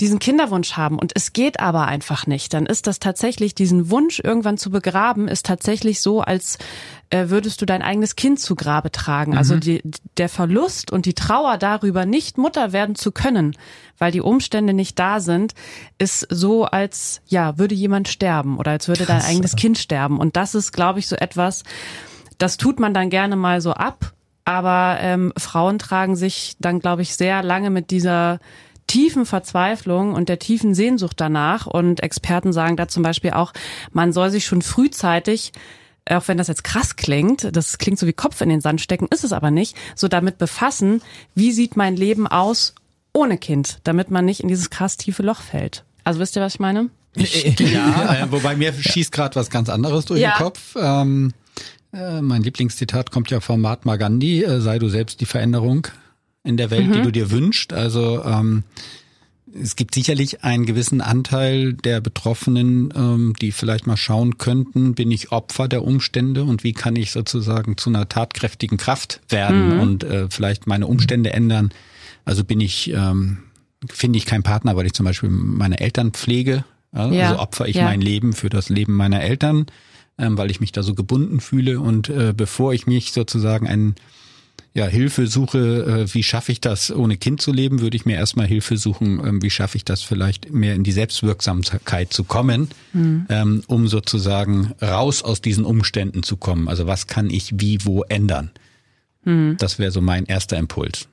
diesen 0.00 0.18
Kinderwunsch 0.18 0.72
haben 0.74 0.98
und 0.98 1.12
es 1.14 1.32
geht 1.32 1.58
aber 1.60 1.86
einfach 1.86 2.26
nicht, 2.26 2.54
dann 2.54 2.66
ist 2.66 2.86
das 2.86 3.00
tatsächlich, 3.00 3.54
diesen 3.54 3.90
Wunsch 3.90 4.20
irgendwann 4.22 4.56
zu 4.56 4.70
begraben, 4.70 5.26
ist 5.26 5.46
tatsächlich 5.46 6.00
so, 6.00 6.20
als 6.20 6.58
äh, 7.10 7.28
würdest 7.28 7.60
du 7.60 7.66
dein 7.66 7.82
eigenes 7.82 8.14
Kind 8.14 8.38
zu 8.38 8.54
Grabe 8.54 8.92
tragen. 8.92 9.36
Also 9.36 9.56
die, 9.56 9.82
der 10.16 10.28
Verlust 10.28 10.92
und 10.92 11.06
die 11.06 11.14
Trauer 11.14 11.56
darüber, 11.58 12.06
nicht 12.06 12.38
Mutter 12.38 12.72
werden 12.72 12.94
zu 12.94 13.12
können, 13.12 13.56
weil 13.98 14.12
die 14.12 14.20
Umstände 14.20 14.72
nicht 14.72 14.98
da 14.98 15.20
sind, 15.20 15.54
ist 15.98 16.26
so, 16.30 16.64
als 16.64 17.20
ja, 17.26 17.58
würde 17.58 17.74
jemand 17.74 18.08
sterben 18.08 18.58
oder 18.58 18.72
als 18.72 18.88
würde 18.88 19.04
dein 19.04 19.18
Krass, 19.18 19.30
eigenes 19.30 19.56
Kind 19.56 19.78
sterben. 19.78 20.18
Und 20.18 20.36
das 20.36 20.54
ist, 20.54 20.72
glaube 20.72 20.98
ich, 21.00 21.08
so 21.08 21.16
etwas, 21.16 21.64
das 22.38 22.56
tut 22.56 22.78
man 22.78 22.94
dann 22.94 23.10
gerne 23.10 23.36
mal 23.36 23.60
so 23.60 23.72
ab. 23.72 24.12
Aber 24.44 24.96
ähm, 25.00 25.32
Frauen 25.36 25.78
tragen 25.78 26.16
sich 26.16 26.56
dann, 26.58 26.80
glaube 26.80 27.02
ich, 27.02 27.14
sehr 27.14 27.42
lange 27.42 27.68
mit 27.68 27.90
dieser 27.90 28.38
tiefen 28.88 29.24
Verzweiflung 29.24 30.12
und 30.12 30.28
der 30.28 30.40
tiefen 30.40 30.74
Sehnsucht 30.74 31.20
danach. 31.20 31.66
Und 31.68 32.02
Experten 32.02 32.52
sagen 32.52 32.76
da 32.76 32.88
zum 32.88 33.04
Beispiel 33.04 33.30
auch, 33.30 33.52
man 33.92 34.12
soll 34.12 34.30
sich 34.30 34.44
schon 34.46 34.62
frühzeitig 34.62 35.52
auch 36.10 36.26
wenn 36.26 36.38
das 36.38 36.48
jetzt 36.48 36.64
krass 36.64 36.96
klingt, 36.96 37.54
das 37.54 37.76
klingt 37.78 37.98
so 37.98 38.06
wie 38.06 38.14
Kopf 38.14 38.40
in 38.40 38.48
den 38.48 38.62
Sand 38.62 38.80
stecken, 38.80 39.08
ist 39.10 39.24
es 39.24 39.32
aber 39.32 39.50
nicht, 39.50 39.76
so 39.94 40.08
damit 40.08 40.38
befassen, 40.38 41.02
wie 41.34 41.52
sieht 41.52 41.76
mein 41.76 41.96
Leben 41.96 42.26
aus 42.26 42.74
ohne 43.12 43.38
Kind, 43.38 43.80
damit 43.84 44.10
man 44.10 44.24
nicht 44.24 44.40
in 44.40 44.48
dieses 44.48 44.70
krass 44.70 44.96
tiefe 44.96 45.22
Loch 45.22 45.40
fällt. 45.42 45.84
Also 46.04 46.20
wisst 46.20 46.36
ihr, 46.36 46.42
was 46.42 46.54
ich 46.54 46.60
meine? 46.60 46.88
Ja, 47.16 48.22
äh, 48.22 48.32
wobei 48.32 48.56
mir 48.56 48.72
schießt 48.72 49.12
gerade 49.12 49.36
was 49.36 49.50
ganz 49.50 49.68
anderes 49.68 50.04
durch 50.04 50.20
Ja. 50.20 50.32
den 50.36 50.44
Kopf. 50.44 50.76
Ähm, 50.80 51.32
äh, 51.92 52.20
mein 52.20 52.42
Lieblingszitat 52.42 53.10
kommt 53.10 53.30
ja 53.30 53.40
von 53.40 53.60
Mahatma 53.60 53.96
Gandhi, 53.96 54.44
äh, 54.44 54.60
sei 54.60 54.78
du 54.78 54.88
selbst 54.88 55.20
die 55.20 55.26
Veränderung 55.26 55.88
in 56.44 56.56
der 56.56 56.70
Welt, 56.70 56.94
die 56.94 57.02
du 57.02 57.12
dir 57.12 57.30
wünschst. 57.30 57.72
Also 57.72 58.22
ähm, 58.24 58.64
es 59.54 59.76
gibt 59.76 59.94
sicherlich 59.94 60.44
einen 60.44 60.66
gewissen 60.66 61.00
Anteil 61.00 61.72
der 61.72 62.00
Betroffenen, 62.00 62.92
ähm, 62.94 63.34
die 63.40 63.52
vielleicht 63.52 63.86
mal 63.86 63.96
schauen 63.96 64.38
könnten, 64.38 64.94
bin 64.94 65.10
ich 65.10 65.32
Opfer 65.32 65.68
der 65.68 65.84
Umstände 65.84 66.44
und 66.44 66.64
wie 66.64 66.72
kann 66.72 66.96
ich 66.96 67.10
sozusagen 67.10 67.76
zu 67.76 67.90
einer 67.90 68.08
tatkräftigen 68.08 68.78
Kraft 68.78 69.20
werden 69.28 69.80
und 69.80 70.04
äh, 70.04 70.28
vielleicht 70.30 70.66
meine 70.66 70.86
Umstände 70.86 71.32
ändern. 71.32 71.70
Also 72.24 72.44
bin 72.44 72.60
ich, 72.60 72.92
ähm, 72.92 73.38
finde 73.88 74.18
ich 74.18 74.26
keinen 74.26 74.42
Partner, 74.42 74.76
weil 74.76 74.86
ich 74.86 74.92
zum 74.92 75.04
Beispiel 75.04 75.30
meine 75.30 75.80
Eltern 75.80 76.12
pflege. 76.12 76.64
Ja, 76.94 77.10
Ja, 77.10 77.28
Also 77.28 77.40
opfer 77.40 77.68
ich 77.68 77.76
ja. 77.76 77.84
mein 77.84 78.00
Leben 78.00 78.32
für 78.32 78.50
das 78.50 78.68
Leben 78.68 78.94
meiner 78.94 79.22
Eltern, 79.22 79.66
ähm, 80.18 80.36
weil 80.36 80.50
ich 80.50 80.60
mich 80.60 80.72
da 80.72 80.82
so 80.82 80.94
gebunden 80.94 81.40
fühle. 81.40 81.80
Und 81.80 82.08
äh, 82.08 82.34
bevor 82.36 82.74
ich 82.74 82.86
mich 82.86 83.12
sozusagen 83.12 83.66
ein 83.66 83.94
ja, 84.78 84.86
Hilfe 84.86 85.26
suche, 85.26 85.58
äh, 86.08 86.14
wie 86.14 86.22
schaffe 86.22 86.52
ich 86.52 86.60
das, 86.60 86.94
ohne 86.94 87.16
Kind 87.16 87.42
zu 87.42 87.52
leben, 87.52 87.80
würde 87.80 87.96
ich 87.96 88.06
mir 88.06 88.16
erstmal 88.16 88.46
Hilfe 88.46 88.76
suchen, 88.76 89.20
ähm, 89.26 89.42
wie 89.42 89.50
schaffe 89.50 89.76
ich 89.76 89.84
das 89.84 90.02
vielleicht 90.02 90.52
mehr 90.52 90.76
in 90.76 90.84
die 90.84 90.92
Selbstwirksamkeit 90.92 92.12
zu 92.12 92.22
kommen, 92.22 92.68
mhm. 92.92 93.26
ähm, 93.28 93.62
um 93.66 93.88
sozusagen 93.88 94.72
raus 94.80 95.22
aus 95.24 95.42
diesen 95.42 95.64
Umständen 95.64 96.22
zu 96.22 96.36
kommen. 96.36 96.68
Also 96.68 96.86
was 96.86 97.08
kann 97.08 97.28
ich 97.28 97.54
wie 97.56 97.84
wo 97.84 98.04
ändern? 98.04 98.52
Mhm. 99.24 99.56
Das 99.58 99.80
wäre 99.80 99.90
so 99.90 100.00
mein 100.00 100.26
erster 100.26 100.56
Impuls. 100.56 101.08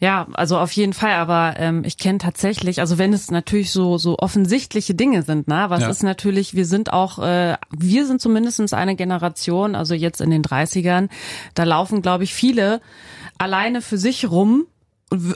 Ja, 0.00 0.28
also 0.34 0.58
auf 0.58 0.70
jeden 0.72 0.92
Fall, 0.92 1.14
aber 1.14 1.54
ähm, 1.58 1.82
ich 1.84 1.98
kenne 1.98 2.18
tatsächlich, 2.18 2.78
also 2.78 2.98
wenn 2.98 3.12
es 3.12 3.32
natürlich 3.32 3.72
so 3.72 3.98
so 3.98 4.16
offensichtliche 4.18 4.94
Dinge 4.94 5.22
sind, 5.22 5.48
ne, 5.48 5.66
was 5.68 5.82
ja. 5.82 5.88
ist 5.88 6.04
natürlich, 6.04 6.54
wir 6.54 6.66
sind 6.66 6.92
auch, 6.92 7.18
äh, 7.18 7.56
wir 7.76 8.06
sind 8.06 8.20
zumindestens 8.20 8.72
eine 8.72 8.94
Generation, 8.94 9.74
also 9.74 9.94
jetzt 9.94 10.20
in 10.20 10.30
den 10.30 10.42
30ern, 10.42 11.08
da 11.54 11.64
laufen, 11.64 12.00
glaube 12.00 12.22
ich, 12.22 12.32
viele 12.32 12.80
alleine 13.38 13.82
für 13.82 13.98
sich 13.98 14.30
rum 14.30 14.66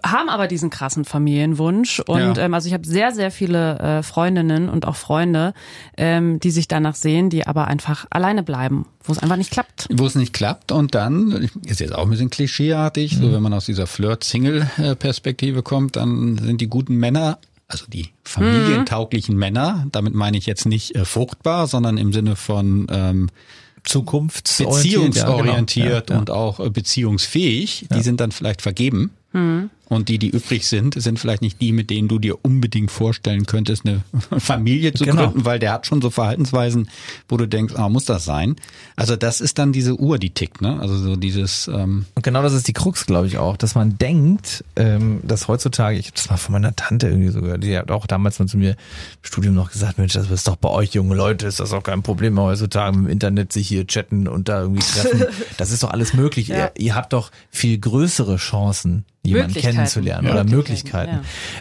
haben 0.04 0.28
aber 0.28 0.48
diesen 0.48 0.70
krassen 0.70 1.04
Familienwunsch 1.04 2.00
und 2.00 2.37
ja. 2.37 2.44
ähm, 2.44 2.54
also 2.54 2.68
ich 2.68 2.74
habe 2.74 2.87
sehr 2.87 3.12
sehr 3.12 3.30
viele 3.30 3.78
äh, 3.78 4.02
Freundinnen 4.02 4.68
und 4.68 4.87
auch 4.87 4.96
Freunde, 4.96 5.54
ähm, 5.96 6.40
die 6.40 6.50
sich 6.50 6.68
danach 6.68 6.94
sehen, 6.94 7.30
die 7.30 7.46
aber 7.46 7.68
einfach 7.68 8.06
alleine 8.11 8.42
bleiben, 8.42 8.87
wo 9.02 9.12
es 9.12 9.18
einfach 9.18 9.37
nicht 9.37 9.50
klappt. 9.50 9.88
Wo 9.90 10.06
es 10.06 10.14
nicht 10.14 10.35
klappt 10.35 10.72
und 10.72 10.94
dann 10.94 11.48
ist 11.64 11.80
jetzt 11.80 11.94
auch 11.94 12.04
ein 12.04 12.11
bisschen 12.11 12.30
klischeeartig, 12.30 13.16
mhm. 13.16 13.22
so 13.22 13.32
wenn 13.32 13.42
man 13.42 13.54
aus 13.54 13.64
dieser 13.64 13.87
Flirt-Single-Perspektive 13.87 15.62
kommt, 15.62 15.96
dann 15.96 16.37
sind 16.38 16.61
die 16.61 16.68
guten 16.68 16.96
Männer 16.96 17.38
also 17.68 17.87
die 17.88 18.08
familientauglichen 18.24 19.35
mhm. 19.35 19.40
Männer, 19.40 19.87
damit 19.92 20.12
meine 20.12 20.37
ich 20.37 20.44
jetzt 20.44 20.66
nicht 20.66 20.94
äh, 20.94 21.06
fruchtbar, 21.06 21.66
sondern 21.66 21.96
im 21.96 22.12
Sinne 22.12 22.37
von 22.37 22.87
ähm, 22.90 23.30
zukunftsorientiert 23.85 25.12
beziehungsorientiert 25.12 25.87
ja, 25.87 26.00
genau. 26.00 26.08
ja, 26.08 26.14
ja. 26.14 26.18
und 26.18 26.30
auch 26.30 26.61
äh, 26.61 26.68
beziehungsfähig, 26.68 27.87
die 27.92 28.02
sind 28.02 28.20
dann 28.20 28.30
vielleicht 28.30 28.61
vergeben. 28.61 29.12
Mhm. 29.34 29.70
Und 29.92 30.09
die, 30.09 30.18
die 30.18 30.31
übrig 30.31 30.66
sind, 30.66 30.94
sind 30.94 31.18
vielleicht 31.18 31.42
nicht 31.42 31.61
die, 31.61 31.70
mit 31.70 31.90
denen 31.90 32.09
du 32.09 32.18
dir 32.18 32.42
unbedingt 32.42 32.90
vorstellen 32.90 33.44
könntest, 33.44 33.85
eine 33.85 34.02
Familie 34.40 34.94
zu 34.94 35.05
genau. 35.05 35.24
gründen, 35.26 35.44
weil 35.44 35.59
der 35.59 35.70
hat 35.70 35.87
schon 35.87 36.00
so 36.00 36.09
Verhaltensweisen, 36.09 36.88
wo 37.28 37.37
du 37.37 37.46
denkst, 37.46 37.74
ah, 37.76 37.90
muss 37.90 38.07
das 38.07 38.24
sein? 38.24 38.57
Also 38.96 39.16
das 39.16 39.42
ist 39.42 39.59
dann 39.59 39.70
diese 39.70 40.00
Uhr, 40.00 40.18
die 40.18 40.31
tickt, 40.31 40.62
ne? 40.62 40.81
Also 40.81 40.96
so 40.96 41.16
dieses. 41.16 41.68
Ähm 41.68 42.07
Und 42.14 42.22
genau 42.22 42.40
das 42.40 42.55
ist 42.55 42.68
die 42.68 42.72
Krux, 42.72 43.05
glaube 43.05 43.26
ich 43.26 43.37
auch, 43.37 43.59
dass 43.59 43.74
man 43.74 43.98
denkt, 43.98 44.64
ähm, 44.76 45.20
dass 45.24 45.46
heutzutage, 45.46 45.98
ich 45.98 46.07
habe 46.07 46.16
das 46.16 46.31
mal 46.31 46.38
von 46.38 46.55
meiner 46.55 46.74
Tante 46.74 47.09
irgendwie 47.09 47.28
so 47.28 47.42
gehört, 47.42 47.62
die 47.62 47.76
hat 47.76 47.90
auch 47.90 48.07
damals 48.07 48.38
mal 48.38 48.46
zu 48.46 48.57
mir 48.57 48.70
im 48.70 48.76
Studium 49.20 49.55
noch 49.55 49.72
gesagt, 49.72 49.98
Mensch, 49.98 50.14
das 50.14 50.31
ist 50.31 50.48
doch 50.48 50.57
bei 50.57 50.70
euch 50.70 50.94
junge 50.94 51.14
Leute, 51.14 51.46
ist 51.46 51.61
das 51.61 51.74
auch 51.74 51.83
kein 51.83 52.02
Problem 52.02 52.40
heutzutage 52.40 52.96
im 52.96 53.09
Internet 53.09 53.52
sich 53.52 53.68
hier 53.68 53.87
chatten 53.87 54.26
und 54.26 54.48
da 54.48 54.62
irgendwie 54.62 54.83
treffen. 54.83 55.26
Das 55.59 55.70
ist 55.70 55.83
doch 55.83 55.90
alles 55.90 56.14
möglich. 56.14 56.48
Ja. 56.48 56.57
Ihr, 56.57 56.72
ihr 56.78 56.94
habt 56.94 57.12
doch 57.12 57.31
viel 57.50 57.78
größere 57.78 58.37
Chancen 58.37 59.05
jemanden 59.22 59.55
kennenzulernen 59.55 59.81
ja. 60.26 60.32
oder 60.32 60.44
Möglichkeiten. 60.44 61.20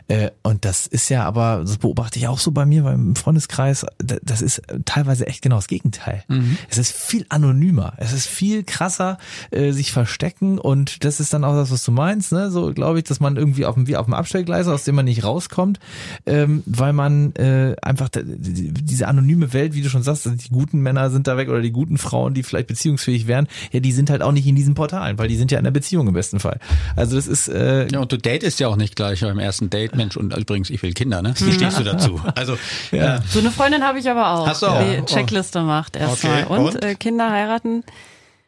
Ja. 0.09 0.15
Äh, 0.15 0.31
und 0.43 0.65
das 0.65 0.87
ist 0.87 1.09
ja 1.09 1.23
aber, 1.23 1.61
das 1.61 1.77
beobachte 1.77 2.19
ich 2.19 2.27
auch 2.27 2.39
so 2.39 2.51
bei 2.51 2.65
mir 2.65 2.83
beim 2.83 3.15
Freundeskreis, 3.15 3.85
das 3.99 4.41
ist 4.41 4.61
teilweise 4.85 5.27
echt 5.27 5.41
genau 5.41 5.57
das 5.57 5.67
Gegenteil. 5.67 6.23
Mhm. 6.27 6.57
Es 6.69 6.77
ist 6.77 6.93
viel 6.93 7.25
anonymer, 7.29 7.93
es 7.97 8.13
ist 8.13 8.27
viel 8.27 8.63
krasser, 8.63 9.17
äh, 9.51 9.71
sich 9.71 9.91
verstecken 9.91 10.59
und 10.59 11.03
das 11.03 11.19
ist 11.19 11.33
dann 11.33 11.43
auch 11.43 11.53
das, 11.53 11.71
was 11.71 11.83
du 11.83 11.91
meinst, 11.91 12.31
ne? 12.31 12.51
So 12.51 12.73
glaube 12.73 12.99
ich, 12.99 13.03
dass 13.05 13.19
man 13.19 13.35
irgendwie 13.37 13.65
auf 13.65 13.75
dem, 13.75 13.87
wie 13.87 13.95
auf 13.95 14.05
dem 14.05 14.13
Abstellgleis, 14.13 14.67
aus 14.67 14.83
dem 14.83 14.95
man 14.95 15.05
nicht 15.05 15.23
rauskommt, 15.23 15.79
ähm, 16.25 16.63
weil 16.65 16.93
man 16.93 17.33
äh, 17.35 17.75
einfach 17.81 18.09
diese 18.13 19.07
anonyme 19.07 19.53
Welt, 19.53 19.73
wie 19.73 19.81
du 19.81 19.89
schon 19.89 20.03
sagst, 20.03 20.25
die 20.25 20.49
guten 20.49 20.79
Männer 20.81 21.09
sind 21.09 21.27
da 21.27 21.37
weg 21.37 21.49
oder 21.49 21.61
die 21.61 21.71
guten 21.71 21.97
Frauen, 21.97 22.33
die 22.33 22.43
vielleicht 22.43 22.67
beziehungsfähig 22.67 23.27
wären, 23.27 23.47
ja, 23.71 23.79
die 23.79 23.91
sind 23.91 24.09
halt 24.09 24.21
auch 24.21 24.31
nicht 24.31 24.47
in 24.47 24.55
diesen 24.55 24.73
Portalen, 24.73 25.17
weil 25.17 25.27
die 25.27 25.37
sind 25.37 25.51
ja 25.51 25.57
in 25.57 25.63
der 25.63 25.71
Beziehung 25.71 26.07
im 26.07 26.13
besten 26.13 26.39
Fall. 26.39 26.59
Also 26.95 27.15
das 27.15 27.27
ist 27.27 27.47
äh, 27.47 27.87
ja, 27.87 28.00
und 28.01 28.11
du 28.11 28.17
datest 28.17 28.59
ja 28.59 28.67
auch 28.67 28.75
nicht 28.75 28.95
gleich 28.95 29.21
beim 29.21 29.39
ersten 29.39 29.69
Date, 29.69 29.95
Mensch, 29.95 30.17
und 30.17 30.35
übrigens, 30.35 30.69
ich 30.69 30.81
will 30.83 30.93
Kinder, 30.93 31.21
ne? 31.21 31.33
Wie 31.37 31.45
mhm. 31.45 31.53
stehst 31.53 31.79
du 31.79 31.83
dazu? 31.83 32.21
Also, 32.35 32.57
ja. 32.91 33.21
So 33.29 33.39
eine 33.39 33.51
Freundin 33.51 33.83
habe 33.83 33.99
ich 33.99 34.09
aber 34.09 34.31
auch, 34.31 34.47
Hast 34.47 34.63
du 34.63 34.67
auch? 34.67 34.79
die 34.79 35.05
Checkliste 35.05 35.61
macht 35.61 35.95
erstmal. 35.95 36.43
Okay. 36.43 36.53
Und, 36.53 36.75
und? 36.75 36.83
Äh, 36.83 36.95
Kinder 36.95 37.29
heiraten 37.29 37.83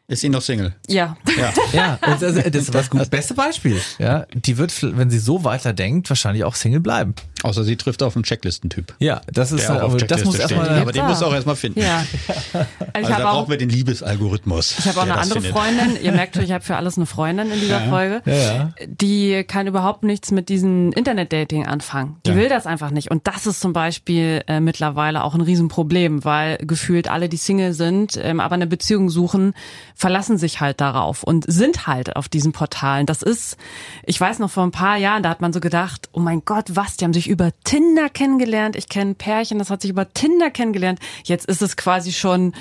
ist 0.06 0.20
sie 0.20 0.28
noch 0.28 0.42
Single? 0.42 0.74
Ja. 0.86 1.16
Ja, 1.36 1.52
ja 1.72 1.98
das, 2.02 2.20
das 2.20 2.36
ist 2.36 2.74
das 2.74 3.08
beste 3.08 3.32
Beispiel. 3.32 3.80
Ja, 3.98 4.26
die 4.34 4.58
wird, 4.58 4.72
wenn 4.82 5.08
sie 5.08 5.18
so 5.18 5.44
weiter 5.44 5.72
denkt, 5.72 6.10
wahrscheinlich 6.10 6.44
auch 6.44 6.54
Single 6.54 6.80
bleiben. 6.80 7.14
Außer 7.42 7.62
sie 7.62 7.76
trifft 7.76 8.02
auf 8.02 8.16
einen 8.16 8.22
Checklistentyp. 8.22 8.94
Ja, 8.98 9.20
das 9.30 9.52
ist 9.52 9.68
halt, 9.68 9.80
aber 9.80 9.98
das 9.98 10.24
muss 10.24 10.38
erstmal. 10.38 10.68
Aber 10.68 10.92
den 10.92 11.04
muss 11.06 11.22
auch 11.22 11.32
erstmal 11.32 11.56
finden. 11.56 11.80
Ja. 11.80 12.04
Also, 12.92 13.08
also 13.08 13.22
da 13.22 13.30
brauchen 13.30 13.50
wir 13.50 13.56
den 13.56 13.70
Liebesalgorithmus. 13.70 14.78
Ich 14.78 14.86
habe 14.86 15.00
auch 15.00 15.02
eine 15.02 15.18
andere 15.18 15.40
findet. 15.40 15.52
Freundin. 15.52 15.98
Ihr 16.00 16.12
merkt 16.12 16.36
schon, 16.36 16.44
ich 16.44 16.52
habe 16.52 16.62
für 16.62 16.76
alles 16.76 16.96
eine 16.96 17.06
Freundin 17.06 17.50
in 17.50 17.58
dieser 17.58 17.80
ja. 17.80 17.88
Folge. 17.88 18.22
Ja, 18.24 18.34
ja. 18.34 18.70
Die 18.86 19.42
kann 19.42 19.66
überhaupt 19.66 20.04
nichts 20.04 20.30
mit 20.30 20.48
diesem 20.48 20.92
Internetdating 20.92 21.66
anfangen. 21.66 22.16
Die 22.24 22.30
ja. 22.30 22.36
will 22.36 22.48
das 22.48 22.66
einfach 22.66 22.90
nicht. 22.90 23.10
Und 23.10 23.26
das 23.26 23.46
ist 23.46 23.60
zum 23.60 23.72
Beispiel 23.72 24.42
äh, 24.46 24.60
mittlerweile 24.60 25.24
auch 25.24 25.34
ein 25.34 25.40
Riesenproblem, 25.40 26.24
weil 26.24 26.58
gefühlt 26.58 27.10
alle, 27.10 27.28
die 27.28 27.36
Single 27.36 27.72
sind, 27.72 28.16
ähm, 28.22 28.38
aber 28.38 28.54
eine 28.54 28.68
Beziehung 28.68 29.10
suchen, 29.10 29.54
verlassen 29.94 30.38
sich 30.38 30.60
halt 30.60 30.80
darauf 30.80 31.22
und 31.22 31.44
sind 31.46 31.86
halt 31.86 32.16
auf 32.16 32.28
diesen 32.28 32.52
Portalen. 32.52 33.06
Das 33.06 33.22
ist, 33.22 33.56
ich 34.04 34.20
weiß 34.20 34.40
noch 34.40 34.50
vor 34.50 34.64
ein 34.64 34.72
paar 34.72 34.96
Jahren, 34.96 35.22
da 35.22 35.30
hat 35.30 35.40
man 35.40 35.52
so 35.52 35.60
gedacht, 35.60 36.08
oh 36.12 36.20
mein 36.20 36.44
Gott, 36.44 36.74
was, 36.74 36.96
die 36.96 37.04
haben 37.04 37.12
sich 37.12 37.28
über 37.28 37.50
Tinder 37.62 38.08
kennengelernt. 38.08 38.76
Ich 38.76 38.88
kenne 38.88 39.12
ein 39.12 39.16
Pärchen, 39.16 39.58
das 39.58 39.70
hat 39.70 39.82
sich 39.82 39.90
über 39.90 40.12
Tinder 40.12 40.50
kennengelernt. 40.50 40.98
Jetzt 41.24 41.46
ist 41.46 41.62
es 41.62 41.76
quasi 41.76 42.12
schon 42.12 42.52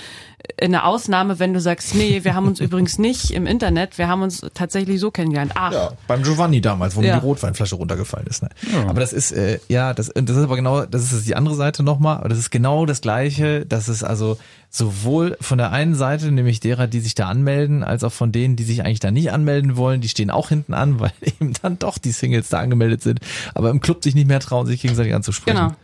eine 0.61 0.85
Ausnahme, 0.85 1.39
wenn 1.39 1.53
du 1.53 1.59
sagst, 1.59 1.95
nee, 1.95 2.23
wir 2.23 2.35
haben 2.35 2.47
uns 2.47 2.59
übrigens 2.59 2.97
nicht 2.97 3.31
im 3.31 3.47
Internet, 3.47 3.97
wir 3.97 4.07
haben 4.07 4.21
uns 4.21 4.41
tatsächlich 4.53 4.99
so 4.99 5.11
kennengelernt. 5.11 5.53
Ach. 5.55 5.71
Ja, 5.71 5.91
beim 6.07 6.23
Giovanni 6.23 6.61
damals, 6.61 6.95
wo 6.95 7.01
ja. 7.01 7.15
mir 7.15 7.21
die 7.21 7.25
Rotweinflasche 7.25 7.75
runtergefallen 7.75 8.27
ist. 8.27 8.43
Ne? 8.43 8.49
Ja. 8.71 8.87
Aber 8.87 8.99
das 8.99 9.13
ist, 9.13 9.31
äh, 9.31 9.59
ja, 9.67 9.93
das, 9.93 10.11
das 10.13 10.37
ist 10.37 10.43
aber 10.43 10.55
genau, 10.55 10.85
das 10.85 11.11
ist 11.11 11.27
die 11.27 11.35
andere 11.35 11.55
Seite 11.55 11.83
nochmal, 11.83 12.17
aber 12.17 12.29
das 12.29 12.37
ist 12.37 12.49
genau 12.49 12.85
das 12.85 13.01
Gleiche, 13.01 13.65
das 13.65 13.89
ist 13.89 14.03
also 14.03 14.37
sowohl 14.69 15.37
von 15.39 15.57
der 15.57 15.71
einen 15.71 15.95
Seite, 15.95 16.31
nämlich 16.31 16.59
derer, 16.59 16.87
die 16.87 16.99
sich 16.99 17.15
da 17.15 17.27
anmelden, 17.29 17.83
als 17.83 18.03
auch 18.03 18.11
von 18.11 18.31
denen, 18.31 18.55
die 18.55 18.63
sich 18.63 18.83
eigentlich 18.83 18.99
da 18.99 19.11
nicht 19.11 19.31
anmelden 19.31 19.77
wollen, 19.77 20.01
die 20.01 20.09
stehen 20.09 20.31
auch 20.31 20.49
hinten 20.49 20.73
an, 20.73 20.99
weil 20.99 21.11
eben 21.21 21.53
dann 21.61 21.79
doch 21.79 21.97
die 21.97 22.11
Singles 22.11 22.49
da 22.49 22.59
angemeldet 22.59 23.01
sind, 23.01 23.19
aber 23.53 23.69
im 23.69 23.79
Club 23.79 24.03
sich 24.03 24.15
nicht 24.15 24.27
mehr 24.27 24.39
trauen, 24.39 24.65
sich 24.65 24.81
gegenseitig 24.81 25.13
anzusprechen. 25.13 25.57
Genau. 25.57 25.75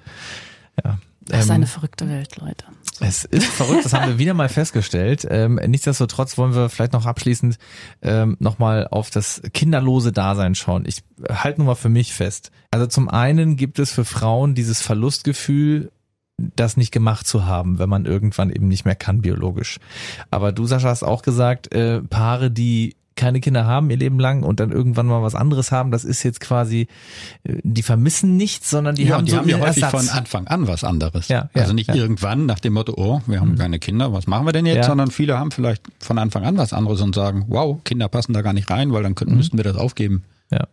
Ja. 0.84 1.00
Das 1.30 1.46
ist 1.46 1.52
eine 1.52 1.66
ähm, 1.66 1.70
verrückte 1.70 2.10
Welt, 2.10 2.38
Leute. 2.38 2.66
Es 3.00 3.24
ist 3.24 3.46
verrückt, 3.46 3.86
das 3.86 3.94
haben 3.94 4.08
wir 4.08 4.20
wieder 4.20 4.34
mal 4.34 4.50
festgestellt. 4.50 5.26
Ähm, 5.30 5.60
nichtsdestotrotz 5.68 6.38
wollen 6.38 6.54
wir 6.54 6.70
vielleicht 6.70 6.94
noch 6.94 7.06
abschließend 7.06 7.58
ähm, 8.02 8.36
nochmal 8.40 8.88
auf 8.90 9.10
das 9.10 9.42
kinderlose 9.54 10.12
Dasein 10.12 10.56
schauen. 10.56 10.84
Ich 10.86 11.04
halte 11.30 11.60
nur 11.60 11.68
mal 11.68 11.76
für 11.76 11.90
mich 11.90 12.14
fest. 12.14 12.52
Also 12.72 12.88
zum 12.88 13.10
einen 13.10 13.56
gibt 13.56 13.80
es 13.80 13.92
für 13.92 14.06
Frauen 14.06 14.56
dieses 14.56 14.82
Verlustgefühl, 14.82 15.92
das 16.38 16.78
nicht 16.78 16.92
gemacht 16.92 17.28
zu 17.28 17.46
haben, 17.46 17.80
wenn 17.80 17.90
man 17.90 18.06
irgendwann 18.06 18.50
eben 18.50 18.68
nicht 18.68 18.86
mehr 18.86 18.96
kann 18.96 19.22
biologisch. 19.22 19.80
Aber 20.32 20.52
du, 20.52 20.66
Sascha, 20.66 20.90
hast 20.90 21.04
auch 21.04 21.22
gesagt, 21.22 21.74
äh, 21.74 22.02
Paare, 22.02 22.50
die 22.50 22.96
keine 23.20 23.42
Kinder 23.42 23.66
haben 23.66 23.90
ihr 23.90 23.98
Leben 23.98 24.18
lang 24.18 24.44
und 24.44 24.62
dann 24.62 24.72
irgendwann 24.72 25.06
mal 25.06 25.22
was 25.22 25.36
anderes 25.36 25.72
haben, 25.72 25.92
das 25.92 26.06
ist 26.06 26.24
jetzt 26.24 26.40
quasi, 26.40 26.88
äh, 27.44 27.58
die 27.64 27.84
vermissen 27.84 28.38
nichts, 28.38 28.70
sondern 28.70 28.96
die 28.96 29.04
ja, 29.04 29.18
haben 29.18 29.26
die 29.26 29.32
so 29.32 29.38
haben 29.38 29.50
ja 29.50 29.60
häufig 29.60 29.84
Ersatz. 29.84 30.08
von 30.08 30.18
Anfang 30.18 30.48
an 30.48 30.68
was 30.68 30.84
anderes. 30.86 31.28
Ja, 31.28 31.50
also 31.54 31.74
nicht 31.74 31.90
ja. 31.90 31.96
irgendwann 31.96 32.46
nach 32.46 32.60
dem 32.60 32.74
Motto, 32.74 32.94
oh, 32.96 33.22
wir 33.28 33.42
haben 33.42 33.52
mhm. 33.52 33.58
keine 33.58 33.80
Kinder, 33.80 34.14
was 34.14 34.26
machen 34.26 34.48
wir 34.48 34.54
denn 34.54 34.66
jetzt, 34.66 34.88
sondern 34.88 35.12
viele 35.12 35.38
haben 35.38 35.52
vielleicht 35.52 35.84
von 36.00 36.18
Anfang 36.18 36.46
an 36.46 36.58
was 36.58 36.72
anderes 36.72 37.02
und 37.02 37.14
sagen, 37.14 37.46
wow, 37.50 37.84
Kinder 37.84 38.08
passen 38.08 38.32
da 38.34 38.42
gar 38.42 38.54
nicht 38.54 38.70
rein, 38.70 38.94
weil 38.94 39.04
dann 39.04 39.16
könnten, 39.16 39.34
mhm. 39.34 39.40
müssten 39.40 39.58
wir 39.58 39.66
das 39.66 39.76
aufgeben. 39.76 40.24
Ja. 40.50 40.68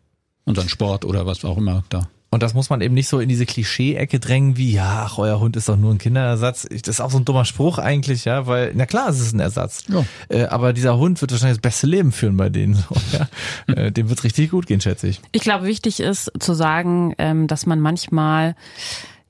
Unseren 0.45 0.69
Sport 0.69 1.05
oder 1.05 1.27
was 1.27 1.45
auch 1.45 1.59
immer 1.59 1.83
da. 1.89 2.09
Und 2.37 2.43
das 2.43 2.53
muss 2.53 2.69
man 2.69 2.83
eben 2.83 2.93
nicht 2.93 3.09
so 3.09 3.19
in 3.19 3.31
diese 3.31 3.47
Klischee-Ecke 3.47 4.21
drängen 4.21 4.59
wie, 4.59 4.71
ja, 4.71 5.07
ach, 5.07 5.17
euer 5.17 5.41
Hund 5.41 5.57
ist 5.57 5.71
doch 5.71 5.79
nur 5.79 5.91
ein 5.91 5.97
Kinderersatz. 5.97 6.69
Das 6.71 6.87
ist 6.87 7.01
auch 7.01 7.11
so 7.11 7.17
ein 7.17 7.25
dummer 7.25 7.47
Spruch 7.47 7.79
eigentlich, 7.79 8.27
ja, 8.27 8.47
weil, 8.47 8.73
na 8.75 8.85
klar, 8.85 9.09
es 9.09 9.21
ist 9.21 9.33
ein 9.33 9.41
Ersatz. 9.41 9.85
Ja. 9.89 10.05
Äh, 10.29 10.45
aber 10.45 10.75
dieser 10.75 10.99
Hund 10.99 11.23
wird 11.23 11.33
wahrscheinlich 11.33 11.57
das 11.57 11.63
beste 11.63 11.87
Leben 11.87 12.13
führen 12.13 12.37
bei 12.37 12.51
denen. 12.51 12.75
So, 12.75 12.95
ja. 13.17 13.75
äh, 13.75 13.91
dem 13.91 14.11
wird 14.11 14.23
richtig 14.23 14.51
gut 14.51 14.67
gehen, 14.67 14.83
schätze 14.83 15.09
ich. 15.09 15.23
Ich 15.33 15.41
glaube, 15.41 15.65
wichtig 15.65 15.99
ist 15.99 16.31
zu 16.39 16.53
sagen, 16.53 17.15
ähm, 17.17 17.47
dass 17.47 17.65
man 17.65 17.81
manchmal, 17.81 18.55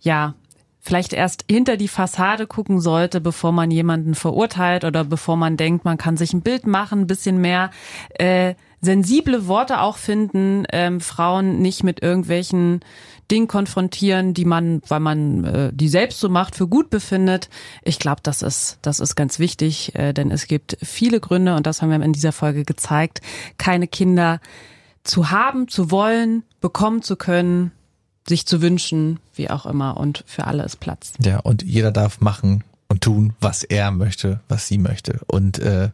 ja, 0.00 0.34
vielleicht 0.80 1.12
erst 1.12 1.44
hinter 1.48 1.76
die 1.76 1.86
Fassade 1.86 2.48
gucken 2.48 2.80
sollte, 2.80 3.20
bevor 3.20 3.52
man 3.52 3.70
jemanden 3.70 4.16
verurteilt 4.16 4.82
oder 4.82 5.04
bevor 5.04 5.36
man 5.36 5.56
denkt, 5.56 5.84
man 5.84 5.96
kann 5.96 6.16
sich 6.16 6.32
ein 6.32 6.42
Bild 6.42 6.66
machen, 6.66 7.02
ein 7.02 7.06
bisschen 7.06 7.40
mehr 7.40 7.70
äh, 8.18 8.54
sensible 8.80 9.46
Worte 9.46 9.80
auch 9.80 9.96
finden, 9.96 10.64
ähm, 10.72 11.00
Frauen 11.00 11.60
nicht 11.60 11.82
mit 11.82 12.02
irgendwelchen 12.02 12.80
Dingen 13.30 13.48
konfrontieren, 13.48 14.34
die 14.34 14.44
man, 14.44 14.82
weil 14.86 15.00
man 15.00 15.44
äh, 15.44 15.70
die 15.72 15.88
selbst 15.88 16.20
so 16.20 16.28
macht, 16.28 16.54
für 16.54 16.68
gut 16.68 16.90
befindet. 16.90 17.48
Ich 17.82 17.98
glaube, 17.98 18.20
das 18.22 18.42
ist, 18.42 18.78
das 18.82 19.00
ist 19.00 19.16
ganz 19.16 19.38
wichtig, 19.38 19.94
äh, 19.96 20.12
denn 20.12 20.30
es 20.30 20.46
gibt 20.46 20.76
viele 20.82 21.20
Gründe, 21.20 21.56
und 21.56 21.66
das 21.66 21.82
haben 21.82 21.90
wir 21.90 22.00
in 22.00 22.12
dieser 22.12 22.32
Folge 22.32 22.64
gezeigt, 22.64 23.20
keine 23.58 23.88
Kinder 23.88 24.40
zu 25.02 25.30
haben, 25.30 25.68
zu 25.68 25.90
wollen, 25.90 26.44
bekommen 26.60 27.02
zu 27.02 27.16
können, 27.16 27.72
sich 28.28 28.46
zu 28.46 28.60
wünschen, 28.60 29.20
wie 29.34 29.50
auch 29.50 29.66
immer. 29.66 29.96
Und 29.96 30.24
für 30.26 30.46
alle 30.46 30.64
ist 30.64 30.80
Platz. 30.80 31.12
Ja, 31.20 31.38
und 31.40 31.62
jeder 31.62 31.92
darf 31.92 32.20
machen 32.20 32.64
und 32.88 33.02
tun, 33.02 33.34
was 33.40 33.62
er 33.62 33.90
möchte, 33.90 34.40
was 34.48 34.68
sie 34.68 34.78
möchte. 34.78 35.20
Und 35.26 35.58
äh, 35.58 35.90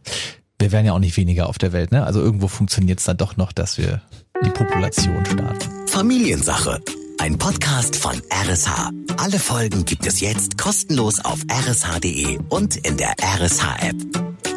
wir 0.63 0.71
werden 0.71 0.85
ja 0.85 0.93
auch 0.93 0.99
nicht 0.99 1.17
weniger 1.17 1.49
auf 1.49 1.57
der 1.57 1.73
Welt, 1.73 1.91
ne? 1.91 2.05
Also 2.05 2.21
irgendwo 2.21 2.47
funktioniert 2.47 2.99
es 2.99 3.05
dann 3.05 3.17
doch 3.17 3.35
noch, 3.35 3.51
dass 3.51 3.77
wir 3.77 4.01
die 4.45 4.49
Population 4.49 5.25
starten. 5.25 5.87
Familiensache. 5.87 6.79
Ein 7.19 7.37
Podcast 7.37 7.97
von 7.97 8.13
RSH. 8.31 8.91
Alle 9.17 9.39
Folgen 9.39 9.83
gibt 9.83 10.05
es 10.05 10.21
jetzt 10.21 10.57
kostenlos 10.57 11.19
auf 11.19 11.39
rsh.de 11.51 12.39
und 12.47 12.77
in 12.77 12.95
der 12.95 13.13
RSH-App. 13.21 14.52